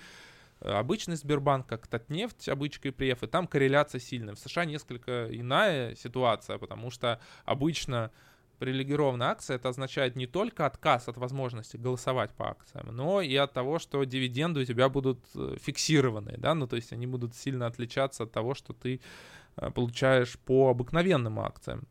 обычный 0.60 1.16
Сбербанк, 1.16 1.66
как 1.66 1.86
Татнефть, 1.86 2.48
обычка 2.48 2.88
и 2.88 2.90
преф, 2.90 3.22
и 3.22 3.26
там 3.26 3.46
корреляция 3.46 4.00
сильная. 4.00 4.34
В 4.34 4.38
США 4.38 4.64
несколько 4.64 5.28
иная 5.30 5.94
ситуация, 5.94 6.58
потому 6.58 6.90
что 6.90 7.20
обычно 7.44 8.10
привилегированная 8.58 9.28
акция, 9.28 9.56
это 9.56 9.68
означает 9.68 10.16
не 10.16 10.26
только 10.26 10.66
отказ 10.66 11.08
от 11.08 11.16
возможности 11.18 11.76
голосовать 11.76 12.32
по 12.32 12.48
акциям, 12.48 12.88
но 12.90 13.20
и 13.20 13.34
от 13.36 13.52
того, 13.52 13.78
что 13.78 14.02
дивиденды 14.04 14.60
у 14.60 14.64
тебя 14.64 14.88
будут 14.88 15.20
э, 15.34 15.56
фиксированные, 15.60 16.38
да, 16.38 16.54
ну 16.54 16.66
то 16.66 16.76
есть 16.76 16.92
они 16.92 17.06
будут 17.06 17.34
сильно 17.34 17.66
отличаться 17.66 18.22
от 18.22 18.32
того, 18.32 18.54
что 18.54 18.72
ты 18.72 19.00
э, 19.56 19.70
получаешь 19.70 20.38
по 20.38 20.70
обыкновенным 20.70 21.38
акциям. 21.38 21.86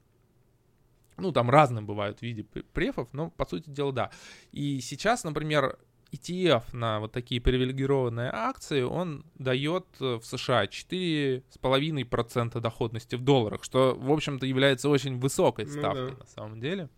Ну, 1.17 1.32
там 1.32 1.49
разные 1.49 1.82
бывают 1.82 2.21
виды 2.21 2.43
префов, 2.43 3.08
но 3.13 3.30
по 3.30 3.45
сути 3.45 3.69
дела, 3.69 3.93
да. 3.93 4.12
И 4.51 4.82
сейчас, 4.82 5.23
например, 5.23 5.80
ETF 6.15 6.63
на 6.73 6.99
вот 6.99 7.12
такие 7.12 7.39
привилегированные 7.41 8.30
акции, 8.32 8.82
он 8.82 9.25
дает 9.36 9.86
э, 9.99 10.15
в 10.15 10.25
США 10.25 10.65
4,5% 10.65 12.60
доходности 12.60 13.15
в 13.15 13.21
долларах, 13.21 13.63
что, 13.63 13.95
в 13.95 14.12
общем-то, 14.12 14.45
является 14.45 14.89
очень 14.89 15.19
высокой 15.19 15.67
ставкой 15.67 16.04
ну, 16.04 16.10
да. 16.12 16.17
на 16.17 16.25
самом 16.25 16.60
деле 16.60 16.89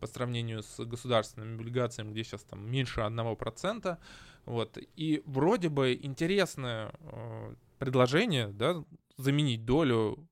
по 0.00 0.06
сравнению 0.06 0.62
с 0.62 0.84
государственными 0.84 1.54
облигациями, 1.54 2.12
где 2.12 2.24
сейчас 2.24 2.42
там 2.42 2.70
меньше 2.70 3.00
1%. 3.00 3.98
Вот. 4.44 4.78
И 4.96 5.22
вроде 5.26 5.68
бы 5.68 5.98
интересное 6.00 6.92
э, 7.00 7.54
предложение, 7.78 8.48
да, 8.48 8.84
заменить 9.16 9.64
долю 9.64 10.28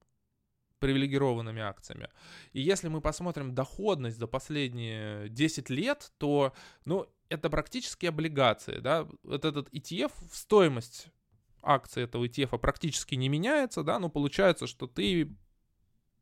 привилегированными 0.79 1.63
акциями. 1.63 2.09
И 2.53 2.61
если 2.61 2.89
мы 2.89 3.01
посмотрим 3.01 3.55
доходность 3.55 4.19
за 4.19 4.27
последние 4.27 5.29
10 5.29 5.71
лет, 5.71 6.13
то, 6.19 6.53
ну, 6.85 7.07
это 7.29 7.51
практически 7.51 8.07
облигации, 8.07 8.79
да, 8.79 9.07
вот 9.23 9.45
этот 9.45 9.69
ETF, 9.73 10.13
стоимость 10.33 11.09
акции 11.63 12.05
этого 12.05 12.25
ETF 12.25 12.59
практически 12.59 13.15
не 13.15 13.29
меняется, 13.29 13.83
да, 13.83 13.99
но 13.99 14.09
получается, 14.09 14.67
что 14.67 14.87
ты 14.87 15.35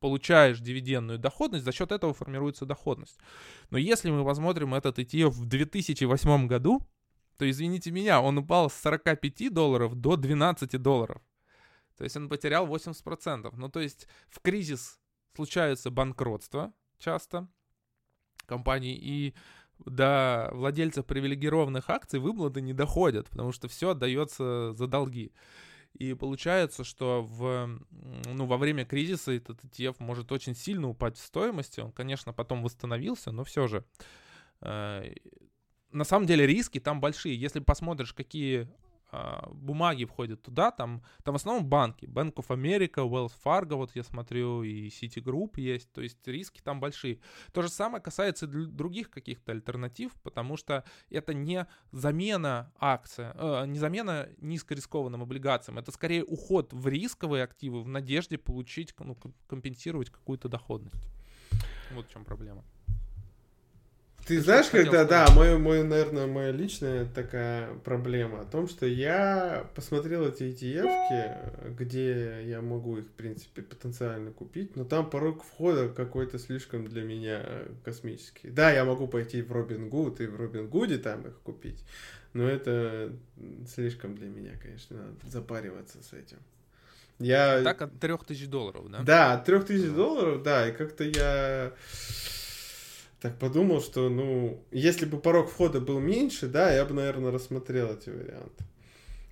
получаешь 0.00 0.60
дивидендную 0.60 1.18
доходность, 1.18 1.64
за 1.64 1.72
счет 1.72 1.92
этого 1.92 2.12
формируется 2.12 2.66
доходность. 2.66 3.18
Но 3.70 3.78
если 3.78 4.10
мы 4.10 4.24
посмотрим 4.24 4.74
этот 4.74 4.98
ETF 4.98 5.30
в 5.30 5.46
2008 5.46 6.46
году, 6.46 6.80
то, 7.38 7.48
извините 7.48 7.90
меня, 7.90 8.20
он 8.20 8.38
упал 8.38 8.70
с 8.70 8.74
45 8.74 9.52
долларов 9.52 9.94
до 9.94 10.16
12 10.16 10.80
долларов. 10.80 11.22
То 11.96 12.04
есть 12.04 12.16
он 12.16 12.28
потерял 12.28 12.66
80%. 12.66 13.52
Ну, 13.56 13.68
то 13.68 13.80
есть 13.80 14.08
в 14.28 14.40
кризис 14.40 15.00
случаются 15.34 15.90
банкротства 15.90 16.72
часто 16.98 17.48
компаний, 18.46 18.94
и 18.94 19.34
до 19.78 20.50
владельцев 20.52 21.06
привилегированных 21.06 21.90
акций 21.90 22.20
выплаты 22.20 22.60
не 22.60 22.72
доходят, 22.72 23.28
потому 23.30 23.52
что 23.52 23.68
все 23.68 23.90
отдается 23.90 24.72
за 24.72 24.86
долги. 24.86 25.32
И 25.94 26.14
получается, 26.14 26.82
что 26.82 27.22
в, 27.22 27.80
ну, 27.90 28.46
во 28.46 28.56
время 28.56 28.84
кризиса 28.84 29.32
этот 29.32 29.62
ETF 29.62 29.96
может 30.00 30.32
очень 30.32 30.56
сильно 30.56 30.88
упасть 30.88 31.18
в 31.18 31.24
стоимости. 31.24 31.80
Он, 31.80 31.92
конечно, 31.92 32.32
потом 32.32 32.62
восстановился, 32.62 33.30
но 33.30 33.44
все 33.44 33.68
же. 33.68 33.84
Э, 34.60 35.04
на 35.92 36.04
самом 36.04 36.26
деле 36.26 36.46
риски 36.46 36.80
там 36.80 37.00
большие. 37.00 37.40
Если 37.40 37.60
посмотришь, 37.60 38.12
какие 38.12 38.68
бумаги 39.52 40.04
входят 40.04 40.42
туда, 40.42 40.70
там, 40.70 41.02
там 41.22 41.34
в 41.34 41.36
основном 41.36 41.66
банки. 41.66 42.06
Bank 42.06 42.34
of 42.34 42.48
America, 42.48 43.08
Wells 43.08 43.32
Fargo, 43.44 43.76
вот 43.76 43.94
я 43.94 44.02
смотрю, 44.02 44.62
и 44.62 44.88
Citigroup 44.88 45.60
есть, 45.60 45.92
то 45.92 46.00
есть 46.00 46.26
риски 46.26 46.60
там 46.62 46.80
большие. 46.80 47.20
То 47.52 47.62
же 47.62 47.68
самое 47.68 48.02
касается 48.02 48.46
других 48.46 49.10
каких-то 49.10 49.52
альтернатив, 49.52 50.12
потому 50.22 50.56
что 50.56 50.84
это 51.10 51.34
не 51.34 51.66
замена 51.92 52.72
акции, 52.78 53.32
э, 53.34 53.66
не 53.66 53.78
замена 53.78 54.28
низкорискованным 54.38 55.22
облигациям, 55.22 55.78
это 55.78 55.92
скорее 55.92 56.24
уход 56.24 56.72
в 56.72 56.88
рисковые 56.88 57.44
активы 57.44 57.82
в 57.82 57.88
надежде 57.88 58.38
получить, 58.38 58.94
ну, 58.98 59.16
компенсировать 59.46 60.10
какую-то 60.10 60.48
доходность. 60.48 61.08
Вот 61.94 62.06
в 62.06 62.10
чем 62.10 62.24
проблема. 62.24 62.64
Ты 64.26 64.40
знаешь, 64.40 64.68
когда, 64.70 65.04
да, 65.04 65.28
мой, 65.34 65.58
мой, 65.58 65.82
наверное, 65.82 66.26
моя 66.26 66.50
личная 66.50 67.04
такая 67.04 67.74
проблема 67.84 68.40
о 68.40 68.44
том, 68.44 68.68
что 68.68 68.86
я 68.86 69.68
посмотрел 69.74 70.26
эти 70.26 70.44
ETF, 70.44 71.74
где 71.74 72.42
я 72.44 72.62
могу 72.62 72.98
их, 72.98 73.04
в 73.06 73.12
принципе, 73.12 73.60
потенциально 73.60 74.30
купить, 74.30 74.76
но 74.76 74.84
там 74.84 75.10
порог 75.10 75.44
входа 75.44 75.90
какой-то 75.90 76.38
слишком 76.38 76.86
для 76.86 77.02
меня 77.02 77.44
космический. 77.84 78.48
Да, 78.48 78.70
я 78.70 78.86
могу 78.86 79.08
пойти 79.08 79.42
в 79.42 79.52
Робин 79.52 79.90
Гуд 79.90 80.20
и 80.20 80.26
в 80.26 80.36
Робин 80.36 80.68
Гуде 80.68 80.96
там 80.96 81.26
их 81.26 81.38
купить, 81.40 81.84
но 82.32 82.48
это 82.48 83.12
слишком 83.68 84.14
для 84.14 84.28
меня, 84.28 84.52
конечно, 84.60 84.96
надо 84.96 85.30
запариваться 85.30 86.02
с 86.02 86.14
этим. 86.14 86.38
Я... 87.18 87.62
Так 87.62 87.82
от 87.82 88.00
3000 88.00 88.46
долларов, 88.46 88.90
да? 88.90 89.02
Да, 89.02 89.32
от 89.34 89.44
3000 89.44 89.88
долларов, 89.90 90.42
да, 90.42 90.68
и 90.68 90.72
как-то 90.72 91.04
я 91.04 91.72
так 93.24 93.38
подумал, 93.38 93.80
что, 93.80 94.10
ну, 94.10 94.62
если 94.70 95.06
бы 95.06 95.18
порог 95.18 95.48
входа 95.48 95.80
был 95.80 95.98
меньше, 95.98 96.46
да, 96.46 96.70
я 96.70 96.84
бы, 96.84 96.92
наверное, 96.92 97.30
рассмотрел 97.30 97.94
эти 97.94 98.10
варианты. 98.10 98.64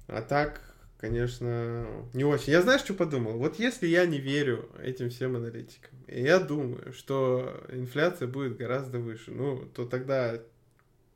А 0.07 0.22
так, 0.22 0.62
конечно, 0.97 1.86
не 2.14 2.24
очень. 2.24 2.53
Я 2.53 2.62
знаешь, 2.62 2.80
что 2.80 2.95
подумал? 2.95 3.36
Вот 3.36 3.59
если 3.59 3.86
я 3.86 4.07
не 4.07 4.16
верю 4.16 4.70
этим 4.82 5.11
всем 5.11 5.36
аналитикам, 5.36 5.90
и 6.07 6.22
я 6.22 6.40
думаю, 6.40 6.95
что 6.95 7.62
инфляция 7.68 8.28
будет 8.28 8.57
гораздо 8.57 8.99
выше, 8.99 9.30
ну, 9.30 9.66
то 9.74 9.84
тогда 9.84 10.40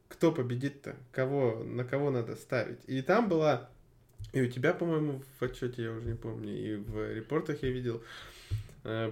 кто 0.08 0.30
победит-то? 0.30 0.96
Кого, 1.12 1.64
на 1.64 1.82
кого 1.82 2.10
надо 2.10 2.36
ставить? 2.36 2.80
И 2.86 3.00
там 3.00 3.30
была, 3.30 3.70
и 4.34 4.42
у 4.42 4.50
тебя, 4.50 4.74
по-моему, 4.74 5.22
в 5.40 5.42
отчете, 5.42 5.84
я 5.84 5.92
уже 5.92 6.06
не 6.06 6.14
помню, 6.14 6.54
и 6.54 6.76
в 6.76 7.14
репортах 7.14 7.62
я 7.62 7.70
видел, 7.70 8.02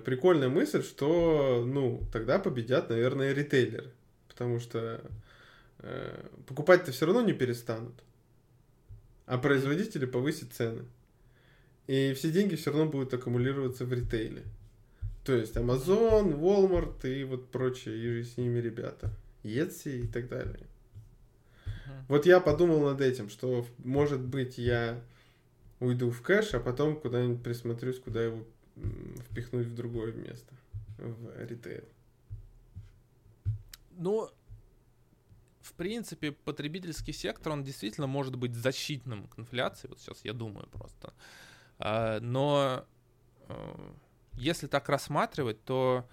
прикольная 0.05 0.49
мысль, 0.49 0.83
что, 0.83 1.65
ну, 1.67 2.07
тогда 2.13 2.39
победят, 2.39 2.91
наверное, 2.91 3.33
ритейлеры. 3.33 3.91
Потому 4.29 4.61
что 4.61 5.01
э, 5.79 6.27
покупать-то 6.47 6.93
все 6.93 7.07
равно 7.07 7.23
не 7.23 7.33
перестанут 7.33 7.95
а 9.27 9.39
производители 9.39 10.07
повысят 10.07 10.53
цены. 10.53 10.85
И 11.87 12.13
все 12.15 12.31
деньги 12.31 12.55
все 12.55 12.71
равно 12.71 12.87
будут 12.87 13.13
аккумулироваться 13.15 13.85
в 13.85 13.93
ритейле. 13.93 14.43
То 15.25 15.35
есть 15.35 15.57
Amazon, 15.57 16.39
Walmart 16.39 17.09
и 17.09 17.25
вот 17.25 17.51
прочие, 17.51 18.21
и 18.21 18.25
с 18.25 18.37
ними 18.37 18.59
ребята. 18.59 19.11
Etsy 19.43 20.01
и 20.01 20.07
так 20.07 20.29
далее. 20.29 20.67
Вот 22.09 22.27
я 22.27 22.41
подумал 22.41 22.81
над 22.81 23.01
этим, 23.01 23.31
что 23.31 23.67
может 23.79 24.21
быть 24.21 24.59
я 24.59 25.01
уйду 25.81 26.11
в 26.11 26.21
кэш, 26.23 26.55
а 26.55 26.61
потом 26.61 26.97
куда-нибудь 26.97 27.43
присмотрюсь, 27.43 27.99
куда 27.99 28.23
его 28.23 28.45
впихнуть 29.31 29.67
в 29.67 29.75
другое 29.75 30.13
место, 30.13 30.55
в 30.99 31.45
ритейл. 31.45 31.85
Ну, 33.97 34.31
в 35.61 35.73
принципе, 35.75 36.33
потребительский 36.33 37.13
сектор, 37.13 37.53
он 37.53 37.65
действительно 37.65 38.07
может 38.07 38.37
быть 38.37 38.55
защитным 38.55 39.29
к 39.29 39.39
инфляции, 39.39 39.89
вот 39.89 40.01
сейчас 40.01 40.25
я 40.25 40.33
думаю 40.33 40.67
просто. 40.69 41.15
А, 41.79 42.21
но 42.21 42.85
э, 43.49 43.93
если 44.35 44.67
так 44.67 44.89
рассматривать, 44.89 45.65
то 45.65 46.07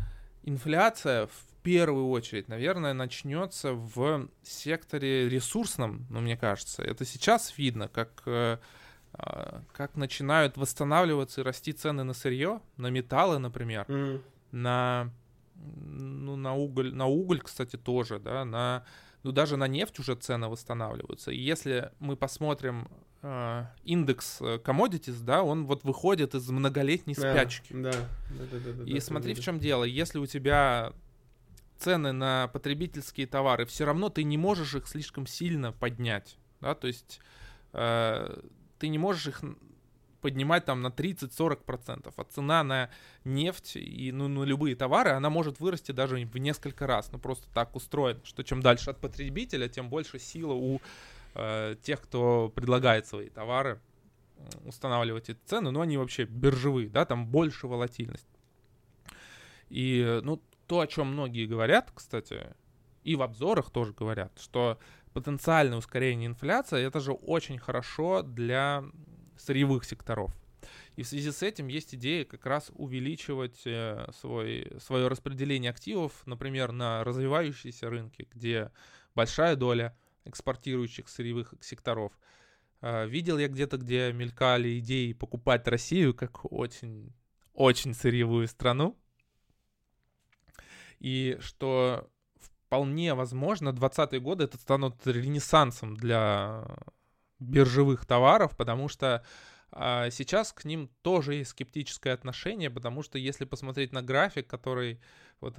инфляция 0.43 1.28
в 1.28 1.45
первую 1.64 2.09
очередь, 2.09 2.47
наверное, 2.47 2.93
начнется 2.93 3.74
в 3.74 4.30
секторе 4.41 5.30
ресурсном, 5.30 6.05
ну, 6.09 6.22
мне 6.22 6.38
кажется. 6.38 6.82
Это 6.82 7.05
сейчас 7.05 7.57
видно, 7.57 7.88
как, 7.88 8.24
э, 8.26 8.57
как 9.74 9.95
начинают 9.95 10.57
восстанавливаться 10.57 11.41
и 11.41 11.43
расти 11.43 11.74
цены 11.74 12.03
на 12.03 12.14
сырье, 12.14 12.62
на 12.78 12.88
металлы, 12.88 13.39
например, 13.39 13.86
mm. 13.88 14.22
на, 14.51 15.12
ну, 15.55 16.36
на 16.36 16.55
уголь, 16.55 16.93
на 16.93 17.07
уголь, 17.07 17.41
кстати, 17.41 17.76
тоже, 17.76 18.20
да, 18.20 18.45
на 18.45 18.86
ну 19.24 19.32
даже 19.32 19.57
на 19.57 19.68
нефть 19.68 19.99
уже 19.99 20.16
цены 20.16 20.47
восстанавливаются. 20.47 21.32
И 21.32 21.38
если 21.38 21.91
мы 21.99 22.16
посмотрим 22.16 22.88
э, 23.22 23.66
индекс 23.84 24.38
э, 24.41 24.57
commodities, 24.64 25.22
да, 25.22 25.43
он 25.43 25.66
вот 25.66 25.84
выходит 25.84 26.34
из 26.34 26.49
многолетней 26.49 27.14
спячки. 27.14 27.74
Да, 27.74 27.91
да, 27.91 28.45
да, 28.51 28.57
да, 28.66 28.74
да 28.74 28.84
И 28.84 28.95
да, 28.95 29.01
смотри, 29.01 29.36
да, 29.36 29.41
в 29.41 29.43
чем 29.43 29.59
дело. 29.59 29.84
Если 29.84 30.18
у 30.18 30.26
тебя 30.26 30.93
цены 31.78 32.12
на 32.12 32.47
потребительские 32.47 33.28
товары, 33.28 33.66
все 33.66 33.86
равно 33.86 34.09
ты 34.09 34.24
не 34.24 34.38
можешь 34.38 34.76
их 34.76 34.88
слишком 34.88 35.28
сильно 35.28 35.72
поднять, 35.72 36.38
да, 36.59 36.74
то 36.76 36.88
есть 36.88 37.20
э, 37.74 38.41
ты 38.82 38.88
не 38.88 38.98
можешь 38.98 39.28
их 39.28 39.44
поднимать 40.22 40.66
там 40.66 40.82
на 40.82 40.88
30-40%, 40.88 42.12
а 42.16 42.24
цена 42.24 42.64
на 42.64 42.90
нефть 43.24 43.76
и 43.76 44.12
ну, 44.12 44.28
на 44.28 44.44
любые 44.44 44.76
товары, 44.76 45.12
она 45.12 45.30
может 45.30 45.60
вырасти 45.60 45.92
даже 45.92 46.16
в 46.16 46.38
несколько 46.38 46.88
раз. 46.88 47.12
Ну, 47.12 47.20
просто 47.20 47.48
так 47.54 47.76
устроено, 47.76 48.20
что 48.24 48.44
чем 48.44 48.62
дальше 48.62 48.90
от 48.90 49.00
потребителя, 49.00 49.68
тем 49.68 49.88
больше 49.88 50.18
сила 50.18 50.54
у 50.54 50.82
э, 51.36 51.76
тех, 51.84 52.02
кто 52.02 52.50
предлагает 52.50 53.06
свои 53.06 53.30
товары, 53.30 53.80
устанавливать 54.66 55.30
эти 55.30 55.40
цены, 55.46 55.70
но 55.70 55.82
они 55.82 55.98
вообще 55.98 56.24
биржевые, 56.24 56.90
да, 56.90 57.06
там 57.06 57.28
больше 57.28 57.68
волатильность. 57.68 58.28
И, 59.70 60.22
ну, 60.24 60.42
то, 60.66 60.80
о 60.80 60.88
чем 60.88 61.08
многие 61.08 61.46
говорят, 61.46 61.92
кстати, 61.94 62.48
и 63.04 63.16
в 63.16 63.22
обзорах 63.22 63.70
тоже 63.70 63.94
говорят, 63.94 64.32
что 64.40 64.80
потенциальное 65.14 65.78
ускорение 65.78 66.28
инфляции 66.28 66.84
это 66.84 66.99
же 66.99 67.12
очень 67.12 67.57
хорошо 67.57 68.22
для 68.22 68.84
сырьевых 69.38 69.84
секторов. 69.84 70.32
И 70.95 71.03
в 71.03 71.07
связи 71.07 71.32
с 71.32 71.41
этим 71.41 71.68
есть 71.68 71.95
идея 71.95 72.26
как 72.26 72.45
раз 72.45 72.72
увеличивать 72.76 73.62
э, 73.66 74.09
свой, 74.20 74.72
свое 74.80 75.07
распределение 75.07 75.72
активов, 75.72 76.22
например, 76.26 76.72
на 76.72 77.03
развивающиеся 77.03 77.89
рынки, 77.89 78.28
где 78.32 78.72
большая 79.16 79.55
доля 79.55 79.97
экспортирующих 80.26 81.07
сырьевых 81.07 81.53
секторов. 81.62 82.12
Э, 82.82 83.07
видел 83.07 83.38
я 83.38 83.47
где-то, 83.47 83.78
где 83.78 84.12
мелькали 84.12 84.80
идеи 84.80 85.14
покупать 85.14 85.68
Россию 85.68 86.14
как 86.14 86.51
очень, 86.51 87.14
очень 87.53 87.93
сырьевую 87.93 88.47
страну. 88.47 88.97
И 90.99 91.38
что 91.39 92.12
вполне 92.72 93.13
возможно, 93.13 93.74
20-е 93.74 94.22
годы 94.22 94.45
это 94.45 94.55
станут 94.55 95.05
ренессансом 95.05 95.97
для 95.97 96.63
биржевых 97.39 98.05
товаров, 98.05 98.55
потому 98.55 98.88
что 98.88 99.26
а, 99.74 100.09
сейчас 100.09 100.53
к 100.53 100.63
ним 100.63 100.89
тоже 101.01 101.34
есть 101.34 101.51
скептическое 101.51 102.13
отношение, 102.13 102.69
потому 102.69 103.03
что 103.03 103.17
если 103.17 103.43
посмотреть 103.43 103.91
на 103.91 104.01
график, 104.01 104.47
который 104.47 105.01
вот 105.41 105.55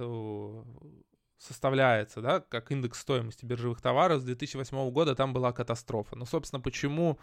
составляется, 1.37 2.19
да, 2.21 2.39
как 2.39 2.71
индекс 2.71 3.01
стоимости 3.01 3.45
биржевых 3.45 3.79
товаров 3.79 4.21
с 4.21 4.25
2008 4.25 4.89
года, 4.89 5.13
там 5.13 5.33
была 5.33 5.51
катастрофа. 5.51 6.15
Ну, 6.15 6.25
собственно, 6.25 6.61
почему 6.61 7.19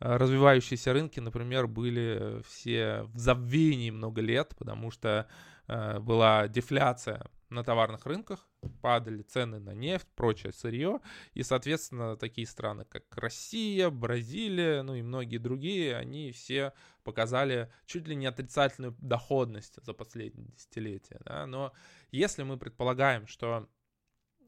а, 0.00 0.16
развивающиеся 0.16 0.94
рынки, 0.94 1.20
например, 1.20 1.66
были 1.66 2.40
все 2.48 3.02
в 3.12 3.18
забвении 3.18 3.90
много 3.90 4.22
лет, 4.22 4.54
потому 4.58 4.90
что 4.90 5.28
э, 5.68 5.98
была 5.98 6.48
дефляция 6.48 7.26
на 7.56 7.64
товарных 7.64 8.06
рынках, 8.06 8.46
падали 8.80 9.22
цены 9.22 9.58
на 9.58 9.74
нефть, 9.74 10.06
прочее 10.14 10.52
сырье, 10.52 11.00
и, 11.34 11.42
соответственно, 11.42 12.16
такие 12.16 12.46
страны, 12.46 12.84
как 12.84 13.04
Россия, 13.16 13.90
Бразилия, 13.90 14.82
ну 14.82 14.94
и 14.94 15.02
многие 15.02 15.38
другие, 15.38 15.96
они 15.96 16.30
все 16.32 16.72
показали 17.02 17.72
чуть 17.86 18.06
ли 18.06 18.14
не 18.14 18.26
отрицательную 18.26 18.94
доходность 18.98 19.78
за 19.82 19.92
последние 19.94 20.48
десятилетия. 20.48 21.18
Да? 21.24 21.46
Но 21.46 21.72
если 22.10 22.42
мы 22.42 22.58
предполагаем, 22.58 23.26
что 23.26 23.68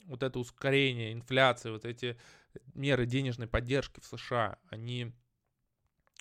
вот 0.07 0.23
это 0.23 0.39
ускорение 0.39 1.13
инфляции, 1.13 1.71
вот 1.71 1.85
эти 1.85 2.19
меры 2.75 3.07
денежной 3.07 3.47
поддержки 3.47 4.01
в 4.01 4.07
США, 4.07 4.59
они 4.71 5.13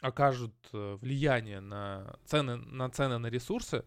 окажут 0.02 0.54
э, 0.74 0.98
влияние 1.02 1.60
на 1.60 2.20
цены 2.26 2.58
на, 2.58 2.90
цены 2.90 3.18
на 3.18 3.28
ресурсы, 3.28 3.84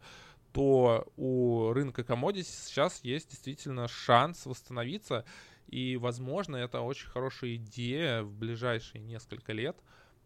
то 0.53 1.07
у 1.17 1.73
рынка 1.73 2.03
commodities 2.03 2.67
сейчас 2.67 3.01
есть 3.05 3.31
действительно 3.31 3.89
шанс 3.89 4.47
восстановиться. 4.47 5.25
И, 5.69 5.97
возможно, 5.97 6.57
это 6.57 6.81
очень 6.81 7.09
хорошая 7.09 7.55
идея 7.55 8.23
в 8.23 8.33
ближайшие 8.33 9.01
несколько 9.01 9.53
лет, 9.53 9.77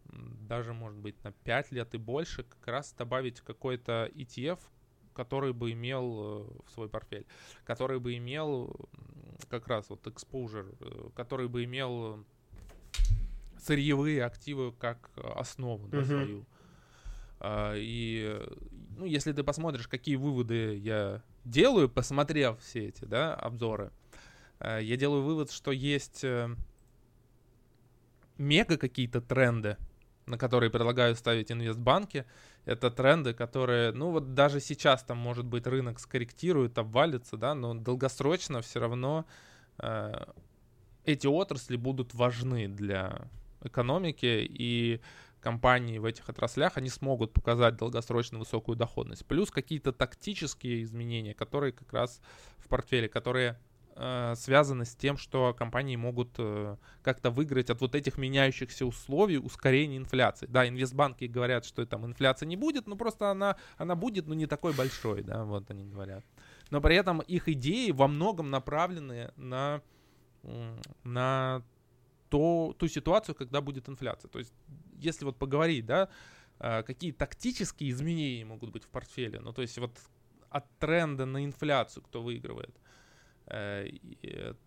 даже, 0.04 0.72
может 0.72 0.98
быть, 0.98 1.22
на 1.22 1.32
5 1.32 1.72
лет 1.72 1.94
и 1.94 1.98
больше, 1.98 2.44
как 2.44 2.66
раз 2.66 2.94
добавить 2.94 3.40
какой-то 3.40 4.10
ETF, 4.14 4.58
который 5.12 5.52
бы 5.52 5.72
имел 5.72 6.04
э, 6.04 6.62
в 6.66 6.70
свой 6.70 6.88
портфель, 6.88 7.26
который 7.64 8.00
бы 8.00 8.16
имел 8.16 8.74
как 9.48 9.68
раз 9.68 9.90
вот 9.90 10.06
exposure, 10.06 10.74
э, 10.80 11.10
который 11.14 11.48
бы 11.48 11.64
имел 11.64 12.24
сырьевые 13.58 14.24
активы 14.24 14.72
как 14.72 15.10
основу 15.16 15.86
на 15.88 16.00
uh-huh. 16.00 16.04
свою. 16.04 16.46
А, 17.46 17.74
и, 17.76 18.40
ну, 18.96 19.04
если 19.04 19.32
ты 19.32 19.44
посмотришь, 19.44 19.86
какие 19.86 20.16
выводы 20.16 20.78
я 20.78 21.22
делаю, 21.44 21.90
посмотрев 21.90 22.58
все 22.60 22.88
эти, 22.88 23.04
да, 23.04 23.34
обзоры, 23.34 23.92
а, 24.60 24.78
я 24.78 24.96
делаю 24.96 25.22
вывод, 25.22 25.50
что 25.50 25.70
есть 25.70 26.24
э, 26.24 26.48
мега 28.38 28.78
какие-то 28.78 29.20
тренды, 29.20 29.76
на 30.24 30.38
которые 30.38 30.70
предлагаю 30.70 31.14
ставить 31.16 31.52
инвестбанки. 31.52 32.24
Это 32.64 32.90
тренды, 32.90 33.34
которые, 33.34 33.92
ну 33.92 34.10
вот 34.10 34.32
даже 34.32 34.58
сейчас 34.58 35.02
там, 35.02 35.18
может 35.18 35.44
быть, 35.44 35.66
рынок 35.66 36.00
скорректирует, 36.00 36.78
обвалится, 36.78 37.36
да, 37.36 37.54
но 37.54 37.74
долгосрочно 37.74 38.62
все 38.62 38.80
равно 38.80 39.26
э, 39.80 40.14
эти 41.04 41.26
отрасли 41.26 41.76
будут 41.76 42.14
важны 42.14 42.68
для 42.68 43.28
экономики, 43.60 44.46
и 44.48 45.02
компании 45.44 45.98
в 45.98 46.06
этих 46.06 46.28
отраслях, 46.30 46.78
они 46.78 46.88
смогут 46.88 47.34
показать 47.34 47.76
долгосрочно 47.76 48.38
высокую 48.38 48.76
доходность. 48.76 49.26
Плюс 49.26 49.50
какие-то 49.50 49.92
тактические 49.92 50.82
изменения, 50.82 51.34
которые 51.34 51.72
как 51.72 51.92
раз 51.92 52.22
в 52.56 52.68
портфеле, 52.68 53.10
которые 53.10 53.60
э, 53.94 54.32
связаны 54.36 54.86
с 54.86 54.94
тем, 54.96 55.18
что 55.18 55.52
компании 55.52 55.96
могут 55.96 56.30
э, 56.38 56.76
как-то 57.02 57.30
выиграть 57.30 57.68
от 57.68 57.82
вот 57.82 57.94
этих 57.94 58.16
меняющихся 58.16 58.86
условий 58.86 59.36
ускорения 59.36 59.98
инфляции. 59.98 60.46
Да, 60.46 60.66
инвестбанки 60.66 61.26
говорят, 61.26 61.66
что 61.66 61.84
там 61.84 62.06
инфляция 62.06 62.46
не 62.46 62.56
будет, 62.56 62.86
но 62.86 62.96
просто 62.96 63.30
она, 63.30 63.56
она 63.76 63.94
будет, 63.94 64.26
но 64.26 64.34
не 64.34 64.46
такой 64.46 64.72
большой, 64.72 65.22
да, 65.22 65.44
вот 65.44 65.70
они 65.70 65.84
говорят. 65.84 66.24
Но 66.70 66.80
при 66.80 66.96
этом 66.96 67.20
их 67.20 67.48
идеи 67.50 67.90
во 67.90 68.08
многом 68.08 68.50
направлены 68.50 69.30
на, 69.36 69.82
на 71.02 71.62
то, 72.30 72.74
ту 72.78 72.88
ситуацию, 72.88 73.34
когда 73.34 73.60
будет 73.60 73.88
инфляция. 73.88 74.28
То 74.28 74.38
есть 74.38 74.54
если 75.04 75.24
вот 75.24 75.38
поговорить, 75.38 75.86
да, 75.86 76.08
э, 76.60 76.82
какие 76.82 77.12
тактические 77.12 77.90
изменения 77.90 78.44
могут 78.44 78.70
быть 78.70 78.84
в 78.84 78.88
портфеле, 78.88 79.40
ну, 79.40 79.52
то 79.52 79.62
есть 79.62 79.78
вот 79.78 79.98
от 80.50 80.64
тренда 80.78 81.26
на 81.26 81.44
инфляцию 81.44 82.02
кто 82.04 82.22
выигрывает, 82.22 82.74
э, 83.46 83.88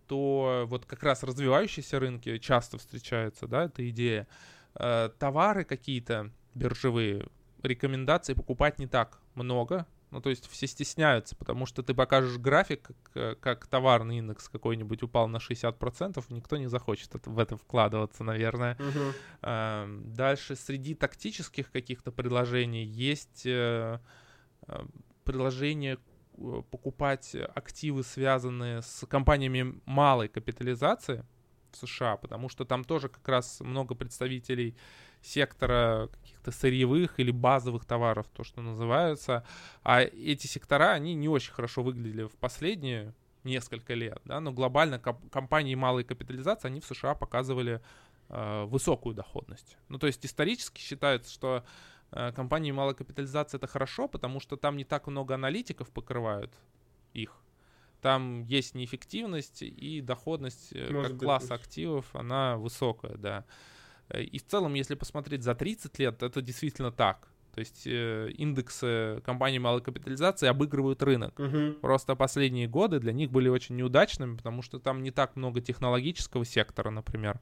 то 0.06 0.64
вот 0.68 0.86
как 0.86 1.02
раз 1.02 1.22
развивающиеся 1.22 1.98
рынки 1.98 2.38
часто 2.38 2.78
встречаются, 2.78 3.46
да, 3.46 3.64
эта 3.64 3.88
идея. 3.90 4.26
Товары 4.74 5.64
какие-то 5.64 6.30
биржевые, 6.54 7.26
рекомендаций 7.62 8.34
покупать 8.34 8.78
не 8.78 8.86
так 8.86 9.20
много, 9.34 9.86
ну, 10.10 10.20
то 10.20 10.30
есть 10.30 10.48
все 10.48 10.66
стесняются, 10.66 11.36
потому 11.36 11.66
что 11.66 11.82
ты 11.82 11.94
покажешь 11.94 12.38
график, 12.38 12.90
как, 13.12 13.40
как 13.40 13.66
товарный 13.66 14.18
индекс 14.18 14.48
какой-нибудь 14.48 15.02
упал 15.02 15.28
на 15.28 15.36
60%, 15.36 16.24
никто 16.30 16.56
не 16.56 16.66
захочет 16.66 17.14
это, 17.14 17.28
в 17.30 17.38
это 17.38 17.56
вкладываться, 17.56 18.24
наверное. 18.24 18.76
Uh-huh. 18.76 19.14
А, 19.42 19.88
дальше 20.04 20.56
среди 20.56 20.94
тактических 20.94 21.70
каких-то 21.70 22.10
предложений 22.10 22.84
есть 22.84 23.44
э, 23.44 24.00
э, 24.66 24.86
предложение 25.24 25.98
э, 26.38 26.62
покупать 26.70 27.36
активы, 27.54 28.02
связанные 28.02 28.80
с 28.82 29.06
компаниями 29.06 29.80
малой 29.84 30.28
капитализации 30.28 31.24
США, 31.78 32.16
потому 32.16 32.48
что 32.48 32.64
там 32.64 32.84
тоже 32.84 33.08
как 33.08 33.26
раз 33.28 33.60
много 33.60 33.94
представителей 33.94 34.76
сектора 35.22 36.08
каких-то 36.12 36.50
сырьевых 36.50 37.18
или 37.20 37.30
базовых 37.30 37.84
товаров, 37.84 38.26
то, 38.32 38.44
что 38.44 38.60
называется. 38.60 39.44
А 39.82 40.00
эти 40.00 40.46
сектора, 40.46 40.92
они 40.92 41.14
не 41.14 41.28
очень 41.28 41.52
хорошо 41.52 41.82
выглядели 41.82 42.24
в 42.24 42.36
последние 42.36 43.14
несколько 43.44 43.94
лет, 43.94 44.20
да, 44.24 44.40
но 44.40 44.52
глобально 44.52 44.98
комп- 44.98 45.30
компании 45.30 45.74
малой 45.74 46.04
капитализации, 46.04 46.68
они 46.68 46.80
в 46.80 46.86
США 46.86 47.14
показывали 47.14 47.80
э, 48.28 48.64
высокую 48.64 49.14
доходность. 49.14 49.76
Ну, 49.88 49.98
то 49.98 50.06
есть 50.06 50.24
исторически 50.26 50.80
считается, 50.80 51.32
что 51.32 51.64
э, 52.10 52.32
компании 52.32 52.72
малой 52.72 52.94
капитализации 52.94 53.56
это 53.56 53.66
хорошо, 53.66 54.08
потому 54.08 54.40
что 54.40 54.56
там 54.56 54.76
не 54.76 54.84
так 54.84 55.06
много 55.06 55.34
аналитиков 55.34 55.90
покрывают 55.90 56.52
их. 57.14 57.40
Там 58.00 58.44
есть 58.44 58.74
неэффективность 58.74 59.62
и 59.62 60.00
доходность 60.00 60.72
э, 60.72 60.92
Может 60.92 61.12
как 61.12 61.20
класса 61.20 61.54
активов, 61.54 62.06
она 62.14 62.56
высокая, 62.56 63.16
да. 63.16 63.44
Э, 64.08 64.22
и 64.22 64.38
в 64.38 64.46
целом, 64.46 64.74
если 64.74 64.94
посмотреть 64.94 65.42
за 65.42 65.54
30 65.54 65.98
лет, 65.98 66.22
это 66.22 66.40
действительно 66.40 66.92
так. 66.92 67.28
То 67.54 67.60
есть 67.60 67.86
э, 67.86 68.30
индексы 68.36 69.20
компаний 69.24 69.58
малой 69.58 69.82
капитализации 69.82 70.46
обыгрывают 70.46 71.02
рынок. 71.02 71.36
Угу. 71.40 71.80
Просто 71.80 72.14
последние 72.14 72.68
годы 72.68 73.00
для 73.00 73.12
них 73.12 73.32
были 73.32 73.48
очень 73.48 73.74
неудачными, 73.74 74.36
потому 74.36 74.62
что 74.62 74.78
там 74.78 75.02
не 75.02 75.10
так 75.10 75.34
много 75.34 75.60
технологического 75.60 76.44
сектора, 76.44 76.90
например. 76.90 77.40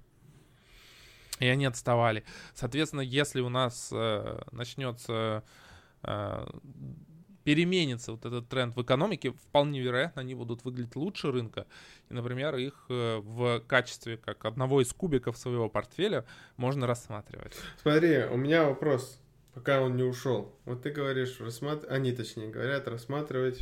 И 1.38 1.46
они 1.46 1.66
отставали. 1.66 2.24
Соответственно, 2.54 3.02
если 3.02 3.42
у 3.42 3.50
нас 3.50 3.90
э, 3.92 4.40
начнется 4.52 5.44
э, 6.02 6.46
переменится 7.46 8.10
вот 8.10 8.26
этот 8.26 8.48
тренд 8.48 8.74
в 8.74 8.82
экономике, 8.82 9.30
вполне 9.30 9.80
вероятно, 9.80 10.22
они 10.22 10.34
будут 10.34 10.64
выглядеть 10.64 10.96
лучше 10.96 11.30
рынка. 11.30 11.68
И, 12.10 12.14
например, 12.14 12.56
их 12.56 12.86
э, 12.88 13.18
в 13.18 13.60
качестве 13.68 14.16
как 14.16 14.44
одного 14.44 14.82
из 14.82 14.92
кубиков 14.92 15.36
своего 15.36 15.68
портфеля 15.68 16.24
можно 16.56 16.88
рассматривать. 16.88 17.52
Смотри, 17.80 18.24
у 18.24 18.36
меня 18.36 18.64
вопрос, 18.64 19.20
пока 19.54 19.80
он 19.80 19.94
не 19.94 20.02
ушел. 20.02 20.58
Вот 20.64 20.82
ты 20.82 20.90
говоришь, 20.90 21.38
рассматр... 21.38 21.86
они 21.88 22.10
точнее 22.10 22.48
говорят, 22.48 22.88
рассматривать 22.88 23.60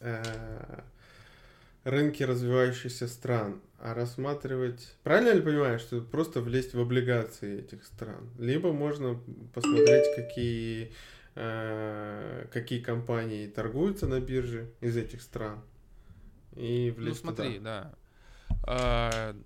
э, 0.00 0.80
рынки 1.84 2.24
развивающихся 2.24 3.06
стран, 3.06 3.60
а 3.78 3.94
рассматривать... 3.94 4.96
Правильно 5.04 5.30
ли 5.30 5.42
понимаю, 5.42 5.78
что 5.78 6.00
просто 6.00 6.40
влезть 6.40 6.74
в 6.74 6.80
облигации 6.80 7.60
этих 7.60 7.84
стран? 7.84 8.30
Либо 8.36 8.72
можно 8.72 9.20
посмотреть, 9.54 10.12
какие 10.16 10.92
какие 11.34 12.80
компании 12.80 13.46
торгуются 13.46 14.06
на 14.06 14.20
бирже 14.20 14.72
из 14.80 14.96
этих 14.96 15.22
стран. 15.22 15.62
И 16.56 16.92
влезть 16.96 17.24
Ну 17.24 17.32
смотри, 17.32 17.58
туда. 17.58 17.92
да. 17.92 18.58
А, 18.66 19.36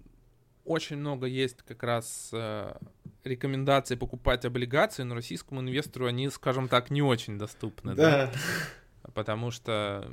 очень 0.64 0.97
много 0.97 1.26
есть 1.26 1.62
как 1.62 1.83
раз 1.83 2.30
э, 2.33 2.74
рекомендаций 3.24 3.97
покупать 3.97 4.45
облигации, 4.45 5.03
но 5.03 5.14
российскому 5.14 5.61
инвестору 5.61 6.07
они, 6.07 6.30
скажем 6.30 6.68
так, 6.68 6.91
не 6.91 7.03
очень 7.03 7.39
доступны. 7.39 7.95
Да. 7.95 8.33
да? 8.33 9.11
Потому 9.12 9.51
что 9.51 10.11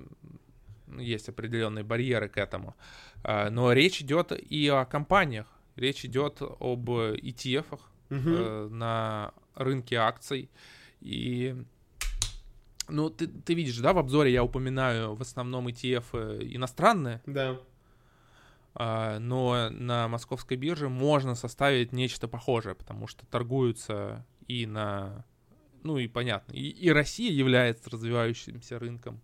есть 0.98 1.30
определенные 1.30 1.84
барьеры 1.84 2.30
к 2.30 2.38
этому. 2.38 2.76
А, 3.24 3.50
но 3.50 3.72
речь 3.74 4.02
идет 4.02 4.32
и 4.32 4.68
о 4.68 4.86
компаниях. 4.86 5.48
Речь 5.76 6.04
идет 6.04 6.42
об 6.42 6.90
ETF 6.90 7.80
угу. 8.10 8.74
на 8.74 9.34
рынке 9.56 9.96
акций. 9.98 10.50
И, 11.02 11.56
ну, 12.88 13.10
ты, 13.10 13.28
ты 13.28 13.54
видишь, 13.54 13.78
да, 13.78 13.94
в 13.94 13.98
обзоре 13.98 14.32
я 14.32 14.44
упоминаю 14.44 15.16
в 15.16 15.22
основном 15.22 15.68
ETF 15.68 16.06
э, 16.14 16.40
иностранные. 16.44 17.22
Да. 17.26 17.60
А, 18.76 19.20
но 19.20 19.70
на 19.70 20.08
московской 20.08 20.58
бирже 20.58 20.90
можно 20.90 21.36
составить 21.36 21.92
нечто 21.92 22.28
похожее, 22.28 22.76
потому 22.76 23.08
что 23.08 23.26
торгуются 23.26 24.26
и 24.48 24.66
на... 24.66 25.26
Ну 25.84 25.98
и 25.98 26.08
понятно, 26.08 26.54
и, 26.54 26.70
и 26.70 26.90
Россия 26.90 27.32
является 27.32 27.90
развивающимся 27.90 28.80
рынком, 28.80 29.22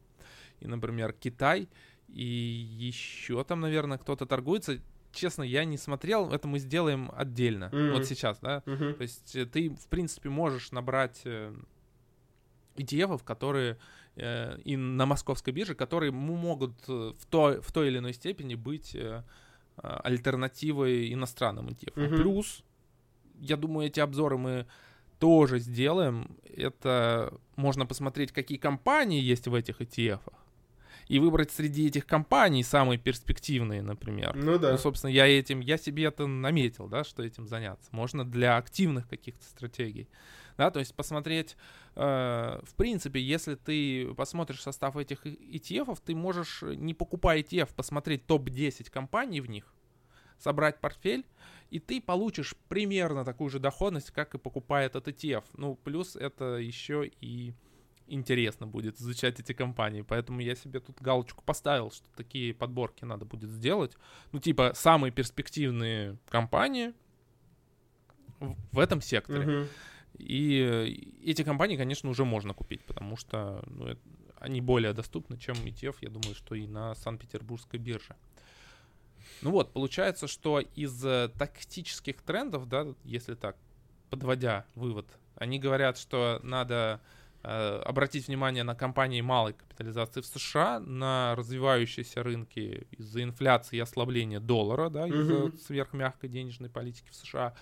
и, 0.62 0.68
например, 0.68 1.12
Китай, 1.12 1.68
и 2.08 2.24
еще 2.24 3.44
там, 3.44 3.60
наверное, 3.60 3.98
кто-то 3.98 4.26
торгуется 4.26 4.80
честно, 5.16 5.44
я 5.44 5.66
не 5.66 5.78
смотрел, 5.78 6.32
это 6.32 6.48
мы 6.48 6.60
сделаем 6.60 7.12
отдельно, 7.16 7.70
mm-hmm. 7.72 7.92
вот 7.94 8.06
сейчас, 8.06 8.40
да. 8.40 8.62
Mm-hmm. 8.66 8.94
То 8.94 9.02
есть 9.02 9.36
э, 9.36 9.46
ты, 9.46 9.70
в 9.70 9.88
принципе, 9.88 10.30
можешь 10.30 10.72
набрать 10.72 11.24
ETF, 12.76 13.24
которые 13.24 13.78
э, 14.16 14.60
и 14.64 14.78
на 14.78 15.06
московской 15.06 15.54
бирже, 15.54 15.74
которые 15.76 16.12
могут 16.12 16.74
э, 16.88 17.14
в 17.18 17.26
той, 17.28 17.62
в 17.62 17.72
той 17.72 17.88
или 17.88 17.98
иной 17.98 18.14
степени 18.14 18.56
быть 18.56 18.96
альтернативой 19.78 21.12
иностранным 21.12 21.68
ETF. 21.68 21.96
Mm-hmm. 21.96 22.16
Плюс, 22.16 22.64
я 23.40 23.58
думаю, 23.58 23.88
эти 23.88 24.00
обзоры 24.00 24.38
мы 24.38 24.68
тоже 25.20 25.60
сделаем. 25.60 26.38
Это 26.44 27.34
можно 27.56 27.86
посмотреть, 27.86 28.32
какие 28.32 28.58
компании 28.58 29.22
есть 29.22 29.48
в 29.48 29.54
этих 29.54 29.82
ETF 29.82 30.22
и 31.08 31.20
выбрать 31.20 31.52
среди 31.52 31.88
этих 31.88 32.06
компаний 32.06 32.64
самые 32.64 32.98
перспективные, 32.98 33.82
например. 33.82 34.36
Ну 34.36 34.58
да. 34.58 34.72
Ну, 34.72 34.78
собственно, 34.78 35.12
я 35.12 35.28
этим, 35.28 35.60
я 35.60 35.78
себе 35.78 36.06
это 36.06 36.26
наметил, 36.26 36.88
да, 36.88 37.04
что 37.04 37.24
этим 37.24 37.48
заняться. 37.48 37.90
Можно 37.92 38.26
для 38.26 38.58
активных 38.58 39.08
каких-то 39.08 39.44
стратегий. 39.46 40.10
Да, 40.58 40.72
то 40.72 40.80
есть 40.80 40.96
посмотреть, 40.96 41.58
э, 41.96 42.60
в 42.64 42.76
принципе, 42.76 43.20
если 43.20 43.56
ты 43.56 44.14
посмотришь 44.16 44.62
состав 44.62 44.96
этих 44.96 45.26
ETF, 45.26 46.00
ты 46.04 46.16
можешь, 46.16 46.62
не 46.62 46.94
покупая 46.94 47.42
ETF, 47.42 47.74
посмотреть 47.76 48.26
топ-10 48.26 48.90
компаний 48.90 49.42
в 49.42 49.50
них, 49.50 49.74
собрать 50.40 50.80
портфель, 50.80 51.26
и 51.72 51.80
ты 51.80 52.00
получишь 52.02 52.56
примерно 52.70 53.26
такую 53.26 53.50
же 53.50 53.60
доходность, 53.60 54.12
как 54.12 54.34
и 54.34 54.38
покупая 54.38 54.86
этот 54.86 55.10
ETF. 55.10 55.44
Ну, 55.58 55.76
плюс 55.76 56.16
это 56.16 56.56
еще 56.56 57.12
и 57.20 57.54
интересно 58.08 58.68
будет 58.68 59.00
изучать 59.00 59.40
эти 59.40 59.54
компании. 59.54 60.02
Поэтому 60.02 60.40
я 60.40 60.56
себе 60.56 60.80
тут 60.80 61.02
галочку 61.02 61.44
поставил, 61.44 61.92
что 61.92 62.06
такие 62.16 62.54
подборки 62.54 63.06
надо 63.06 63.26
будет 63.26 63.50
сделать. 63.50 63.94
Ну, 64.32 64.40
типа, 64.40 64.72
самые 64.76 65.12
перспективные 65.12 66.18
компании 66.30 66.94
в, 68.72 68.80
этом 68.80 69.02
секторе. 69.02 69.44
Uh-huh. 69.44 69.68
И 70.18 71.14
эти 71.24 71.44
компании, 71.44 71.78
конечно, 71.78 72.10
уже 72.10 72.26
можно 72.26 72.54
купить, 72.54 72.84
потому 72.86 73.18
что 73.18 73.64
ну, 73.68 73.98
они 74.40 74.62
более 74.62 74.94
доступны, 74.94 75.38
чем 75.38 75.56
ETF, 75.56 75.98
я 76.02 76.10
думаю, 76.10 76.36
что 76.36 76.56
и 76.56 76.68
на 76.68 76.96
Санкт-Петербургской 76.96 77.80
бирже. 77.80 78.16
Ну 79.42 79.52
вот, 79.52 79.74
получается, 79.74 80.28
что 80.28 80.60
из 80.60 81.04
э, 81.04 81.30
тактических 81.38 82.22
трендов, 82.22 82.70
да, 82.70 82.86
если 83.04 83.34
так, 83.34 83.58
подводя 84.10 84.66
вывод, 84.76 85.08
они 85.36 85.60
говорят, 85.60 85.98
что 85.98 86.40
надо 86.44 87.02
Э, 87.02 87.25
обратить 87.46 88.28
внимание 88.28 88.64
на 88.64 88.76
компании 88.76 89.22
малой 89.22 89.54
капитализации 89.54 90.22
в 90.22 90.26
США, 90.26 90.80
на 90.80 91.36
развивающиеся 91.36 92.24
рынки 92.24 92.88
из-за 92.92 93.24
инфляции 93.24 93.78
и 93.78 93.80
ослабления 93.80 94.40
доллара, 94.40 94.90
да, 94.90 95.08
из-за 95.08 95.34
mm-hmm. 95.34 95.58
сверхмягкой 95.58 96.30
денежной 96.30 96.70
политики 96.70 97.10
в 97.12 97.16
США. 97.16 97.54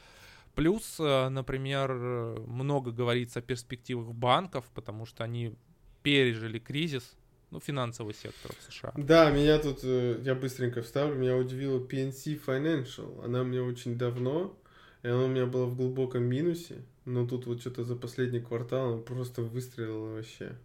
Плюс, 0.55 0.97
э, 0.99 1.29
например, 1.29 1.93
много 1.93 2.91
говорится 2.91 3.39
о 3.39 3.41
перспективах 3.41 4.13
банков, 4.13 4.65
потому 4.73 5.05
что 5.05 5.23
они 5.23 5.55
пережили 6.03 6.59
кризис, 6.59 7.15
ну, 7.49 7.59
финансового 7.59 8.13
сектора 8.13 8.53
в 8.59 8.71
США. 8.71 8.93
Да, 8.97 9.31
меня 9.31 9.59
тут, 9.59 9.79
э, 9.83 10.19
я 10.23 10.35
быстренько 10.35 10.81
вставлю, 10.81 11.15
меня 11.15 11.37
удивила 11.37 11.79
PNC 11.79 12.43
Financial. 12.45 13.23
Она 13.23 13.41
у 13.41 13.43
меня 13.43 13.63
очень 13.63 13.97
давно, 13.97 14.57
и 15.03 15.07
она 15.07 15.23
у 15.23 15.27
меня 15.27 15.45
была 15.45 15.65
в 15.65 15.75
глубоком 15.75 16.23
минусе. 16.23 16.83
Но 17.05 17.27
тут 17.27 17.45
вот 17.45 17.59
что-то 17.59 17.83
за 17.83 17.95
последний 17.95 18.39
квартал 18.39 18.93
он 18.93 19.03
просто 19.03 19.41
выстрелил 19.41 20.13
вообще. 20.13 20.55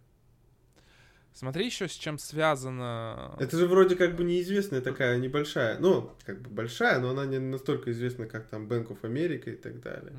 Смотри 1.33 1.65
еще 1.65 1.87
с 1.87 1.91
чем 1.91 2.17
связано. 2.17 3.35
Это 3.39 3.57
же 3.57 3.67
вроде 3.67 3.95
как 3.95 4.15
бы 4.15 4.23
неизвестная 4.23 4.81
такая 4.81 5.17
небольшая, 5.17 5.79
ну, 5.79 6.11
как 6.25 6.41
бы 6.41 6.49
большая, 6.49 6.99
но 6.99 7.11
она 7.11 7.25
не 7.25 7.39
настолько 7.39 7.91
известна, 7.91 8.25
как 8.25 8.47
там 8.47 8.67
Bank 8.67 8.87
of 8.87 9.01
America 9.01 9.53
и 9.53 9.55
так 9.55 9.79
далее. 9.81 10.13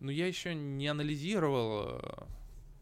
ну, 0.00 0.10
я 0.10 0.26
еще 0.26 0.54
не 0.54 0.88
анализировал 0.88 2.00
э, 2.00 2.26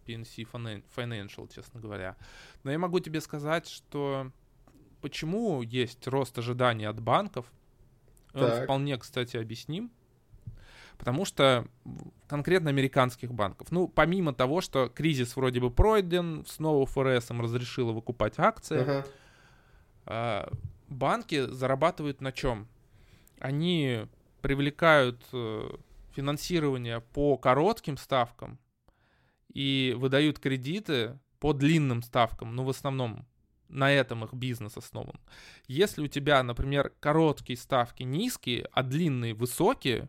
PNC 0.06 0.84
Financial, 0.96 1.52
честно 1.52 1.80
говоря. 1.80 2.16
Но 2.62 2.70
я 2.70 2.78
могу 2.78 3.00
тебе 3.00 3.20
сказать, 3.20 3.68
что 3.68 4.30
почему 5.00 5.62
есть 5.62 6.06
рост 6.06 6.38
ожиданий 6.38 6.86
от 6.86 7.00
банков, 7.00 7.50
он 8.34 8.50
вполне, 8.62 8.98
кстати, 8.98 9.36
объясним. 9.36 9.90
Потому 10.98 11.24
что 11.24 11.66
конкретно 12.26 12.70
американских 12.70 13.32
банков, 13.32 13.70
ну, 13.70 13.88
помимо 13.88 14.32
того, 14.32 14.60
что 14.60 14.88
кризис 14.88 15.36
вроде 15.36 15.60
бы 15.60 15.70
пройден, 15.70 16.44
снова 16.46 16.86
ФРС 16.86 17.30
им 17.30 17.40
разрешила 17.40 17.92
выкупать 17.92 18.38
акции, 18.38 19.04
uh-huh. 20.06 20.58
банки 20.88 21.46
зарабатывают 21.50 22.20
на 22.20 22.32
чем? 22.32 22.68
Они 23.38 24.06
привлекают 24.40 25.22
э, 25.32 25.76
финансирование 26.12 27.00
по 27.00 27.36
коротким 27.36 27.96
ставкам 27.96 28.58
и 29.52 29.94
выдают 29.96 30.38
кредиты 30.38 31.18
по 31.40 31.52
длинным 31.52 32.02
ставкам, 32.02 32.54
ну, 32.54 32.64
в 32.64 32.70
основном 32.70 33.26
на 33.68 33.90
этом 33.90 34.24
их 34.24 34.32
бизнес 34.32 34.76
основан. 34.76 35.20
Если 35.66 36.02
у 36.02 36.06
тебя, 36.06 36.42
например, 36.42 36.92
короткие 37.00 37.56
ставки 37.56 38.02
низкие, 38.02 38.68
а 38.72 38.82
длинные 38.82 39.34
высокие, 39.34 40.08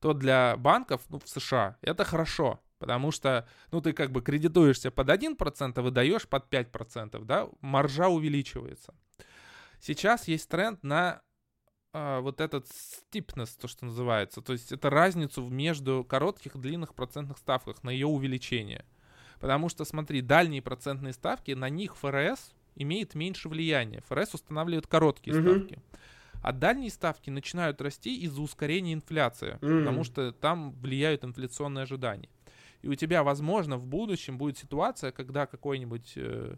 то 0.00 0.12
для 0.12 0.56
банков 0.56 1.02
ну, 1.08 1.18
в 1.18 1.28
США 1.28 1.76
это 1.82 2.04
хорошо, 2.04 2.60
потому 2.78 3.10
что, 3.10 3.48
ну, 3.70 3.80
ты 3.80 3.92
как 3.92 4.10
бы 4.10 4.22
кредитуешься 4.22 4.90
под 4.90 5.08
1%, 5.08 5.72
а 5.74 5.82
выдаешь 5.82 6.28
под 6.28 6.48
5%, 6.52 7.24
да, 7.24 7.48
маржа 7.60 8.08
увеличивается. 8.08 8.94
Сейчас 9.80 10.28
есть 10.28 10.48
тренд 10.48 10.82
на 10.82 11.22
а, 11.92 12.20
вот 12.20 12.40
этот 12.40 12.66
стипнес, 12.68 13.56
то, 13.56 13.66
что 13.66 13.86
называется, 13.86 14.40
то 14.42 14.52
есть 14.52 14.72
это 14.72 14.90
разницу 14.90 15.48
между 15.48 16.04
коротких 16.04 16.54
и 16.54 16.58
длинных 16.58 16.94
процентных 16.94 17.38
ставках, 17.38 17.82
на 17.82 17.90
ее 17.90 18.06
увеличение. 18.06 18.84
Потому 19.40 19.68
что, 19.68 19.84
смотри, 19.84 20.20
дальние 20.20 20.62
процентные 20.62 21.12
ставки, 21.12 21.52
на 21.52 21.68
них 21.68 21.96
ФРС 21.96 22.52
имеет 22.74 23.14
меньше 23.14 23.48
влияния. 23.48 24.02
ФРС 24.08 24.34
устанавливает 24.34 24.86
короткие 24.86 25.36
mm-hmm. 25.36 25.42
ставки. 25.42 25.82
А 26.42 26.52
дальние 26.52 26.90
ставки 26.90 27.30
начинают 27.30 27.80
расти 27.80 28.16
из-за 28.20 28.40
ускорения 28.40 28.92
инфляции, 28.92 29.58
mm-hmm. 29.60 29.78
потому 29.80 30.04
что 30.04 30.32
там 30.32 30.72
влияют 30.72 31.24
инфляционные 31.24 31.82
ожидания. 31.82 32.28
И 32.82 32.88
у 32.88 32.94
тебя, 32.94 33.22
возможно, 33.22 33.76
в 33.76 33.86
будущем 33.86 34.38
будет 34.38 34.56
ситуация, 34.56 35.10
когда 35.10 35.46
какой-нибудь 35.46 36.12
э, 36.16 36.56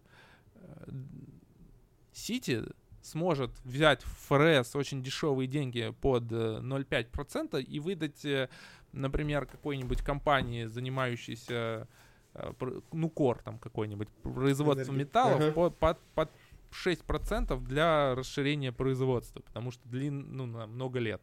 Сити 2.12 2.62
э, 2.62 2.70
сможет 3.02 3.50
взять 3.64 4.02
в 4.02 4.28
ФРС 4.28 4.76
очень 4.76 5.02
дешевые 5.02 5.46
деньги 5.46 5.94
под 6.02 6.24
0,5% 6.24 7.56
э, 7.58 7.62
и 7.62 7.80
выдать, 7.80 8.24
э, 8.24 8.50
например, 8.92 9.46
какой-нибудь 9.46 10.02
компании, 10.02 10.66
занимающейся 10.66 11.88
Э, 12.32 12.52
ну, 12.92 13.10
кор 13.10 13.42
там 13.42 13.58
какой-нибудь, 13.58 14.08
производство 14.22 14.92
металлов 14.92 15.40
ага. 15.40 15.52
под, 15.52 15.76
под, 15.78 15.98
под 16.14 16.30
6% 16.72 17.60
для 17.64 18.14
расширения 18.14 18.72
производства, 18.72 19.40
потому 19.40 19.70
что 19.70 19.88
длин, 19.88 20.36
ну, 20.36 20.46
на 20.46 20.66
много 20.66 20.98
лет. 20.98 21.22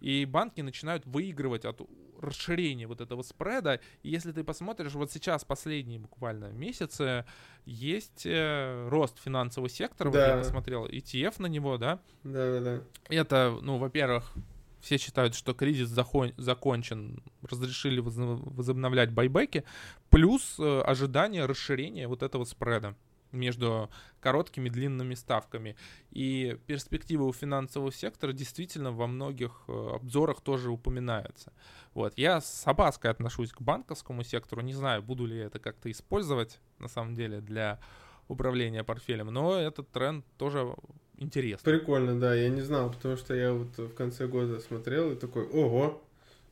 И 0.00 0.24
банки 0.26 0.60
начинают 0.60 1.06
выигрывать 1.06 1.64
от 1.64 1.80
расширения 2.20 2.86
вот 2.86 3.00
этого 3.00 3.22
спреда. 3.22 3.80
И 4.02 4.10
если 4.10 4.32
ты 4.32 4.44
посмотришь, 4.44 4.92
вот 4.92 5.10
сейчас 5.10 5.44
последние 5.44 5.98
буквально 5.98 6.46
месяцы 6.52 7.24
есть 7.64 8.26
э, 8.26 8.88
рост 8.88 9.18
финансового 9.22 9.68
сектора. 9.68 10.10
Да. 10.10 10.18
Вот 10.18 10.26
я 10.26 10.38
посмотрел 10.38 10.86
ETF 10.86 11.34
на 11.38 11.46
него, 11.46 11.78
да? 11.78 12.00
Да, 12.22 12.58
да, 12.58 12.60
да. 12.60 12.82
Это, 13.08 13.58
ну, 13.62 13.78
во-первых, 13.78 14.32
все 14.80 14.98
считают, 14.98 15.34
что 15.34 15.54
кризис 15.54 15.88
захон- 15.88 16.34
закончен, 16.36 17.22
разрешили 17.42 18.00
возобновлять 18.00 19.10
байбеки, 19.10 19.64
плюс 20.10 20.56
э, 20.58 20.80
ожидание 20.80 21.46
расширения 21.46 22.08
вот 22.08 22.22
этого 22.22 22.44
спреда 22.44 22.94
между 23.34 23.90
короткими 24.20 24.68
и 24.68 24.70
длинными 24.70 25.14
ставками. 25.14 25.76
И 26.10 26.58
перспективы 26.66 27.26
у 27.26 27.32
финансового 27.32 27.92
сектора 27.92 28.32
действительно 28.32 28.92
во 28.92 29.06
многих 29.06 29.64
э, 29.68 29.90
обзорах 29.94 30.40
тоже 30.40 30.70
упоминаются. 30.70 31.52
Вот. 31.92 32.14
Я 32.16 32.40
с 32.40 32.66
опаской 32.66 33.10
отношусь 33.10 33.52
к 33.52 33.60
банковскому 33.60 34.24
сектору. 34.24 34.62
Не 34.62 34.74
знаю, 34.74 35.02
буду 35.02 35.26
ли 35.26 35.36
я 35.36 35.44
это 35.44 35.58
как-то 35.58 35.90
использовать 35.90 36.60
на 36.78 36.88
самом 36.88 37.14
деле 37.14 37.40
для 37.40 37.80
управления 38.28 38.84
портфелем, 38.84 39.26
но 39.26 39.56
этот 39.56 39.90
тренд 39.90 40.24
тоже 40.38 40.74
интересно. 41.18 41.70
Прикольно, 41.70 42.18
да, 42.18 42.34
я 42.34 42.48
не 42.48 42.62
знал, 42.62 42.90
потому 42.90 43.16
что 43.16 43.34
я 43.34 43.52
вот 43.52 43.76
в 43.76 43.94
конце 43.94 44.26
года 44.26 44.60
смотрел 44.60 45.12
и 45.12 45.16
такой, 45.16 45.46
ого, 45.46 46.02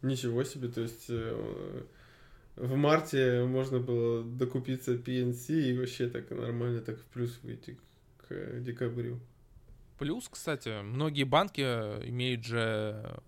ничего 0.03 0.45
себе, 0.45 0.69
то 0.69 0.83
есть 0.83 1.07
э, 1.09 1.83
в 2.57 2.75
марте 2.77 3.45
можно 3.45 3.81
было 3.81 4.23
докупиться 4.23 4.95
PNC 4.95 5.71
и 5.71 5.79
вообще 5.79 6.09
так 6.09 6.31
нормально 6.31 6.81
так 6.81 6.99
в 6.99 7.05
плюс 7.07 7.39
выйти 7.43 7.79
к 8.19 8.61
декабрю. 8.61 9.21
Плюс, 9.99 10.29
кстати, 10.29 10.83
многие 10.83 11.25
банки 11.25 11.61
имеют 11.61 12.45
же 12.45 13.21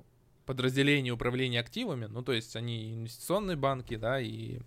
подразделение 0.45 1.13
управления 1.13 1.61
активами, 1.61 2.07
ну 2.07 2.23
то 2.23 2.33
есть 2.33 2.57
они 2.57 2.93
инвестиционные 2.95 3.57
банки, 3.57 3.97
да, 3.97 4.21
и 4.21 4.61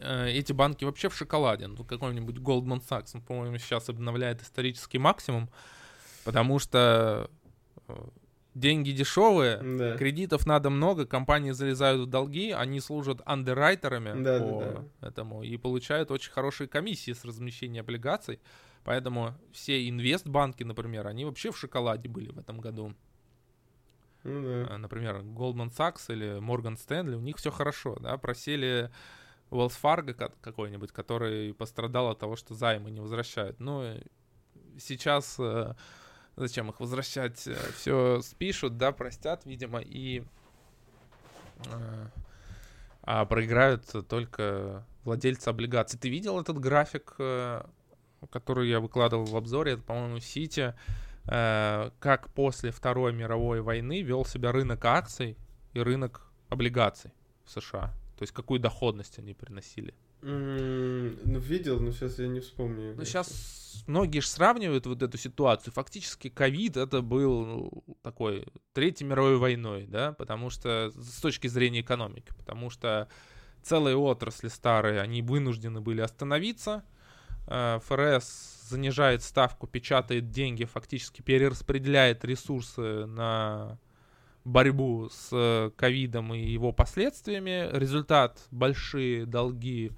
Э, 0.00 0.28
эти 0.30 0.52
банки 0.52 0.84
вообще 0.84 1.08
в 1.08 1.14
шоколаде. 1.14 1.66
Ну, 1.66 1.84
какой-нибудь 1.84 2.36
Goldman 2.36 2.82
Sachs, 2.86 3.20
по-моему, 3.24 3.58
сейчас 3.58 3.88
обновляет 3.88 4.42
исторический 4.42 4.98
максимум, 4.98 5.50
потому 6.24 6.58
что 6.58 7.30
э, 7.88 7.94
деньги 8.54 8.90
дешевые, 8.90 9.58
да. 9.58 9.96
кредитов 9.96 10.46
надо 10.46 10.70
много, 10.70 11.06
компании 11.06 11.52
залезают 11.52 12.02
в 12.02 12.10
долги, 12.10 12.50
они 12.50 12.80
служат 12.80 13.20
андеррайтерами 13.24 14.22
да, 14.22 14.40
по 14.40 14.60
да, 14.60 14.84
да. 15.00 15.08
этому 15.08 15.42
и 15.42 15.56
получают 15.56 16.10
очень 16.10 16.32
хорошие 16.32 16.68
комиссии 16.68 17.12
с 17.12 17.24
размещения 17.24 17.80
облигаций. 17.80 18.40
Поэтому 18.82 19.34
все 19.52 19.88
инвестбанки, 19.88 20.64
например, 20.64 21.06
они 21.06 21.24
вообще 21.24 21.52
в 21.52 21.58
шоколаде 21.58 22.08
были 22.08 22.30
в 22.30 22.38
этом 22.38 22.58
году. 22.60 22.94
Ну, 24.24 24.42
да. 24.42 24.74
Э, 24.74 24.76
например, 24.78 25.18
Goldman 25.18 25.70
Sachs 25.70 26.12
или 26.12 26.38
Morgan 26.40 26.76
Stanley, 26.76 27.14
у 27.14 27.20
них 27.20 27.36
все 27.36 27.50
хорошо, 27.50 27.96
да, 28.00 28.16
просели 28.16 28.90
Wells 29.50 29.74
Fargo 29.80 30.32
какой-нибудь, 30.40 30.92
который 30.92 31.54
пострадал 31.54 32.08
от 32.08 32.18
того, 32.18 32.36
что 32.36 32.54
займы 32.54 32.90
не 32.90 33.00
возвращают. 33.00 33.60
Ну, 33.60 34.00
сейчас 34.78 35.36
э, 35.38 35.74
зачем 36.40 36.70
их 36.70 36.80
возвращать? 36.80 37.46
Э, 37.46 37.56
Все 37.76 38.20
спишут, 38.22 38.76
да, 38.76 38.92
простят, 38.92 39.44
видимо, 39.44 39.80
и 39.80 40.24
э, 41.66 42.06
а 43.02 43.24
проиграют 43.24 43.84
только 44.08 44.84
владельцы 45.04 45.48
облигаций. 45.48 45.98
Ты 45.98 46.08
видел 46.08 46.40
этот 46.40 46.58
график, 46.58 47.16
который 48.30 48.68
я 48.68 48.78
выкладывал 48.78 49.24
в 49.24 49.36
обзоре? 49.36 49.72
Это, 49.72 49.82
по-моему, 49.82 50.20
Сити. 50.20 50.74
Как 51.24 52.28
после 52.34 52.70
Второй 52.70 53.12
мировой 53.14 53.62
войны 53.62 54.02
вел 54.02 54.24
себя 54.26 54.52
рынок 54.52 54.84
акций 54.84 55.36
и 55.72 55.80
рынок 55.80 56.30
облигаций 56.50 57.12
в 57.44 57.50
США. 57.50 57.92
То 58.18 58.22
есть 58.22 58.32
какую 58.32 58.60
доходность 58.60 59.18
они 59.18 59.32
приносили? 59.32 59.94
Ну, 60.22 61.38
видел, 61.38 61.80
но 61.80 61.92
сейчас 61.92 62.18
я 62.18 62.28
не 62.28 62.40
вспомню. 62.40 62.94
Ну, 62.96 63.04
сейчас 63.04 63.84
многие 63.86 64.20
же 64.20 64.28
сравнивают 64.28 64.86
вот 64.86 65.02
эту 65.02 65.16
ситуацию. 65.18 65.72
Фактически 65.72 66.28
ковид 66.28 66.76
это 66.76 67.00
был 67.02 67.46
ну, 67.46 67.84
такой 68.02 68.46
Третьей 68.72 69.06
мировой 69.06 69.38
войной, 69.38 69.86
да, 69.86 70.12
потому 70.12 70.50
что 70.50 70.92
с 70.94 71.20
точки 71.20 71.46
зрения 71.46 71.80
экономики, 71.80 72.32
потому 72.36 72.70
что 72.70 73.08
целые 73.62 73.96
отрасли 73.96 74.48
старые, 74.48 75.00
они 75.00 75.22
вынуждены 75.22 75.80
были 75.80 76.00
остановиться. 76.00 76.84
Э, 77.46 77.80
ФРС 77.84 78.68
занижает 78.68 79.22
ставку, 79.22 79.66
печатает 79.66 80.30
деньги, 80.30 80.64
фактически 80.64 81.22
перераспределяет 81.22 82.24
ресурсы 82.24 83.06
на 83.06 83.78
борьбу 84.44 85.08
с 85.10 85.72
ковидом 85.76 86.34
и 86.34 86.40
его 86.40 86.72
последствиями. 86.72 87.68
Результат— 87.72 88.40
большие 88.50 89.26
долги 89.26 89.92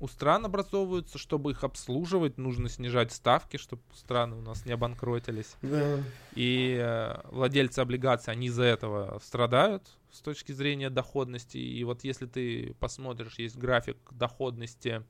у 0.00 0.08
стран 0.08 0.46
образовываются, 0.46 1.18
чтобы 1.18 1.52
их 1.52 1.62
обслуживать, 1.62 2.38
нужно 2.38 2.70
снижать 2.70 3.12
ставки, 3.12 3.58
чтобы 3.58 3.82
страны 3.94 4.36
у 4.36 4.40
нас 4.40 4.64
не 4.64 4.72
обанкротились. 4.72 5.56
Да. 5.60 5.98
И 6.34 6.78
э, 6.80 7.20
владельцы 7.24 7.80
облигаций, 7.80 8.32
они 8.32 8.46
из-за 8.46 8.64
этого 8.64 9.20
страдают 9.22 9.86
с 10.10 10.20
точки 10.20 10.52
зрения 10.52 10.88
доходности. 10.88 11.58
И 11.58 11.84
вот 11.84 12.02
если 12.02 12.26
ты 12.26 12.74
посмотришь, 12.80 13.38
есть 13.38 13.58
график 13.58 13.98
доходности 14.10 15.04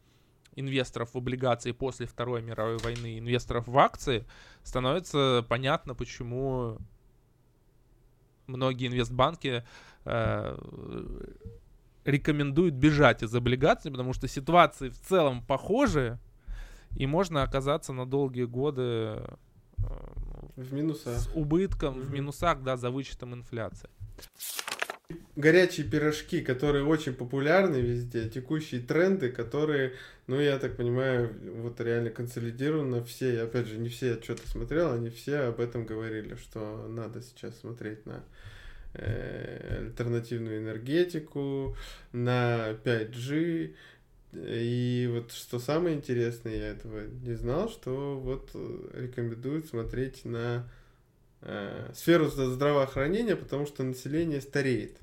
инвесторов 0.57 1.15
в 1.15 1.19
облигации 1.19 1.71
после 1.71 2.07
Второй 2.07 2.43
мировой 2.43 2.79
войны, 2.79 3.21
инвесторов 3.21 3.69
в 3.69 3.79
акции, 3.79 4.27
становится 4.65 5.47
понятно, 5.49 5.95
почему 5.95 6.79
многие 8.49 8.89
инвестбанки 8.89 9.65
э, 10.05 10.59
рекомендуют 12.11 12.75
бежать 12.75 13.23
из 13.23 13.35
облигаций, 13.35 13.91
потому 13.91 14.13
что 14.13 14.29
ситуации 14.29 14.89
в 14.89 15.01
целом 15.01 15.45
похожи, 15.45 16.19
и 16.97 17.07
можно 17.07 17.43
оказаться 17.43 17.93
на 17.93 18.07
долгие 18.07 18.45
годы 18.45 18.83
э, 18.83 19.37
в 20.57 20.73
минусах. 20.73 21.19
с 21.19 21.31
убытком, 21.35 21.95
mm-hmm. 21.97 22.03
в 22.03 22.13
минусах, 22.13 22.63
да, 22.63 22.77
за 22.77 22.91
вычетом 22.91 23.35
инфляции. 23.35 23.89
горячие 25.37 25.87
пирожки, 25.87 26.41
которые 26.41 26.85
очень 26.85 27.15
популярны 27.15 27.77
везде, 27.77 28.29
текущие 28.29 28.81
тренды, 28.81 29.31
которые, 29.31 29.95
ну, 30.27 30.41
я 30.41 30.59
так 30.59 30.77
понимаю, 30.77 31.35
вот 31.63 31.81
реально 31.81 32.11
консолидированы 32.11 33.03
все, 33.05 33.35
и, 33.35 33.39
опять 33.39 33.67
же, 33.67 33.79
не 33.79 33.89
все 33.89 34.15
я 34.15 34.23
что-то 34.23 34.49
смотрел, 34.49 34.93
они 34.93 35.11
все 35.11 35.39
об 35.39 35.61
этом 35.61 35.87
говорили, 35.87 36.35
что 36.35 36.87
надо 36.89 37.23
сейчас 37.23 37.59
смотреть 37.59 38.07
на 38.07 38.23
альтернативную 38.95 40.59
энергетику, 40.59 41.77
на 42.13 42.71
5G, 42.85 43.75
и 44.33 45.11
вот 45.13 45.33
что 45.33 45.59
самое 45.59 45.97
интересное, 45.97 46.57
я 46.57 46.67
этого 46.69 47.07
не 47.07 47.35
знал, 47.35 47.69
что 47.69 48.19
вот 48.19 48.51
рекомендуют 48.95 49.67
смотреть 49.67 50.25
на 50.25 50.69
э, 51.41 51.91
сферу 51.95 52.29
здравоохранения, 52.29 53.35
потому 53.35 53.67
что 53.67 53.83
население 53.83 54.41
стареет. 54.41 54.99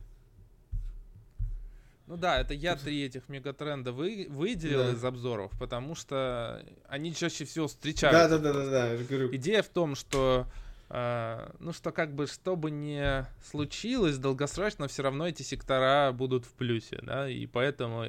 Ну 2.07 2.15
да, 2.15 2.39
это 2.39 2.53
я 2.53 2.77
три 2.77 3.03
этих 3.03 3.27
мегатренда 3.27 3.91
вы, 3.91 4.27
выделил 4.29 4.85
да. 4.85 4.91
из 4.93 5.03
обзоров, 5.03 5.51
потому 5.59 5.93
что 5.93 6.65
они 6.87 7.13
чаще 7.13 7.43
всего 7.43 7.67
встречаются. 7.67 8.29
Да, 8.29 8.37
да, 8.37 8.53
да, 8.53 8.63
да, 8.63 8.95
да. 8.95 9.35
Идея 9.35 9.61
в 9.61 9.67
том, 9.67 9.93
что 9.95 10.47
э, 10.47 10.66
ну 10.89 11.73
что 11.73 11.91
как 11.91 12.15
бы 12.15 12.27
что 12.27 12.55
бы 12.55 12.71
ни 12.71 13.25
случилось, 13.49 14.17
долгосрочно 14.17 14.87
все 14.87 15.03
равно 15.03 15.27
эти 15.27 15.43
сектора 15.43 16.13
будут 16.13 16.45
в 16.45 16.53
плюсе, 16.53 16.99
да, 17.01 17.29
и 17.29 17.45
поэтому 17.45 18.05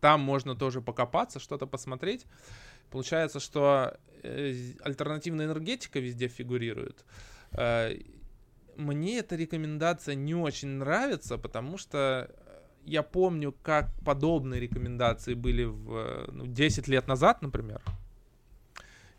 там 0.00 0.20
можно 0.20 0.56
тоже 0.56 0.80
покопаться, 0.80 1.38
что-то 1.38 1.66
посмотреть. 1.66 2.26
Получается, 2.90 3.38
что 3.38 3.96
э, 4.22 4.54
альтернативная 4.82 5.46
энергетика 5.46 6.00
везде 6.00 6.28
фигурирует. 6.28 7.04
Э, 7.52 7.96
мне 8.76 9.18
эта 9.18 9.36
рекомендация 9.36 10.14
не 10.14 10.34
очень 10.34 10.68
нравится, 10.68 11.38
потому 11.38 11.78
что 11.78 12.30
я 12.84 13.02
помню, 13.02 13.54
как 13.62 13.94
подобные 14.04 14.60
рекомендации 14.60 15.34
были 15.34 15.64
в 15.64 16.26
ну, 16.32 16.46
10 16.46 16.88
лет 16.88 17.06
назад, 17.06 17.40
например. 17.42 17.80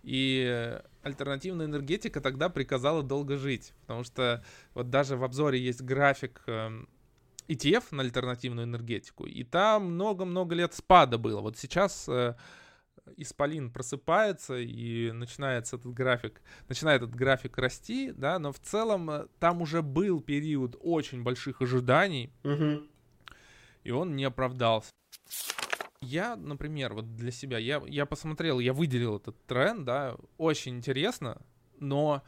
И 0.04 0.80
альтернативная 1.02 1.66
энергетика 1.66 2.22
тогда 2.22 2.50
приказала 2.50 3.04
долго 3.04 3.38
жить. 3.38 3.74
Потому 3.82 4.04
что 4.04 4.44
вот 4.74 4.90
даже 4.90 5.18
в 5.18 5.24
обзоре 5.24 5.60
есть 5.60 5.82
график 5.82 6.44
ETF 6.46 7.86
эм, 7.92 7.98
на 7.98 8.04
альтернативную 8.04 8.66
энергетику. 8.66 9.26
И 9.26 9.44
там 9.44 9.94
много-много 9.94 10.56
лет 10.56 10.74
спада 10.74 11.18
было. 11.18 11.42
Вот 11.42 11.58
сейчас 11.58 12.08
э, 12.10 12.36
Исполин 13.18 13.72
просыпается 13.72 14.58
и 14.58 15.12
начинается 15.12 15.78
этот 15.78 15.94
график, 15.94 16.42
начинает 16.68 17.02
этот 17.02 17.16
график 17.16 17.58
расти, 17.58 18.12
да, 18.12 18.40
но 18.40 18.52
в 18.52 18.60
целом 18.60 19.10
э, 19.10 19.28
там 19.40 19.62
уже 19.62 19.82
был 19.82 20.22
период 20.22 20.76
очень 20.80 21.24
больших 21.24 21.62
ожиданий. 21.62 22.34
Угу 22.44 22.88
и 23.84 23.92
он 23.92 24.16
не 24.16 24.24
оправдался. 24.24 24.90
Я, 26.04 26.36
например, 26.36 26.94
вот 26.94 27.16
для 27.16 27.32
себя, 27.32 27.58
я, 27.58 27.82
я 27.88 28.06
посмотрел, 28.06 28.60
я 28.60 28.74
выделил 28.74 29.18
этот 29.18 29.44
тренд, 29.46 29.86
да, 29.86 30.16
очень 30.38 30.78
интересно, 30.78 31.42
но 31.80 32.24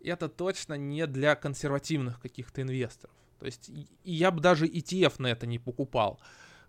это 0.00 0.28
точно 0.28 0.74
не 0.74 1.06
для 1.06 1.34
консервативных 1.34 2.20
каких-то 2.20 2.62
инвесторов. 2.62 3.14
То 3.38 3.46
есть 3.46 3.70
я 4.04 4.30
бы 4.30 4.40
даже 4.40 4.66
ETF 4.66 5.14
на 5.18 5.28
это 5.28 5.46
не 5.46 5.58
покупал. 5.58 6.20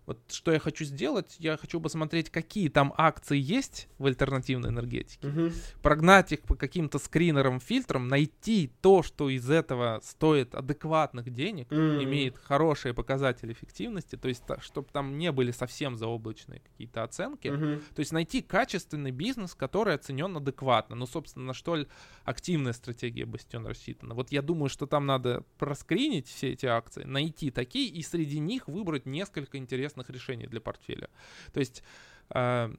Вот 0.06 0.18
что 0.28 0.50
я 0.52 0.58
хочу 0.58 0.84
сделать, 0.84 1.36
я 1.38 1.56
хочу 1.56 1.80
посмотреть, 1.80 2.30
какие 2.30 2.68
там 2.68 2.92
акции 2.96 3.38
есть 3.38 3.88
в 3.98 4.06
альтернативной 4.06 4.70
энергетике, 4.70 5.28
угу. 5.28 5.50
прогнать 5.82 6.32
их 6.32 6.40
по 6.40 6.56
каким-то 6.56 6.98
скринерам, 6.98 7.60
фильтрам, 7.60 8.08
найти 8.08 8.72
то, 8.80 9.02
что 9.02 9.28
из 9.28 9.48
этого 9.48 10.00
стоит 10.02 10.54
адекватных 10.54 11.30
денег, 11.30 11.70
угу. 11.70 11.78
имеет 11.78 12.38
хорошие 12.38 12.92
показатели 12.92 13.52
эффективности, 13.52 14.16
то 14.16 14.28
есть 14.28 14.42
чтобы 14.62 14.88
там 14.90 15.16
не 15.16 15.30
были 15.30 15.52
совсем 15.52 15.96
заоблачные 15.96 16.60
какие-то 16.60 17.04
оценки, 17.04 17.48
угу. 17.48 17.80
то 17.94 18.00
есть 18.00 18.10
найти 18.10 18.42
качественный 18.42 19.12
бизнес, 19.12 19.54
который 19.54 19.94
оценен 19.94 20.36
адекватно. 20.36 20.96
Ну, 20.96 21.06
собственно, 21.06 21.46
на 21.46 21.54
что 21.54 21.78
активная 22.24 22.72
стратегия 22.72 23.26
Бастион 23.26 23.66
рассчитана. 23.66 24.14
Вот 24.14 24.32
я 24.32 24.42
думаю, 24.42 24.68
что 24.68 24.86
там 24.86 25.06
надо 25.06 25.44
проскринить 25.58 26.26
все 26.26 26.52
эти 26.52 26.66
акции, 26.66 27.04
найти 27.04 27.50
такие 27.50 27.88
и 27.88 28.02
среди 28.02 28.40
них 28.40 28.66
выбрать 28.66 29.06
несколько 29.06 29.58
интересных 29.58 29.89
интересных 29.90 30.10
решений 30.10 30.46
для 30.46 30.60
портфеля. 30.60 31.08
То 31.52 31.60
есть 31.60 31.82
э, 32.34 32.74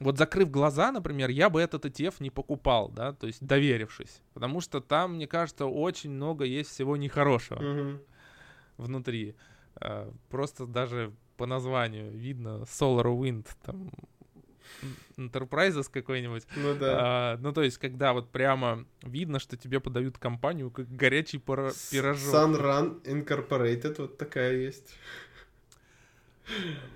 вот 0.00 0.18
закрыв 0.18 0.50
глаза, 0.50 0.92
например, 0.92 1.30
я 1.30 1.48
бы 1.48 1.60
этот 1.60 1.84
ETF 1.84 2.14
не 2.20 2.30
покупал, 2.30 2.88
да, 2.88 3.12
то 3.12 3.26
есть 3.26 3.44
доверившись, 3.44 4.22
потому 4.34 4.60
что 4.60 4.80
там, 4.80 5.14
мне 5.14 5.26
кажется, 5.26 5.66
очень 5.66 6.10
много 6.10 6.44
есть 6.44 6.70
всего 6.70 6.96
нехорошего 6.96 7.62
mm-hmm. 7.62 7.98
внутри. 8.78 9.34
Э, 9.80 10.10
просто 10.28 10.66
даже 10.66 11.12
по 11.36 11.46
названию 11.46 12.10
видно 12.10 12.64
Solar 12.64 13.06
Wind, 13.06 13.46
там 13.62 13.90
Enterprises 15.16 15.88
какой-нибудь. 15.90 16.46
Ну 16.56 16.74
да. 16.74 16.96
А, 17.00 17.36
ну 17.40 17.52
то 17.52 17.62
есть, 17.62 17.78
когда 17.78 18.12
вот 18.12 18.30
прямо 18.30 18.84
видно, 19.02 19.38
что 19.38 19.56
тебе 19.56 19.80
подают 19.80 20.18
компанию 20.18 20.70
как 20.70 20.88
горячий 20.88 21.38
пора- 21.38 21.72
пирожок. 21.90 22.34
Sunrun 22.34 23.02
Incorporated, 23.04 23.94
вот 23.98 24.18
такая 24.18 24.56
есть. 24.56 24.94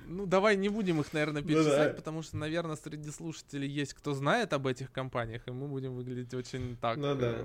Ну, 0.07 0.27
давай 0.27 0.57
не 0.57 0.69
будем 0.69 1.01
их, 1.01 1.13
наверное, 1.13 1.43
перечислять, 1.43 1.79
ну, 1.79 1.85
да. 1.91 1.95
потому 1.95 2.23
что, 2.23 2.37
наверное, 2.37 2.77
среди 2.77 3.11
слушателей 3.11 3.69
есть 3.69 3.95
кто 3.95 4.15
знает 4.15 4.53
об 4.53 4.67
этих 4.67 4.91
компаниях, 4.93 5.47
и 5.47 5.51
мы 5.51 5.69
будем 5.69 5.95
выглядеть 5.95 6.35
очень 6.35 6.77
так. 6.81 6.97
Ну 6.97 7.15
да. 7.15 7.33
Э, 7.33 7.45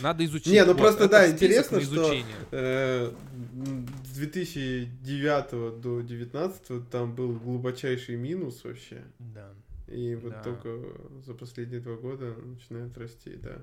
надо 0.00 0.24
изучить. 0.24 0.52
Не, 0.52 0.64
ну 0.64 0.72
вот, 0.72 0.78
просто 0.78 1.08
да, 1.08 1.30
интересно, 1.30 1.80
что 1.80 2.14
э, 2.50 3.12
с 4.04 4.16
2009 4.16 5.80
до 5.80 6.00
2019 6.00 6.90
там 6.90 7.14
был 7.14 7.32
глубочайший 7.32 8.16
минус 8.16 8.64
вообще. 8.64 9.02
Да. 9.18 9.52
И 9.86 10.14
вот 10.16 10.32
да. 10.32 10.42
только 10.42 10.78
за 11.24 11.34
последние 11.34 11.80
два 11.80 11.96
года 11.96 12.34
начинает 12.44 12.96
расти, 12.98 13.36
да. 13.36 13.58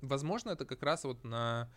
Возможно, 0.00 0.50
это 0.50 0.64
как 0.64 0.82
раз 0.82 1.04
вот 1.04 1.24
на 1.24 1.68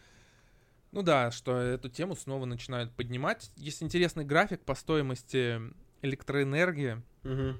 ну 0.91 1.01
да, 1.01 1.31
что 1.31 1.57
эту 1.57 1.89
тему 1.89 2.15
снова 2.15 2.45
начинают 2.45 2.91
поднимать. 2.93 3.51
Есть 3.55 3.83
интересный 3.83 4.25
график 4.25 4.63
по 4.63 4.75
стоимости 4.75 5.61
электроэнергии, 6.01 7.01
угу. 7.23 7.59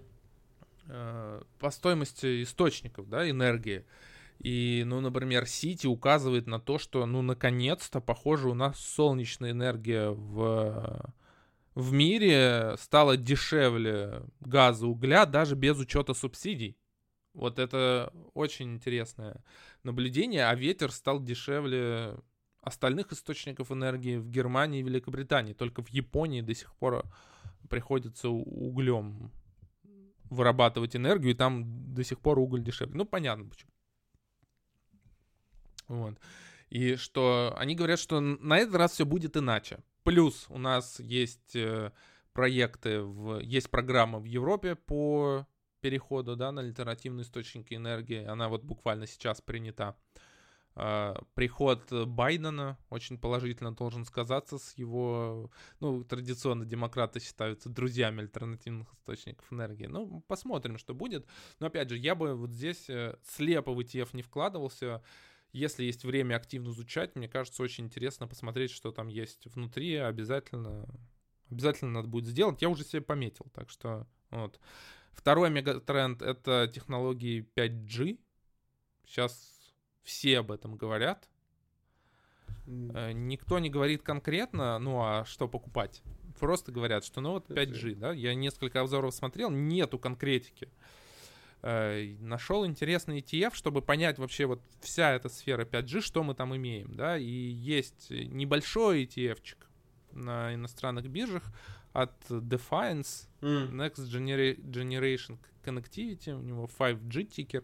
э, 0.87 1.41
по 1.59 1.69
стоимости 1.71 2.43
источников, 2.43 3.09
да, 3.09 3.29
энергии. 3.29 3.85
И, 4.39 4.83
ну, 4.85 5.01
например, 5.01 5.45
Сити 5.45 5.85
указывает 5.85 6.47
на 6.47 6.59
то, 6.59 6.79
что, 6.79 7.05
ну, 7.05 7.21
наконец-то, 7.21 7.99
похоже, 7.99 8.49
у 8.49 8.53
нас 8.53 8.79
солнечная 8.79 9.51
энергия 9.51 10.09
в, 10.09 11.13
в 11.75 11.91
мире 11.91 12.75
стала 12.79 13.17
дешевле 13.17 14.23
газа, 14.39 14.87
угля, 14.87 15.25
даже 15.25 15.55
без 15.55 15.77
учета 15.77 16.13
субсидий. 16.13 16.77
Вот 17.33 17.59
это 17.59 18.11
очень 18.33 18.73
интересное 18.73 19.43
наблюдение, 19.83 20.45
а 20.45 20.55
ветер 20.55 20.91
стал 20.91 21.21
дешевле 21.21 22.15
остальных 22.69 23.11
источников 23.11 23.71
энергии 23.71 24.17
в 24.17 24.29
Германии 24.29 24.79
и 24.79 24.83
Великобритании. 24.83 25.53
Только 25.53 25.83
в 25.83 25.89
Японии 25.89 26.41
до 26.41 26.55
сих 26.55 26.73
пор 26.75 27.03
приходится 27.69 28.29
углем 28.29 29.31
вырабатывать 30.29 30.95
энергию, 30.95 31.31
и 31.31 31.37
там 31.37 31.93
до 31.93 32.03
сих 32.03 32.19
пор 32.19 32.39
уголь 32.39 32.63
дешевле. 32.63 32.95
Ну, 32.95 33.05
понятно 33.05 33.49
почему. 33.49 33.71
Вот. 35.87 36.19
И 36.69 36.95
что 36.95 37.53
они 37.57 37.75
говорят, 37.75 37.99
что 37.99 38.19
на 38.19 38.57
этот 38.59 38.75
раз 38.75 38.91
все 38.91 39.05
будет 39.05 39.35
иначе. 39.35 39.79
Плюс 40.03 40.45
у 40.49 40.57
нас 40.59 40.99
есть 40.99 41.55
э, 41.55 41.91
проекты, 42.33 43.01
в, 43.01 43.39
есть 43.39 43.69
программа 43.71 44.19
в 44.19 44.25
Европе 44.25 44.75
по 44.75 45.47
переходу 45.81 46.35
да, 46.35 46.51
на 46.51 46.61
альтернативные 46.61 47.23
источники 47.23 47.73
энергии. 47.73 48.23
Она 48.23 48.49
вот 48.49 48.63
буквально 48.63 49.07
сейчас 49.07 49.41
принята. 49.41 49.95
А, 50.75 51.21
приход 51.33 51.91
Байдена 51.91 52.77
очень 52.89 53.17
положительно 53.17 53.73
должен 53.73 54.05
сказаться 54.05 54.57
с 54.57 54.77
его, 54.77 55.51
ну, 55.79 56.03
традиционно 56.03 56.65
демократы 56.65 57.19
считаются 57.19 57.69
друзьями 57.69 58.21
альтернативных 58.21 58.87
источников 58.93 59.51
энергии. 59.51 59.87
Ну, 59.87 60.21
посмотрим, 60.27 60.77
что 60.77 60.93
будет. 60.93 61.27
Но, 61.59 61.67
опять 61.67 61.89
же, 61.89 61.97
я 61.97 62.15
бы 62.15 62.35
вот 62.35 62.51
здесь 62.51 62.89
э, 62.89 63.17
слепо 63.23 63.73
в 63.73 63.79
ETF 63.79 64.09
не 64.13 64.21
вкладывался. 64.21 65.03
Если 65.51 65.83
есть 65.83 66.05
время 66.05 66.35
активно 66.35 66.69
изучать, 66.69 67.15
мне 67.15 67.27
кажется, 67.27 67.63
очень 67.63 67.85
интересно 67.85 68.27
посмотреть, 68.27 68.71
что 68.71 68.91
там 68.91 69.07
есть 69.07 69.47
внутри. 69.47 69.95
Обязательно, 69.95 70.87
обязательно 71.49 71.91
надо 71.91 72.07
будет 72.07 72.25
сделать. 72.25 72.61
Я 72.61 72.69
уже 72.69 72.83
себе 72.83 73.01
пометил, 73.01 73.47
так 73.53 73.69
что 73.69 74.07
вот. 74.29 74.59
Второй 75.11 75.49
мегатренд— 75.49 76.21
это 76.23 76.71
технологии 76.73 77.45
5G. 77.55 78.19
Сейчас 79.05 79.58
все 80.09 80.39
об 80.39 80.51
этом 80.51 80.75
говорят. 80.75 81.29
Mm. 82.65 83.13
Никто 83.13 83.59
не 83.59 83.69
говорит 83.69 84.01
конкретно, 84.01 84.79
ну 84.79 85.01
а 85.01 85.23
что 85.25 85.47
покупать. 85.47 86.01
Просто 86.39 86.71
говорят, 86.71 87.05
что 87.05 87.21
ну 87.21 87.33
вот 87.33 87.49
5G, 87.49 87.95
да, 87.95 88.11
я 88.11 88.33
несколько 88.33 88.81
обзоров 88.81 89.13
смотрел, 89.13 89.51
нету 89.51 89.99
конкретики. 89.99 90.69
э, 91.61 92.15
нашел 92.21 92.65
интересный 92.65 93.19
ETF, 93.19 93.53
чтобы 93.53 93.83
понять 93.83 94.17
вообще 94.17 94.47
вот 94.47 94.61
вся 94.81 95.11
эта 95.11 95.29
сфера 95.29 95.63
5G, 95.63 96.01
что 96.01 96.23
мы 96.23 96.33
там 96.33 96.55
имеем, 96.55 96.95
да, 96.95 97.17
и 97.17 97.23
есть 97.23 98.09
небольшой 98.09 99.03
ETF-чик 99.03 99.67
на 100.11 100.55
иностранных 100.55 101.07
биржах 101.07 101.43
от 101.93 102.15
Defiance, 102.29 103.27
mm. 103.41 103.71
Next 103.71 104.07
Generation 104.09 105.37
Connectivity, 105.63 106.33
у 106.33 106.41
него 106.41 106.67
5G 106.79 107.23
тикер, 107.25 107.63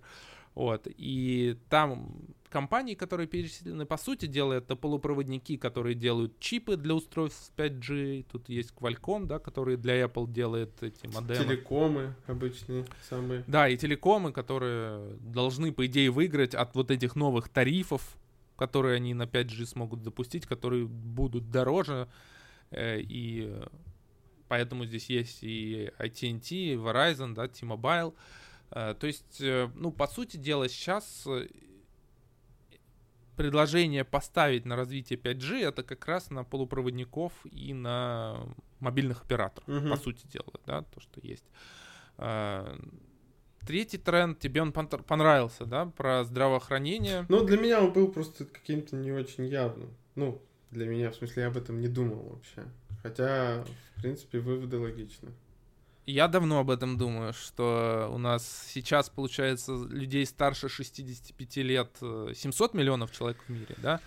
вот, 0.55 0.87
и 0.87 1.57
там 1.69 2.09
компании, 2.49 2.93
которые 2.95 3.27
перечислены, 3.27 3.85
по 3.85 3.97
сути 3.97 4.27
дела, 4.27 4.53
это 4.53 4.77
полупроводники, 4.77 5.57
которые 5.57 5.93
делают 5.93 6.39
чипы 6.39 6.77
для 6.77 6.95
устройств 6.95 7.51
5G, 7.57 8.25
тут 8.31 8.47
есть 8.47 8.73
Qualcomm, 8.73 9.25
да, 9.25 9.39
который 9.39 9.75
для 9.75 10.01
Apple 10.01 10.31
делает 10.31 10.81
эти 10.81 11.07
модемы. 11.07 11.43
Телекомы 11.43 12.15
обычные 12.27 12.85
самые. 13.09 13.43
Да, 13.47 13.67
и 13.67 13.75
телекомы, 13.75 14.31
которые 14.31 15.17
должны, 15.19 15.73
по 15.73 15.85
идее, 15.85 16.09
выиграть 16.09 16.55
от 16.55 16.73
вот 16.75 16.91
этих 16.91 17.17
новых 17.17 17.49
тарифов, 17.49 18.15
которые 18.55 18.95
они 18.95 19.13
на 19.13 19.23
5G 19.23 19.65
смогут 19.65 20.03
запустить, 20.03 20.45
которые 20.45 20.85
будут 20.85 21.51
дороже, 21.51 22.07
э, 22.71 23.01
и 23.01 23.53
поэтому 24.47 24.85
здесь 24.85 25.09
есть 25.09 25.39
и 25.43 25.91
AT&T, 25.99 26.75
Verizon, 26.75 27.33
да, 27.33 27.49
T-Mobile, 27.49 28.13
Э, 28.13 28.44
то 28.69 29.07
есть, 29.07 29.41
э, 29.41 29.69
ну, 29.75 29.91
по 29.91 30.07
сути 30.07 30.37
дела, 30.37 30.67
сейчас 30.67 31.23
э, 31.27 31.47
предложение 33.35 34.03
поставить 34.03 34.65
на 34.65 34.75
развитие 34.75 35.19
5G 35.19 35.67
это 35.67 35.83
как 35.83 36.05
раз 36.07 36.29
на 36.29 36.43
полупроводников 36.43 37.33
и 37.45 37.73
на 37.73 38.47
мобильных 38.79 39.23
операторов, 39.23 39.67
угу. 39.67 39.89
по 39.89 39.97
сути 39.97 40.25
дела, 40.27 40.53
да, 40.65 40.81
то, 40.81 40.99
что 40.99 41.21
есть. 41.21 41.45
Третий 43.65 43.97
тренд, 43.97 44.37
тебе 44.37 44.61
он 44.61 44.71
понравился, 44.71 45.65
да, 45.65 45.87
про 45.87 46.23
здравоохранение? 46.23 47.25
Ну, 47.29 47.43
для 47.43 47.57
меня 47.57 47.81
он 47.81 47.93
был 47.93 48.11
просто 48.11 48.45
каким-то 48.45 48.95
не 48.95 49.11
очень 49.11 49.47
явным. 49.47 49.89
Ну, 50.13 50.39
для 50.69 50.85
меня, 50.85 51.09
в 51.09 51.15
смысле, 51.15 51.43
я 51.43 51.47
об 51.47 51.57
этом 51.57 51.79
не 51.79 51.87
думал 51.87 52.29
вообще. 52.29 52.63
Хотя, 53.01 53.63
в 53.95 54.01
принципе, 54.01 54.39
выводы 54.39 54.77
логичны. 54.77 55.31
Я 56.05 56.27
давно 56.27 56.59
об 56.59 56.69
этом 56.69 56.97
думаю, 56.97 57.33
что 57.33 58.09
у 58.13 58.17
нас 58.17 58.65
сейчас, 58.67 59.09
получается, 59.09 59.73
людей 59.89 60.25
старше 60.25 60.69
65 60.69 61.57
лет 61.57 61.89
700 61.99 62.73
э, 62.73 62.77
миллионов 62.77 63.11
человек 63.11 63.37
в 63.47 63.49
мире, 63.49 63.75
да? 63.77 63.99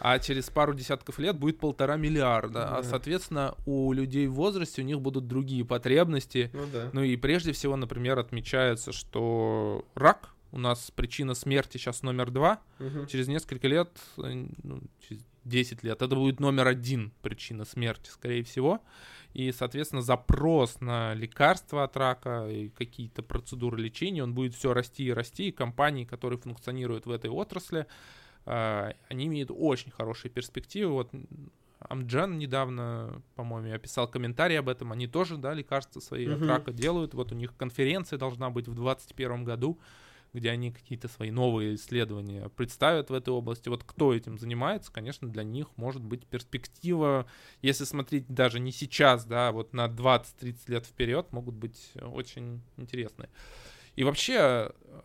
А 0.00 0.18
через 0.18 0.48
пару 0.50 0.74
десятков 0.74 1.18
лет 1.18 1.36
будет 1.36 1.58
полтора 1.58 1.96
миллиарда. 1.96 2.52
Да. 2.52 2.78
А, 2.78 2.82
соответственно, 2.82 3.54
у 3.66 3.92
людей 3.92 4.26
в 4.26 4.34
возрасте 4.34 4.82
у 4.82 4.84
них 4.84 5.00
будут 5.00 5.26
другие 5.26 5.64
потребности. 5.64 6.50
Ну, 6.52 6.66
да. 6.72 6.90
ну 6.92 7.02
и 7.02 7.16
прежде 7.16 7.52
всего, 7.52 7.76
например, 7.76 8.18
отмечается, 8.18 8.92
что 8.92 9.84
рак 9.94 10.30
у 10.50 10.58
нас 10.58 10.90
причина 10.90 11.34
смерти 11.34 11.78
сейчас 11.78 12.02
номер 12.02 12.30
два. 12.30 12.60
Угу. 12.80 13.06
Через 13.06 13.28
несколько 13.28 13.68
лет, 13.68 13.90
э, 14.18 14.46
ну, 14.62 14.82
через 15.06 15.24
10 15.44 15.82
лет, 15.82 16.02
это 16.02 16.14
будет 16.14 16.40
номер 16.40 16.66
один 16.66 17.12
причина 17.22 17.64
смерти, 17.64 18.10
скорее 18.10 18.42
всего 18.44 18.80
и, 19.34 19.52
соответственно, 19.52 20.02
запрос 20.02 20.80
на 20.80 21.14
лекарства 21.14 21.84
от 21.84 21.96
рака 21.96 22.48
и 22.48 22.68
какие-то 22.70 23.22
процедуры 23.22 23.78
лечения, 23.78 24.22
он 24.22 24.34
будет 24.34 24.54
все 24.54 24.72
расти 24.72 25.04
и 25.04 25.12
расти, 25.12 25.48
и 25.48 25.52
компании, 25.52 26.04
которые 26.04 26.38
функционируют 26.38 27.06
в 27.06 27.10
этой 27.10 27.30
отрасли, 27.30 27.86
а, 28.46 28.94
они 29.08 29.26
имеют 29.26 29.50
очень 29.52 29.90
хорошие 29.90 30.30
перспективы. 30.30 30.92
Вот 30.92 31.10
Амджан 31.80 32.38
недавно, 32.38 33.22
по-моему, 33.34 33.68
я 33.68 33.78
писал 33.78 34.08
комментарий 34.08 34.58
об 34.58 34.68
этом, 34.68 34.92
они 34.92 35.06
тоже, 35.06 35.36
да, 35.36 35.54
лекарства 35.54 36.00
свои 36.00 36.26
uh-huh. 36.26 36.42
от 36.42 36.48
рака 36.48 36.72
делают, 36.72 37.14
вот 37.14 37.30
у 37.30 37.34
них 37.34 37.54
конференция 37.56 38.18
должна 38.18 38.50
быть 38.50 38.66
в 38.66 38.74
2021 38.74 39.44
году, 39.44 39.78
где 40.32 40.50
они 40.50 40.70
какие-то 40.70 41.08
свои 41.08 41.30
новые 41.30 41.74
исследования 41.74 42.48
представят 42.50 43.10
в 43.10 43.14
этой 43.14 43.30
области. 43.30 43.68
Вот 43.68 43.84
кто 43.84 44.14
этим 44.14 44.38
занимается, 44.38 44.92
конечно, 44.92 45.28
для 45.28 45.42
них 45.42 45.68
может 45.76 46.02
быть 46.02 46.26
перспектива, 46.26 47.26
если 47.62 47.84
смотреть 47.84 48.26
даже 48.28 48.60
не 48.60 48.72
сейчас, 48.72 49.24
да, 49.24 49.52
вот 49.52 49.72
на 49.72 49.86
20-30 49.86 50.56
лет 50.68 50.86
вперед, 50.86 51.32
могут 51.32 51.54
быть 51.54 51.92
очень 52.00 52.60
интересные. 52.76 53.28
И 53.96 54.04
вообще, 54.04 54.70
э, 54.84 55.00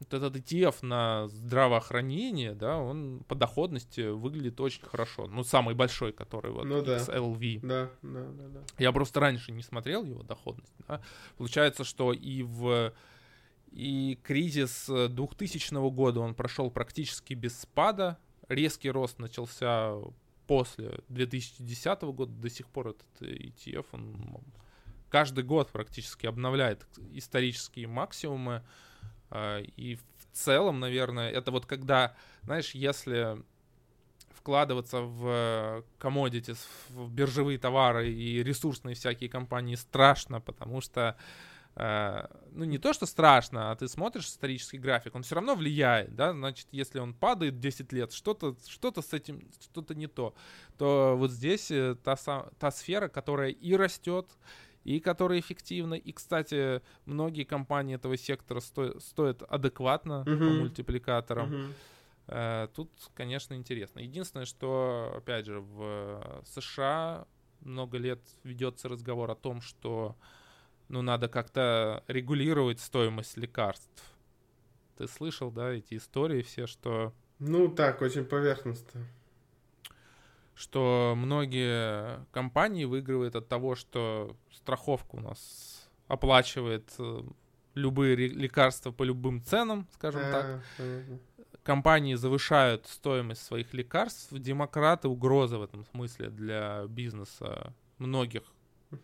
вот 0.00 0.14
этот 0.14 0.36
ETF 0.36 0.76
на 0.82 1.28
здравоохранение, 1.28 2.54
да, 2.54 2.78
он 2.78 3.22
по 3.28 3.34
доходности 3.34 4.08
выглядит 4.08 4.60
очень 4.60 4.82
хорошо. 4.82 5.26
Ну, 5.26 5.44
самый 5.44 5.74
большой, 5.74 6.12
который 6.12 6.50
вот 6.50 6.64
ну, 6.64 6.82
да. 6.82 6.96
XLV. 6.96 7.60
Да, 7.62 7.90
да, 8.02 8.24
да, 8.32 8.48
да. 8.48 8.60
Я 8.78 8.92
просто 8.92 9.20
раньше 9.20 9.52
не 9.52 9.62
смотрел 9.62 10.04
его 10.04 10.22
доходность. 10.22 10.72
Да. 10.88 11.02
Получается, 11.36 11.84
что 11.84 12.12
и 12.12 12.42
в 12.42 12.94
и 13.72 14.18
кризис 14.22 14.86
2000 14.88 15.74
э, 15.74 15.90
года 15.90 16.20
он 16.20 16.34
прошел 16.34 16.70
практически 16.70 17.34
без 17.34 17.58
спада. 17.58 18.18
Резкий 18.48 18.90
рост 18.90 19.18
начался 19.18 19.94
после 20.46 21.00
2010 21.08 22.02
года. 22.02 22.32
До 22.32 22.50
сих 22.50 22.66
пор 22.68 22.88
этот 22.88 23.06
ETF, 23.20 23.86
он 23.92 24.42
каждый 25.08 25.44
год 25.44 25.70
практически 25.70 26.26
обновляет 26.26 26.84
исторические 27.12 27.86
максимумы. 27.86 28.64
А, 29.30 29.60
и 29.60 29.94
в 29.94 30.02
целом, 30.32 30.80
наверное, 30.80 31.30
это 31.30 31.52
вот 31.52 31.66
когда, 31.66 32.16
знаешь, 32.42 32.74
если 32.74 33.40
вкладываться 34.30 35.02
в 35.02 35.84
commodities, 36.00 36.58
в 36.88 37.12
биржевые 37.12 37.58
товары 37.58 38.10
и 38.10 38.42
ресурсные 38.42 38.96
всякие 38.96 39.30
компании 39.30 39.76
страшно, 39.76 40.40
потому 40.40 40.80
что 40.80 41.16
Э, 41.16 41.49
ну, 41.76 42.64
не 42.64 42.78
то, 42.78 42.92
что 42.92 43.06
страшно, 43.06 43.70
а 43.70 43.76
ты 43.76 43.88
смотришь 43.88 44.26
исторический 44.26 44.78
график, 44.78 45.14
он 45.14 45.22
все 45.22 45.36
равно 45.36 45.54
влияет, 45.54 46.14
да, 46.14 46.32
значит, 46.32 46.66
если 46.72 46.98
он 46.98 47.14
падает 47.14 47.60
10 47.60 47.92
лет, 47.92 48.12
что-то 48.12 48.56
что 48.68 48.92
с 49.00 49.12
этим, 49.12 49.48
что-то 49.60 49.94
не 49.94 50.08
то, 50.08 50.34
то 50.78 51.14
вот 51.16 51.30
здесь 51.30 51.70
э, 51.70 51.96
та, 52.02 52.16
та 52.58 52.70
сфера, 52.70 53.08
которая 53.08 53.50
и 53.50 53.74
растет, 53.76 54.26
и 54.84 55.00
которая 55.00 55.40
эффективна, 55.40 55.94
и, 55.94 56.12
кстати, 56.12 56.82
многие 57.04 57.44
компании 57.44 57.96
этого 57.96 58.16
сектора 58.16 58.60
сто, 58.60 58.98
стоят 58.98 59.42
адекватно 59.42 60.24
uh-huh. 60.26 60.38
по 60.38 60.44
мультипликаторам. 60.44 61.72
Uh-huh. 62.26 62.70
Тут, 62.74 62.90
конечно, 63.14 63.54
интересно. 63.54 64.00
Единственное, 64.00 64.46
что, 64.46 65.12
опять 65.16 65.46
же, 65.46 65.60
в 65.60 66.42
США 66.46 67.26
много 67.60 67.98
лет 67.98 68.20
ведется 68.44 68.88
разговор 68.88 69.30
о 69.30 69.34
том, 69.34 69.60
что 69.60 70.16
ну, 70.90 71.02
надо 71.02 71.28
как-то 71.28 72.02
регулировать 72.08 72.80
стоимость 72.80 73.36
лекарств. 73.36 74.02
Ты 74.98 75.06
слышал, 75.06 75.52
да, 75.52 75.70
эти 75.70 75.96
истории 75.96 76.42
все, 76.42 76.66
что... 76.66 77.14
Ну, 77.38 77.68
так, 77.68 78.02
очень 78.02 78.24
поверхностно. 78.24 79.06
Что 80.54 81.14
многие 81.16 82.26
компании 82.32 82.84
выигрывают 82.84 83.36
от 83.36 83.48
того, 83.48 83.76
что 83.76 84.36
страховка 84.52 85.14
у 85.14 85.20
нас 85.20 85.88
оплачивает 86.08 86.92
э, 86.98 87.22
любые 87.74 88.16
лекарства 88.16 88.90
по 88.90 89.04
любым 89.04 89.42
ценам, 89.44 89.86
скажем 89.94 90.22
а, 90.24 90.32
так. 90.32 90.64
Понятно. 90.76 91.18
Компании 91.62 92.14
завышают 92.14 92.88
стоимость 92.88 93.42
своих 93.42 93.72
лекарств. 93.72 94.32
Демократы 94.32 95.06
угроза 95.06 95.58
в 95.58 95.62
этом 95.62 95.86
смысле 95.86 96.30
для 96.30 96.84
бизнеса 96.88 97.72
многих 97.98 98.42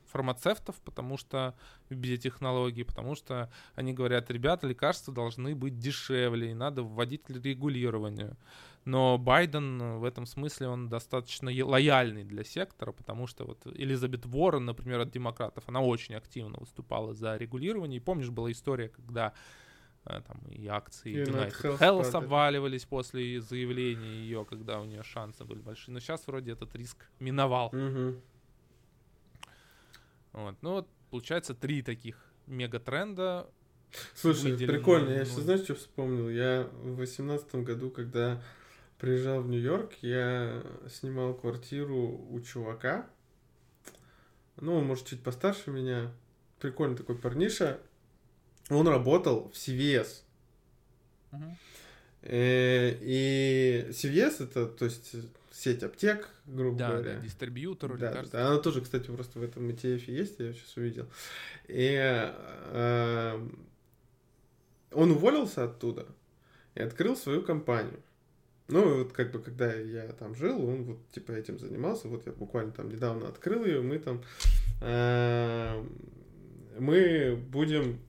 фармацевтов, 0.06 0.76
потому 0.82 1.16
что 1.16 1.54
биотехнологии, 1.90 2.82
потому 2.82 3.14
что 3.14 3.50
они 3.74 3.92
говорят, 3.92 4.30
ребята, 4.30 4.66
лекарства 4.66 5.12
должны 5.12 5.54
быть 5.54 5.78
дешевле, 5.78 6.50
и 6.50 6.54
надо 6.54 6.82
вводить 6.82 7.28
регулирование. 7.28 8.36
Но 8.86 9.18
Байден 9.18 9.98
в 9.98 10.04
этом 10.04 10.26
смысле, 10.26 10.68
он 10.68 10.88
достаточно 10.88 11.50
лояльный 11.50 12.22
для 12.22 12.44
сектора, 12.44 12.92
потому 12.92 13.26
что 13.26 13.44
вот 13.44 13.66
Элизабет 13.66 14.26
Уоррен, 14.26 14.64
например, 14.64 15.00
от 15.00 15.10
демократов, 15.10 15.64
она 15.66 15.80
очень 15.80 16.14
активно 16.14 16.58
выступала 16.60 17.12
за 17.12 17.36
регулирование. 17.36 17.96
И 17.96 18.00
помнишь, 18.00 18.30
была 18.30 18.52
история, 18.52 18.88
когда 18.88 19.32
э, 20.04 20.20
там 20.24 20.40
и 20.50 20.68
акции 20.68 21.24
United, 21.24 21.62
United 21.62 21.78
Health 21.78 22.16
обваливались 22.16 22.84
после 22.84 23.40
заявления 23.40 24.20
ее, 24.20 24.44
когда 24.44 24.80
у 24.80 24.84
нее 24.84 25.02
шансы 25.02 25.44
были 25.44 25.58
большие. 25.58 25.92
Но 25.92 25.98
сейчас 25.98 26.24
вроде 26.28 26.52
этот 26.52 26.72
риск 26.76 27.08
миновал. 27.18 27.74
Угу. 27.74 28.20
Вот. 30.36 30.54
Ну 30.60 30.70
вот, 30.72 30.88
получается, 31.10 31.54
три 31.54 31.82
таких 31.82 32.16
мегатренда. 32.46 33.50
Слушай, 34.14 34.52
выделены, 34.52 34.78
прикольно, 34.78 35.10
я 35.10 35.24
сейчас, 35.24 35.40
знаешь, 35.40 35.62
что 35.62 35.74
вспомнил? 35.74 36.28
Я 36.28 36.68
в 36.72 36.96
восемнадцатом 36.96 37.64
году, 37.64 37.90
когда 37.90 38.42
приезжал 38.98 39.40
в 39.40 39.48
Нью-Йорк, 39.48 39.94
я 40.02 40.62
снимал 40.88 41.34
квартиру 41.34 42.26
у 42.30 42.40
чувака. 42.40 43.08
Ну, 44.56 44.76
он, 44.76 44.84
может, 44.86 45.06
чуть 45.06 45.22
постарше 45.22 45.70
меня. 45.70 46.12
Прикольный 46.60 46.96
такой 46.96 47.16
парниша. 47.16 47.80
Он 48.68 48.86
работал 48.88 49.50
в 49.50 49.54
CVS. 49.54 50.22
Uh-huh. 51.32 51.56
И 52.22 53.86
CVS 53.90 54.44
это, 54.44 54.66
то 54.66 54.84
есть, 54.84 55.14
сеть 55.56 55.82
аптек, 55.82 56.28
грубо 56.46 56.78
да, 56.78 56.90
говоря. 56.90 57.14
Да, 57.14 57.20
дистрибьютор, 57.20 57.96
да, 57.96 58.10
лекарств. 58.10 58.32
Да, 58.32 58.48
она 58.48 58.58
тоже, 58.58 58.82
кстати, 58.82 59.06
просто 59.06 59.38
в 59.38 59.42
этом 59.42 59.68
ETF 59.68 60.10
есть, 60.10 60.38
я 60.38 60.52
сейчас 60.52 60.76
увидел. 60.76 61.06
И 61.68 61.96
э, 61.98 63.48
он 64.92 65.10
уволился 65.12 65.64
оттуда 65.64 66.06
и 66.74 66.82
открыл 66.82 67.16
свою 67.16 67.42
компанию. 67.42 68.00
Ну, 68.68 68.98
вот 68.98 69.12
как 69.12 69.32
бы, 69.32 69.38
когда 69.38 69.72
я 69.72 70.08
там 70.08 70.34
жил, 70.34 70.62
он 70.68 70.84
вот 70.84 71.08
типа 71.10 71.32
этим 71.32 71.58
занимался. 71.58 72.08
Вот 72.08 72.26
я 72.26 72.32
буквально 72.32 72.72
там 72.72 72.88
недавно 72.88 73.28
открыл 73.28 73.64
ее, 73.64 73.80
мы 73.80 73.98
там 73.98 74.22
э, 74.82 75.84
мы 76.78 77.36
будем 77.48 78.00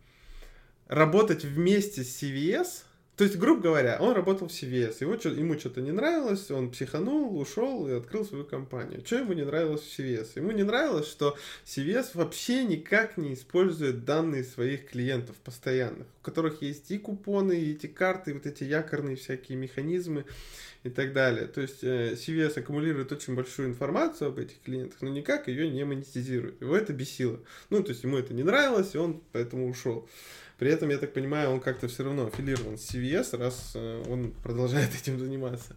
работать 0.87 1.45
вместе 1.45 2.03
с 2.03 2.21
CVS, 2.21 2.83
то 3.17 3.23
есть, 3.23 3.35
грубо 3.37 3.63
говоря, 3.63 3.97
он 3.99 4.13
работал 4.13 4.47
в 4.47 4.51
CVS, 4.51 4.97
его, 4.99 5.15
ему 5.15 5.57
что-то 5.57 5.81
не 5.81 5.91
нравилось, 5.91 6.51
он 6.51 6.69
психанул, 6.69 7.39
ушел 7.39 7.87
и 7.87 7.93
открыл 7.93 8.23
свою 8.23 8.45
компанию. 8.45 9.01
Что 9.03 9.17
ему 9.17 9.33
не 9.33 9.43
нравилось 9.43 9.81
в 9.81 9.99
CVS? 9.99 10.33
Ему 10.35 10.51
не 10.51 10.61
нравилось, 10.61 11.07
что 11.07 11.35
CVS 11.65 12.11
вообще 12.13 12.63
никак 12.63 13.17
не 13.17 13.33
использует 13.33 14.05
данные 14.05 14.43
своих 14.43 14.87
клиентов 14.87 15.35
постоянных, 15.37 16.05
у 16.21 16.25
которых 16.25 16.61
есть 16.61 16.91
и 16.91 16.99
купоны, 16.99 17.53
и 17.59 17.71
эти 17.71 17.87
карты, 17.87 18.29
и 18.29 18.33
вот 18.35 18.45
эти 18.45 18.63
якорные 18.65 19.15
всякие 19.15 19.57
механизмы 19.57 20.23
и 20.83 20.91
так 20.91 21.11
далее. 21.11 21.47
То 21.47 21.61
есть 21.61 21.83
э, 21.83 22.13
CVS 22.13 22.59
аккумулирует 22.59 23.11
очень 23.11 23.33
большую 23.33 23.69
информацию 23.69 24.27
об 24.27 24.37
этих 24.37 24.61
клиентах, 24.61 25.01
но 25.01 25.09
никак 25.09 25.47
ее 25.47 25.71
не 25.71 25.83
монетизирует. 25.85 26.61
Его 26.61 26.77
это 26.77 26.93
бесило. 26.93 27.39
Ну, 27.71 27.81
то 27.81 27.89
есть 27.89 28.03
ему 28.03 28.17
это 28.17 28.35
не 28.35 28.43
нравилось, 28.43 28.93
и 28.93 28.99
он 28.99 29.23
поэтому 29.31 29.67
ушел. 29.67 30.07
При 30.57 30.71
этом, 30.71 30.89
я 30.89 30.97
так 30.97 31.13
понимаю, 31.13 31.51
он 31.51 31.59
как-то 31.59 31.87
все 31.87 32.03
равно 32.03 32.27
аффилирован 32.27 32.77
с 32.77 32.93
CVS, 32.93 33.37
раз 33.37 33.73
э, 33.75 34.03
он 34.07 34.31
продолжает 34.31 34.89
этим 35.01 35.19
заниматься. 35.19 35.75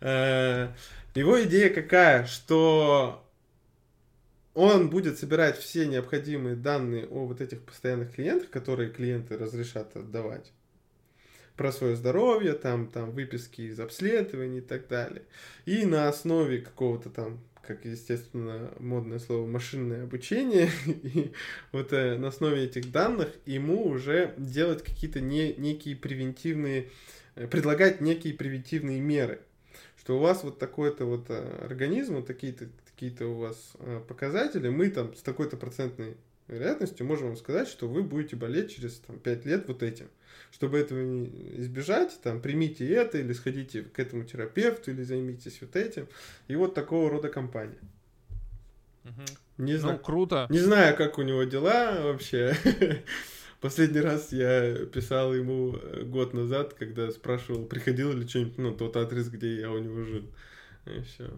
Э, 0.00 0.68
его 1.14 1.42
идея 1.44 1.68
какая? 1.68 2.24
Что 2.26 3.22
он 4.54 4.90
будет 4.90 5.18
собирать 5.18 5.58
все 5.58 5.86
необходимые 5.86 6.56
данные 6.56 7.06
о 7.06 7.26
вот 7.26 7.40
этих 7.40 7.62
постоянных 7.62 8.14
клиентах, 8.14 8.50
которые 8.50 8.90
клиенты 8.90 9.36
разрешат 9.36 9.96
отдавать 9.96 10.52
про 11.56 11.70
свое 11.70 11.96
здоровье, 11.96 12.54
там, 12.54 12.86
там 12.88 13.10
выписки 13.10 13.62
из 13.62 13.78
обследований 13.78 14.58
и 14.58 14.62
так 14.62 14.88
далее. 14.88 15.22
И 15.66 15.84
на 15.84 16.08
основе 16.08 16.60
какого-то 16.60 17.10
там 17.10 17.40
как, 17.66 17.84
естественно, 17.84 18.72
модное 18.78 19.18
слово 19.18 19.46
машинное 19.46 20.04
обучение, 20.04 20.70
и 20.86 21.32
вот 21.70 21.92
э, 21.92 22.16
на 22.18 22.28
основе 22.28 22.64
этих 22.64 22.90
данных 22.90 23.28
ему 23.46 23.86
уже 23.86 24.34
делать 24.36 24.82
какие-то 24.82 25.20
не, 25.20 25.54
некие 25.54 25.96
превентивные, 25.96 26.88
э, 27.34 27.46
предлагать 27.46 28.00
некие 28.00 28.34
превентивные 28.34 29.00
меры, 29.00 29.40
что 29.98 30.16
у 30.16 30.20
вас 30.20 30.42
вот 30.42 30.58
такой-то 30.58 31.04
вот 31.04 31.26
э, 31.28 31.64
организм, 31.64 32.16
вот 32.16 32.26
такие-то 32.26 32.68
какие-то 32.92 33.26
у 33.26 33.34
вас 33.34 33.72
э, 33.78 34.00
показатели, 34.06 34.68
мы 34.68 34.90
там 34.90 35.14
с 35.14 35.22
такой-то 35.22 35.56
процентной 35.56 36.16
вероятностью 36.52 37.06
можем 37.06 37.28
вам 37.28 37.36
сказать, 37.36 37.68
что 37.68 37.88
вы 37.88 38.02
будете 38.02 38.36
болеть 38.36 38.74
через 38.74 38.94
там, 38.98 39.18
5 39.18 39.46
лет 39.46 39.68
вот 39.68 39.82
этим. 39.82 40.08
Чтобы 40.50 40.78
этого 40.78 41.00
не 41.00 41.26
избежать, 41.60 42.18
там, 42.22 42.40
примите 42.40 42.86
это, 42.88 43.18
или 43.18 43.32
сходите 43.32 43.82
к 43.82 43.98
этому 43.98 44.24
терапевту, 44.24 44.90
или 44.90 45.02
займитесь 45.02 45.60
вот 45.60 45.76
этим. 45.76 46.08
И 46.48 46.56
вот 46.56 46.74
такого 46.74 47.10
рода 47.10 47.28
компания. 47.28 47.78
Угу. 49.04 49.64
Не 49.64 49.76
знаю, 49.76 49.96
ну, 49.96 50.04
круто. 50.04 50.46
Не 50.50 50.58
знаю, 50.58 50.96
как 50.96 51.18
у 51.18 51.22
него 51.22 51.44
дела 51.44 52.00
вообще. 52.02 52.54
Последний 53.60 54.00
раз 54.00 54.32
я 54.32 54.86
писал 54.86 55.34
ему 55.34 55.76
э, 55.76 56.02
год 56.02 56.34
назад, 56.34 56.74
когда 56.74 57.10
спрашивал, 57.10 57.64
приходил 57.64 58.12
ли 58.12 58.26
что-нибудь, 58.26 58.58
ну, 58.58 58.74
тот 58.74 58.96
адрес, 58.96 59.28
где 59.28 59.60
я 59.60 59.70
у 59.70 59.78
него 59.78 60.02
жил. 60.02 60.24
И 60.86 61.00
все. 61.02 61.30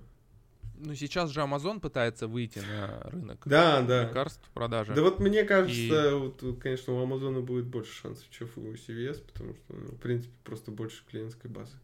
Ну, 0.76 0.94
сейчас 0.94 1.30
же 1.30 1.40
Amazon 1.40 1.80
пытается 1.80 2.26
выйти 2.26 2.58
на 2.58 3.00
рынок 3.10 3.42
да, 3.44 3.80
да. 3.82 4.04
лекарств 4.04 4.42
продажи. 4.52 4.94
Да 4.94 5.02
вот 5.02 5.20
мне 5.20 5.44
кажется, 5.44 6.10
и... 6.10 6.14
вот, 6.14 6.42
конечно, 6.60 6.94
у 6.94 7.06
Amazon 7.06 7.40
будет 7.42 7.66
больше 7.66 7.92
шансов, 7.92 8.28
чем 8.30 8.48
у 8.56 8.72
CVS, 8.72 9.24
потому 9.32 9.54
что, 9.54 9.62
ну, 9.68 9.92
в 9.92 9.98
принципе, 9.98 10.34
просто 10.42 10.70
больше 10.70 11.04
клиентской 11.06 11.50
базы. 11.50 11.76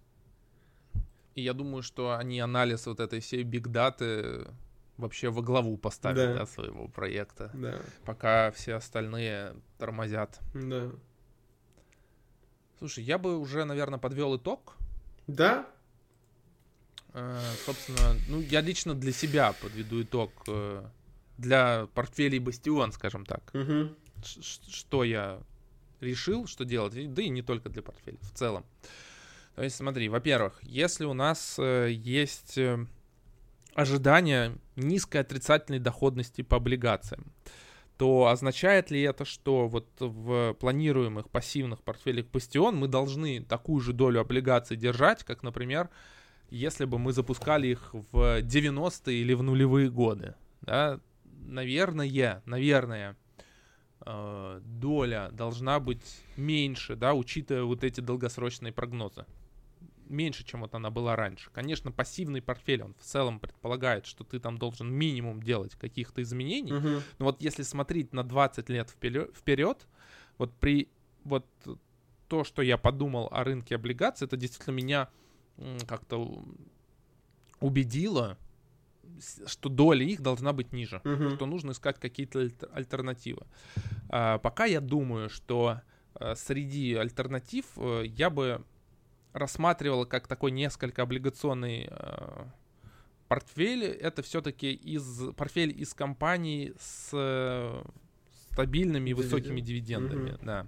И 1.34 1.42
я 1.42 1.52
думаю, 1.52 1.82
что 1.82 2.16
они 2.16 2.40
анализ 2.40 2.86
вот 2.86 3.00
этой 3.00 3.20
всей 3.20 3.44
биг-даты 3.44 4.48
вообще 4.96 5.30
во 5.30 5.42
главу 5.42 5.76
поставят 5.76 6.34
да. 6.34 6.34
Да, 6.40 6.46
своего 6.46 6.88
проекта. 6.88 7.50
Да. 7.54 7.80
Пока 8.04 8.50
все 8.50 8.74
остальные 8.74 9.54
тормозят. 9.78 10.40
Да. 10.54 10.90
Слушай, 12.78 13.04
я 13.04 13.18
бы 13.18 13.38
уже, 13.38 13.64
наверное, 13.64 13.98
подвел 13.98 14.36
итог. 14.36 14.74
Да, 15.26 15.68
собственно, 17.64 18.16
ну, 18.28 18.40
я 18.40 18.60
лично 18.60 18.94
для 18.94 19.12
себя 19.12 19.52
подведу 19.60 20.02
итог 20.02 20.30
э, 20.46 20.84
для 21.38 21.88
портфелей 21.94 22.38
Бастион, 22.38 22.92
скажем 22.92 23.26
так. 23.26 23.50
Угу. 23.54 23.90
Что 24.22 25.04
я 25.04 25.40
решил, 26.00 26.46
что 26.46 26.64
делать, 26.64 26.94
да 27.14 27.22
и 27.22 27.28
не 27.28 27.42
только 27.42 27.68
для 27.68 27.82
портфелей, 27.82 28.18
в 28.22 28.32
целом. 28.32 28.64
То 29.56 29.62
есть, 29.62 29.76
смотри, 29.76 30.08
во-первых, 30.08 30.58
если 30.62 31.04
у 31.04 31.14
нас 31.14 31.56
э, 31.58 31.90
есть 31.90 32.58
ожидание 33.74 34.56
низкой 34.76 35.18
отрицательной 35.18 35.78
доходности 35.78 36.42
по 36.42 36.56
облигациям, 36.56 37.32
то 38.00 38.28
означает 38.28 38.90
ли 38.90 39.02
это, 39.02 39.26
что 39.26 39.68
вот 39.68 39.86
в 39.98 40.54
планируемых 40.54 41.28
пассивных 41.28 41.82
портфелях 41.82 42.26
Бастион 42.32 42.76
мы 42.76 42.88
должны 42.88 43.42
такую 43.42 43.80
же 43.80 43.92
долю 43.92 44.20
облигаций 44.20 44.76
держать, 44.76 45.22
как, 45.22 45.42
например, 45.42 45.90
если 46.50 46.84
бы 46.84 46.98
мы 46.98 47.12
запускали 47.12 47.68
их 47.68 47.90
в 47.92 48.40
90-е 48.40 49.16
или 49.16 49.34
в 49.34 49.42
нулевые 49.42 49.90
годы, 49.90 50.34
да, 50.62 51.00
наверное, 51.24 52.42
наверное, 52.44 53.16
э, 54.04 54.60
доля 54.64 55.30
должна 55.32 55.80
быть 55.80 56.22
меньше, 56.36 56.96
да, 56.96 57.14
учитывая 57.14 57.64
вот 57.64 57.84
эти 57.84 58.00
долгосрочные 58.00 58.72
прогнозы. 58.72 59.26
Меньше, 60.08 60.44
чем 60.44 60.62
вот 60.62 60.74
она 60.74 60.90
была 60.90 61.14
раньше. 61.14 61.50
Конечно, 61.52 61.92
пассивный 61.92 62.42
портфель, 62.42 62.82
он 62.82 62.94
в 62.94 63.02
целом 63.02 63.38
предполагает, 63.38 64.06
что 64.06 64.24
ты 64.24 64.40
там 64.40 64.58
должен 64.58 64.92
минимум 64.92 65.40
делать 65.40 65.76
каких-то 65.76 66.20
изменений. 66.22 66.72
Uh-huh. 66.72 67.00
Но 67.20 67.26
вот 67.26 67.40
если 67.40 67.62
смотреть 67.62 68.12
на 68.12 68.24
20 68.24 68.68
лет 68.70 68.90
вперед 68.90 69.86
вот 70.36 70.52
при 70.54 70.88
вот 71.22 71.46
то, 72.26 72.42
что 72.42 72.62
я 72.62 72.76
подумал 72.76 73.28
о 73.30 73.44
рынке 73.44 73.76
облигаций, 73.76 74.26
это 74.26 74.36
действительно 74.36 74.74
меня 74.74 75.08
как-то 75.86 76.44
убедила, 77.60 78.38
что 79.46 79.68
доля 79.68 80.04
их 80.04 80.20
должна 80.20 80.52
быть 80.52 80.72
ниже, 80.72 81.00
uh-huh. 81.04 81.34
что 81.36 81.46
нужно 81.46 81.72
искать 81.72 81.98
какие-то 81.98 82.48
альтернативы. 82.72 83.46
А, 84.08 84.38
пока 84.38 84.64
я 84.64 84.80
думаю, 84.80 85.28
что 85.28 85.80
а, 86.14 86.34
среди 86.34 86.94
альтернатив 86.94 87.66
а, 87.76 88.02
я 88.02 88.30
бы 88.30 88.64
рассматривал 89.32 90.06
как 90.06 90.26
такой 90.26 90.50
несколько 90.50 91.02
облигационный 91.02 91.88
а, 91.90 92.48
портфель. 93.28 93.84
Это 93.84 94.22
все-таки 94.22 94.72
из 94.72 95.32
портфель 95.34 95.78
из 95.78 95.94
компаний 95.94 96.72
с 96.80 97.10
э, 97.12 97.82
стабильными 98.50 99.10
и 99.10 99.14
высокими 99.14 99.60
дивидендами, 99.60 100.30
uh-huh. 100.30 100.44
да 100.44 100.66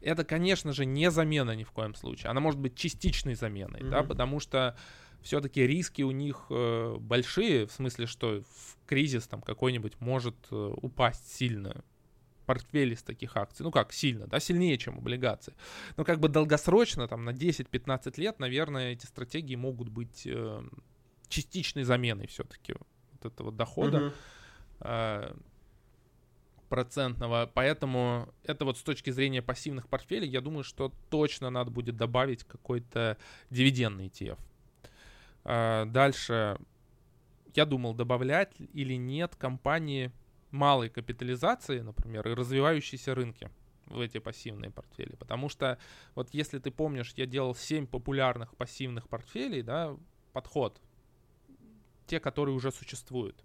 это, 0.00 0.24
конечно 0.24 0.72
же, 0.72 0.86
не 0.86 1.10
замена 1.10 1.54
ни 1.54 1.64
в 1.64 1.72
коем 1.72 1.94
случае. 1.94 2.30
Она 2.30 2.40
может 2.40 2.60
быть 2.60 2.76
частичной 2.76 3.34
заменой, 3.34 3.80
mm-hmm. 3.80 3.90
да, 3.90 4.02
потому 4.02 4.40
что 4.40 4.76
все-таки 5.22 5.66
риски 5.66 6.02
у 6.02 6.10
них 6.10 6.46
э, 6.50 6.96
большие, 6.98 7.66
в 7.66 7.72
смысле, 7.72 8.06
что 8.06 8.42
в 8.42 8.86
кризис 8.86 9.26
там 9.26 9.42
какой-нибудь 9.42 10.00
может 10.00 10.36
э, 10.50 10.74
упасть 10.82 11.34
сильно 11.34 11.84
портфель 12.46 12.94
из 12.94 13.02
таких 13.02 13.36
акций. 13.36 13.62
Ну 13.62 13.70
как, 13.70 13.92
сильно, 13.92 14.26
да, 14.26 14.40
сильнее, 14.40 14.76
чем 14.78 14.98
облигации. 14.98 15.54
Но 15.96 16.04
как 16.04 16.18
бы 16.18 16.28
долгосрочно, 16.28 17.06
там, 17.06 17.24
на 17.24 17.30
10-15 17.30 18.20
лет, 18.20 18.40
наверное, 18.40 18.92
эти 18.92 19.06
стратегии 19.06 19.56
могут 19.56 19.88
быть 19.88 20.26
э, 20.26 20.62
частичной 21.28 21.84
заменой 21.84 22.26
все-таки 22.26 22.74
вот 23.12 23.32
этого 23.32 23.52
дохода. 23.52 24.14
Uh-huh 24.80 25.36
процентного, 26.70 27.50
поэтому 27.52 28.32
это 28.44 28.64
вот 28.64 28.78
с 28.78 28.82
точки 28.82 29.10
зрения 29.10 29.42
пассивных 29.42 29.88
портфелей, 29.88 30.28
я 30.28 30.40
думаю, 30.40 30.64
что 30.64 30.92
точно 31.10 31.50
надо 31.50 31.70
будет 31.70 31.96
добавить 31.96 32.44
какой-то 32.44 33.18
дивидендный 33.50 34.06
ETF. 34.06 34.38
А, 35.44 35.84
дальше 35.84 36.58
я 37.54 37.66
думал, 37.66 37.92
добавлять 37.92 38.54
или 38.72 38.94
нет 38.94 39.34
компании 39.36 40.12
малой 40.52 40.88
капитализации, 40.88 41.80
например, 41.80 42.26
и 42.28 42.34
развивающиеся 42.34 43.14
рынки 43.14 43.50
в 43.86 44.00
эти 44.00 44.18
пассивные 44.18 44.70
портфели. 44.70 45.16
Потому 45.16 45.48
что, 45.48 45.78
вот 46.14 46.30
если 46.32 46.60
ты 46.60 46.70
помнишь, 46.70 47.12
я 47.16 47.26
делал 47.26 47.54
7 47.54 47.86
популярных 47.86 48.56
пассивных 48.56 49.08
портфелей, 49.08 49.62
да, 49.62 49.96
подход, 50.32 50.80
те, 52.06 52.20
которые 52.20 52.54
уже 52.54 52.70
существуют. 52.70 53.44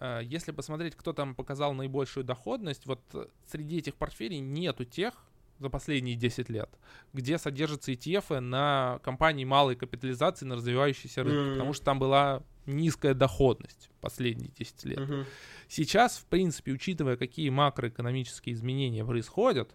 Э, 0.00 0.20
если 0.22 0.52
посмотреть, 0.52 0.94
кто 0.96 1.12
там 1.12 1.34
показал 1.34 1.74
наибольшую 1.74 2.24
доходность, 2.24 2.86
вот 2.86 3.00
среди 3.46 3.78
этих 3.78 3.94
портфелей 3.94 4.38
нету 4.38 4.84
тех 4.84 5.14
за 5.58 5.70
последние 5.70 6.16
10 6.16 6.48
лет, 6.50 6.70
где 7.12 7.38
содержатся 7.38 7.92
ETF 7.92 8.40
на 8.40 9.00
компании 9.02 9.44
малой 9.44 9.76
капитализации 9.76 10.46
на 10.46 10.56
развивающийся 10.56 11.24
рынок, 11.24 11.46
mm-hmm. 11.46 11.52
потому 11.54 11.72
что 11.72 11.84
там 11.84 11.98
была 11.98 12.42
низкая 12.66 13.14
доходность 13.14 13.90
последние 14.00 14.50
10 14.50 14.84
лет. 14.84 14.98
Mm-hmm. 14.98 15.26
Сейчас, 15.68 16.18
в 16.18 16.26
принципе, 16.26 16.72
учитывая, 16.72 17.16
какие 17.16 17.48
макроэкономические 17.50 18.54
изменения 18.54 19.04
происходят, 19.04 19.74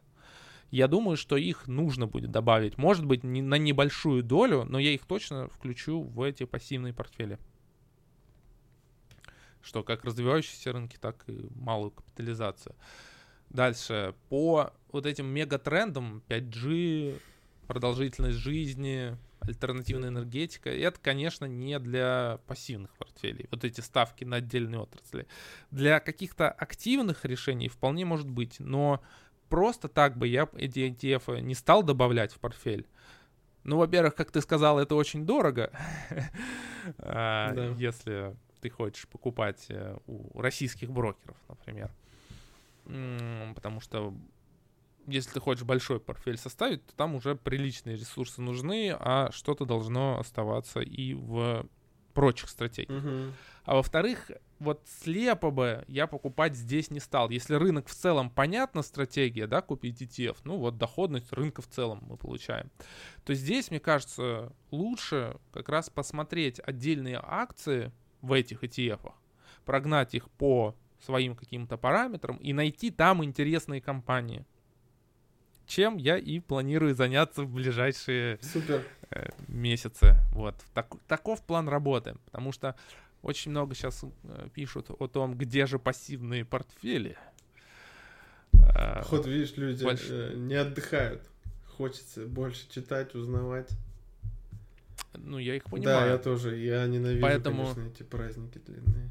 Я 0.71 0.87
думаю, 0.87 1.17
что 1.17 1.37
их 1.37 1.67
нужно 1.67 2.07
будет 2.07 2.31
добавить. 2.31 2.79
Может 2.79 3.05
быть, 3.05 3.23
не 3.23 3.43
на 3.43 3.59
небольшую 3.59 4.23
долю, 4.23 4.63
но 4.63 4.79
я 4.79 4.91
их 4.91 5.05
точно 5.05 5.47
включу 5.47 6.01
в 6.01 6.19
эти 6.23 6.45
пассивные 6.45 6.93
портфели. 6.93 7.37
Что 9.63 9.83
как 9.83 10.03
развивающиеся 10.03 10.73
рынки, 10.73 10.97
так 10.99 11.23
и 11.27 11.47
малую 11.55 11.91
капитализацию. 11.91 12.75
Дальше. 13.49 14.13
По 14.29 14.73
вот 14.91 15.05
этим 15.05 15.27
мегатрендам 15.27 16.21
5G, 16.27 17.19
продолжительность 17.67 18.37
жизни, 18.37 19.17
альтернативная 19.47 20.09
энергетика, 20.09 20.69
это, 20.69 20.99
конечно, 20.99 21.45
не 21.45 21.77
для 21.79 22.39
пассивных 22.47 22.91
портфелей, 22.97 23.47
вот 23.51 23.63
эти 23.63 23.81
ставки 23.81 24.23
на 24.23 24.37
отдельные 24.37 24.79
отрасли. 24.79 25.27
Для 25.71 25.99
каких-то 25.99 26.49
активных 26.49 27.25
решений 27.25 27.67
вполне 27.67 28.05
может 28.05 28.29
быть, 28.29 28.59
но 28.59 29.01
просто 29.49 29.87
так 29.87 30.17
бы 30.17 30.27
я 30.27 30.47
эти 30.53 30.79
ETF 30.79 31.41
не 31.41 31.55
стал 31.55 31.83
добавлять 31.83 32.33
в 32.33 32.39
портфель. 32.39 32.87
Ну, 33.63 33.77
во-первых, 33.77 34.15
как 34.15 34.31
ты 34.31 34.41
сказал, 34.41 34.79
это 34.79 34.95
очень 34.95 35.25
дорого, 35.25 35.71
а, 36.97 37.73
если 37.77 38.35
ты 38.63 38.69
хочешь 38.69 39.07
покупать 39.09 39.65
э, 39.67 39.97
у 40.07 40.39
российских 40.39 40.89
брокеров, 40.89 41.35
например. 41.49 41.91
Потому 43.55 43.81
что 43.81 44.13
если 45.05 45.31
ты 45.31 45.39
хочешь 45.41 45.65
большой 45.65 45.99
портфель 45.99 46.37
составить, 46.37 46.85
то 46.85 46.95
там 46.95 47.15
уже 47.15 47.35
приличные 47.35 47.97
ресурсы 47.97 48.41
нужны, 48.41 48.95
а 48.97 49.29
что-то 49.33 49.65
должно 49.65 50.17
оставаться 50.17 50.79
и 50.79 51.13
в 51.13 51.67
прочих 52.13 52.47
стратегиях. 52.47 53.03
Угу. 53.03 53.33
А 53.65 53.75
во-вторых, 53.75 54.31
вот 54.59 54.81
слепо 55.01 55.51
бы 55.51 55.83
я 55.89 56.07
покупать 56.07 56.55
здесь 56.55 56.89
не 56.89 57.01
стал. 57.01 57.29
Если 57.29 57.55
рынок 57.55 57.87
в 57.87 57.93
целом 57.93 58.29
понятна 58.29 58.81
стратегия, 58.81 59.45
да, 59.45 59.61
купить 59.61 60.01
ETF, 60.01 60.37
ну 60.45 60.57
вот 60.57 60.77
доходность 60.77 61.33
рынка 61.33 61.61
в 61.61 61.67
целом 61.67 61.99
мы 62.07 62.15
получаем, 62.15 62.71
то 63.25 63.33
здесь, 63.33 63.71
мне 63.71 63.81
кажется, 63.81 64.53
лучше 64.71 65.35
как 65.51 65.67
раз 65.67 65.89
посмотреть 65.89 66.61
отдельные 66.63 67.19
акции 67.21 67.91
в 68.23 68.33
этих 68.33 68.63
ETF, 68.63 69.11
прогнать 69.65 70.15
их 70.15 70.31
по 70.31 70.75
своим 70.99 71.35
каким-то 71.35 71.77
параметрам 71.77 72.37
и 72.37 72.53
найти 72.53 72.89
там 72.89 73.23
интересные 73.23 73.81
компании 73.81 74.45
чем 75.65 75.97
я 75.97 76.17
и 76.17 76.39
планирую 76.39 76.93
заняться 76.95 77.43
в 77.43 77.53
ближайшие 77.53 78.39
Супер. 78.41 78.83
Э, 79.11 79.29
месяцы. 79.47 80.15
Вот. 80.31 80.55
Так, 80.73 80.93
таков 81.07 81.41
план 81.41 81.69
работы, 81.69 82.15
потому 82.25 82.51
что 82.51 82.75
очень 83.21 83.51
много 83.51 83.75
сейчас 83.75 84.03
э, 84.23 84.47
пишут 84.53 84.87
о 84.89 85.07
том, 85.07 85.35
где 85.35 85.65
же 85.65 85.79
пассивные 85.79 86.45
портфели. 86.45 87.17
Э, 88.53 89.01
вот 89.09 89.25
видишь, 89.25 89.55
люди 89.55 89.83
Больш... 89.83 90.01
э, 90.09 90.33
не 90.35 90.55
отдыхают. 90.55 91.21
Хочется 91.77 92.27
больше 92.27 92.69
читать, 92.69 93.15
узнавать. 93.15 93.69
Ну, 95.15 95.37
я 95.37 95.55
их 95.55 95.65
понимаю. 95.65 95.99
Да, 95.99 96.05
я 96.07 96.17
тоже. 96.17 96.57
Я 96.57 96.87
ненавижу, 96.87 97.21
Поэтому... 97.21 97.63
конечно, 97.63 97.81
эти 97.89 98.03
праздники 98.03 98.59
длинные 98.59 99.09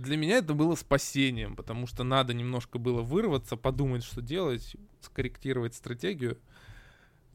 для 0.00 0.16
меня 0.16 0.38
это 0.38 0.54
было 0.54 0.74
спасением, 0.76 1.54
потому 1.54 1.86
что 1.86 2.04
надо 2.04 2.32
немножко 2.32 2.78
было 2.78 3.02
вырваться, 3.02 3.56
подумать, 3.56 4.02
что 4.02 4.22
делать, 4.22 4.74
скорректировать 5.02 5.74
стратегию. 5.74 6.38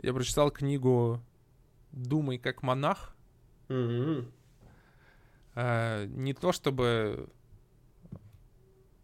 Я 0.01 0.13
прочитал 0.13 0.49
книгу 0.49 1.21
«Думай 1.91 2.39
как 2.39 2.63
монах». 2.63 3.15
Mm-hmm. 3.67 4.31
А, 5.53 6.05
не 6.07 6.33
то 6.33 6.51
чтобы 6.51 7.29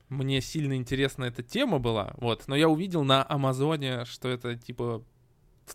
мне 0.09 0.41
сильно 0.41 0.76
интересна 0.76 1.26
эта 1.26 1.43
тема 1.43 1.78
была, 1.78 2.15
вот, 2.17 2.47
но 2.47 2.55
я 2.55 2.67
увидел 2.67 3.03
на 3.03 3.24
Амазоне, 3.24 4.05
что 4.05 4.28
это 4.28 4.55
типа 4.55 5.03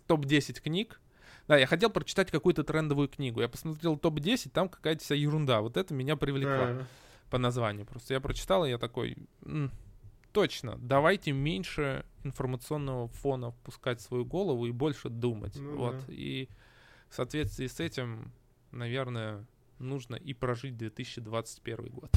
топ-10 0.08 0.60
книг. 0.60 1.00
Да, 1.48 1.56
я 1.56 1.66
хотел 1.66 1.90
прочитать 1.90 2.30
какую-то 2.30 2.64
трендовую 2.64 3.08
книгу. 3.08 3.40
Я 3.40 3.48
посмотрел 3.48 3.96
топ-10, 3.96 4.50
там 4.50 4.68
какая-то 4.68 5.02
вся 5.02 5.14
ерунда. 5.14 5.60
Вот 5.60 5.76
это 5.76 5.94
меня 5.94 6.16
привлекло. 6.16 6.52
Uh-huh 6.52 6.84
по 7.30 7.38
названию. 7.38 7.86
Просто 7.86 8.14
я 8.14 8.20
прочитал, 8.20 8.64
и 8.64 8.70
я 8.70 8.78
такой, 8.78 9.16
М, 9.44 9.70
точно, 10.32 10.76
давайте 10.78 11.32
меньше 11.32 12.04
информационного 12.24 13.08
фона 13.08 13.50
впускать 13.50 14.00
в 14.00 14.02
свою 14.02 14.24
голову 14.24 14.66
и 14.66 14.70
больше 14.70 15.08
думать. 15.08 15.56
Ну, 15.56 15.76
вот. 15.76 15.96
Да. 16.06 16.12
И 16.12 16.48
в 17.08 17.14
соответствии 17.14 17.66
с 17.66 17.80
этим, 17.80 18.32
наверное, 18.70 19.46
нужно 19.78 20.16
и 20.16 20.34
прожить 20.34 20.76
2021 20.76 21.88
год. 21.88 22.10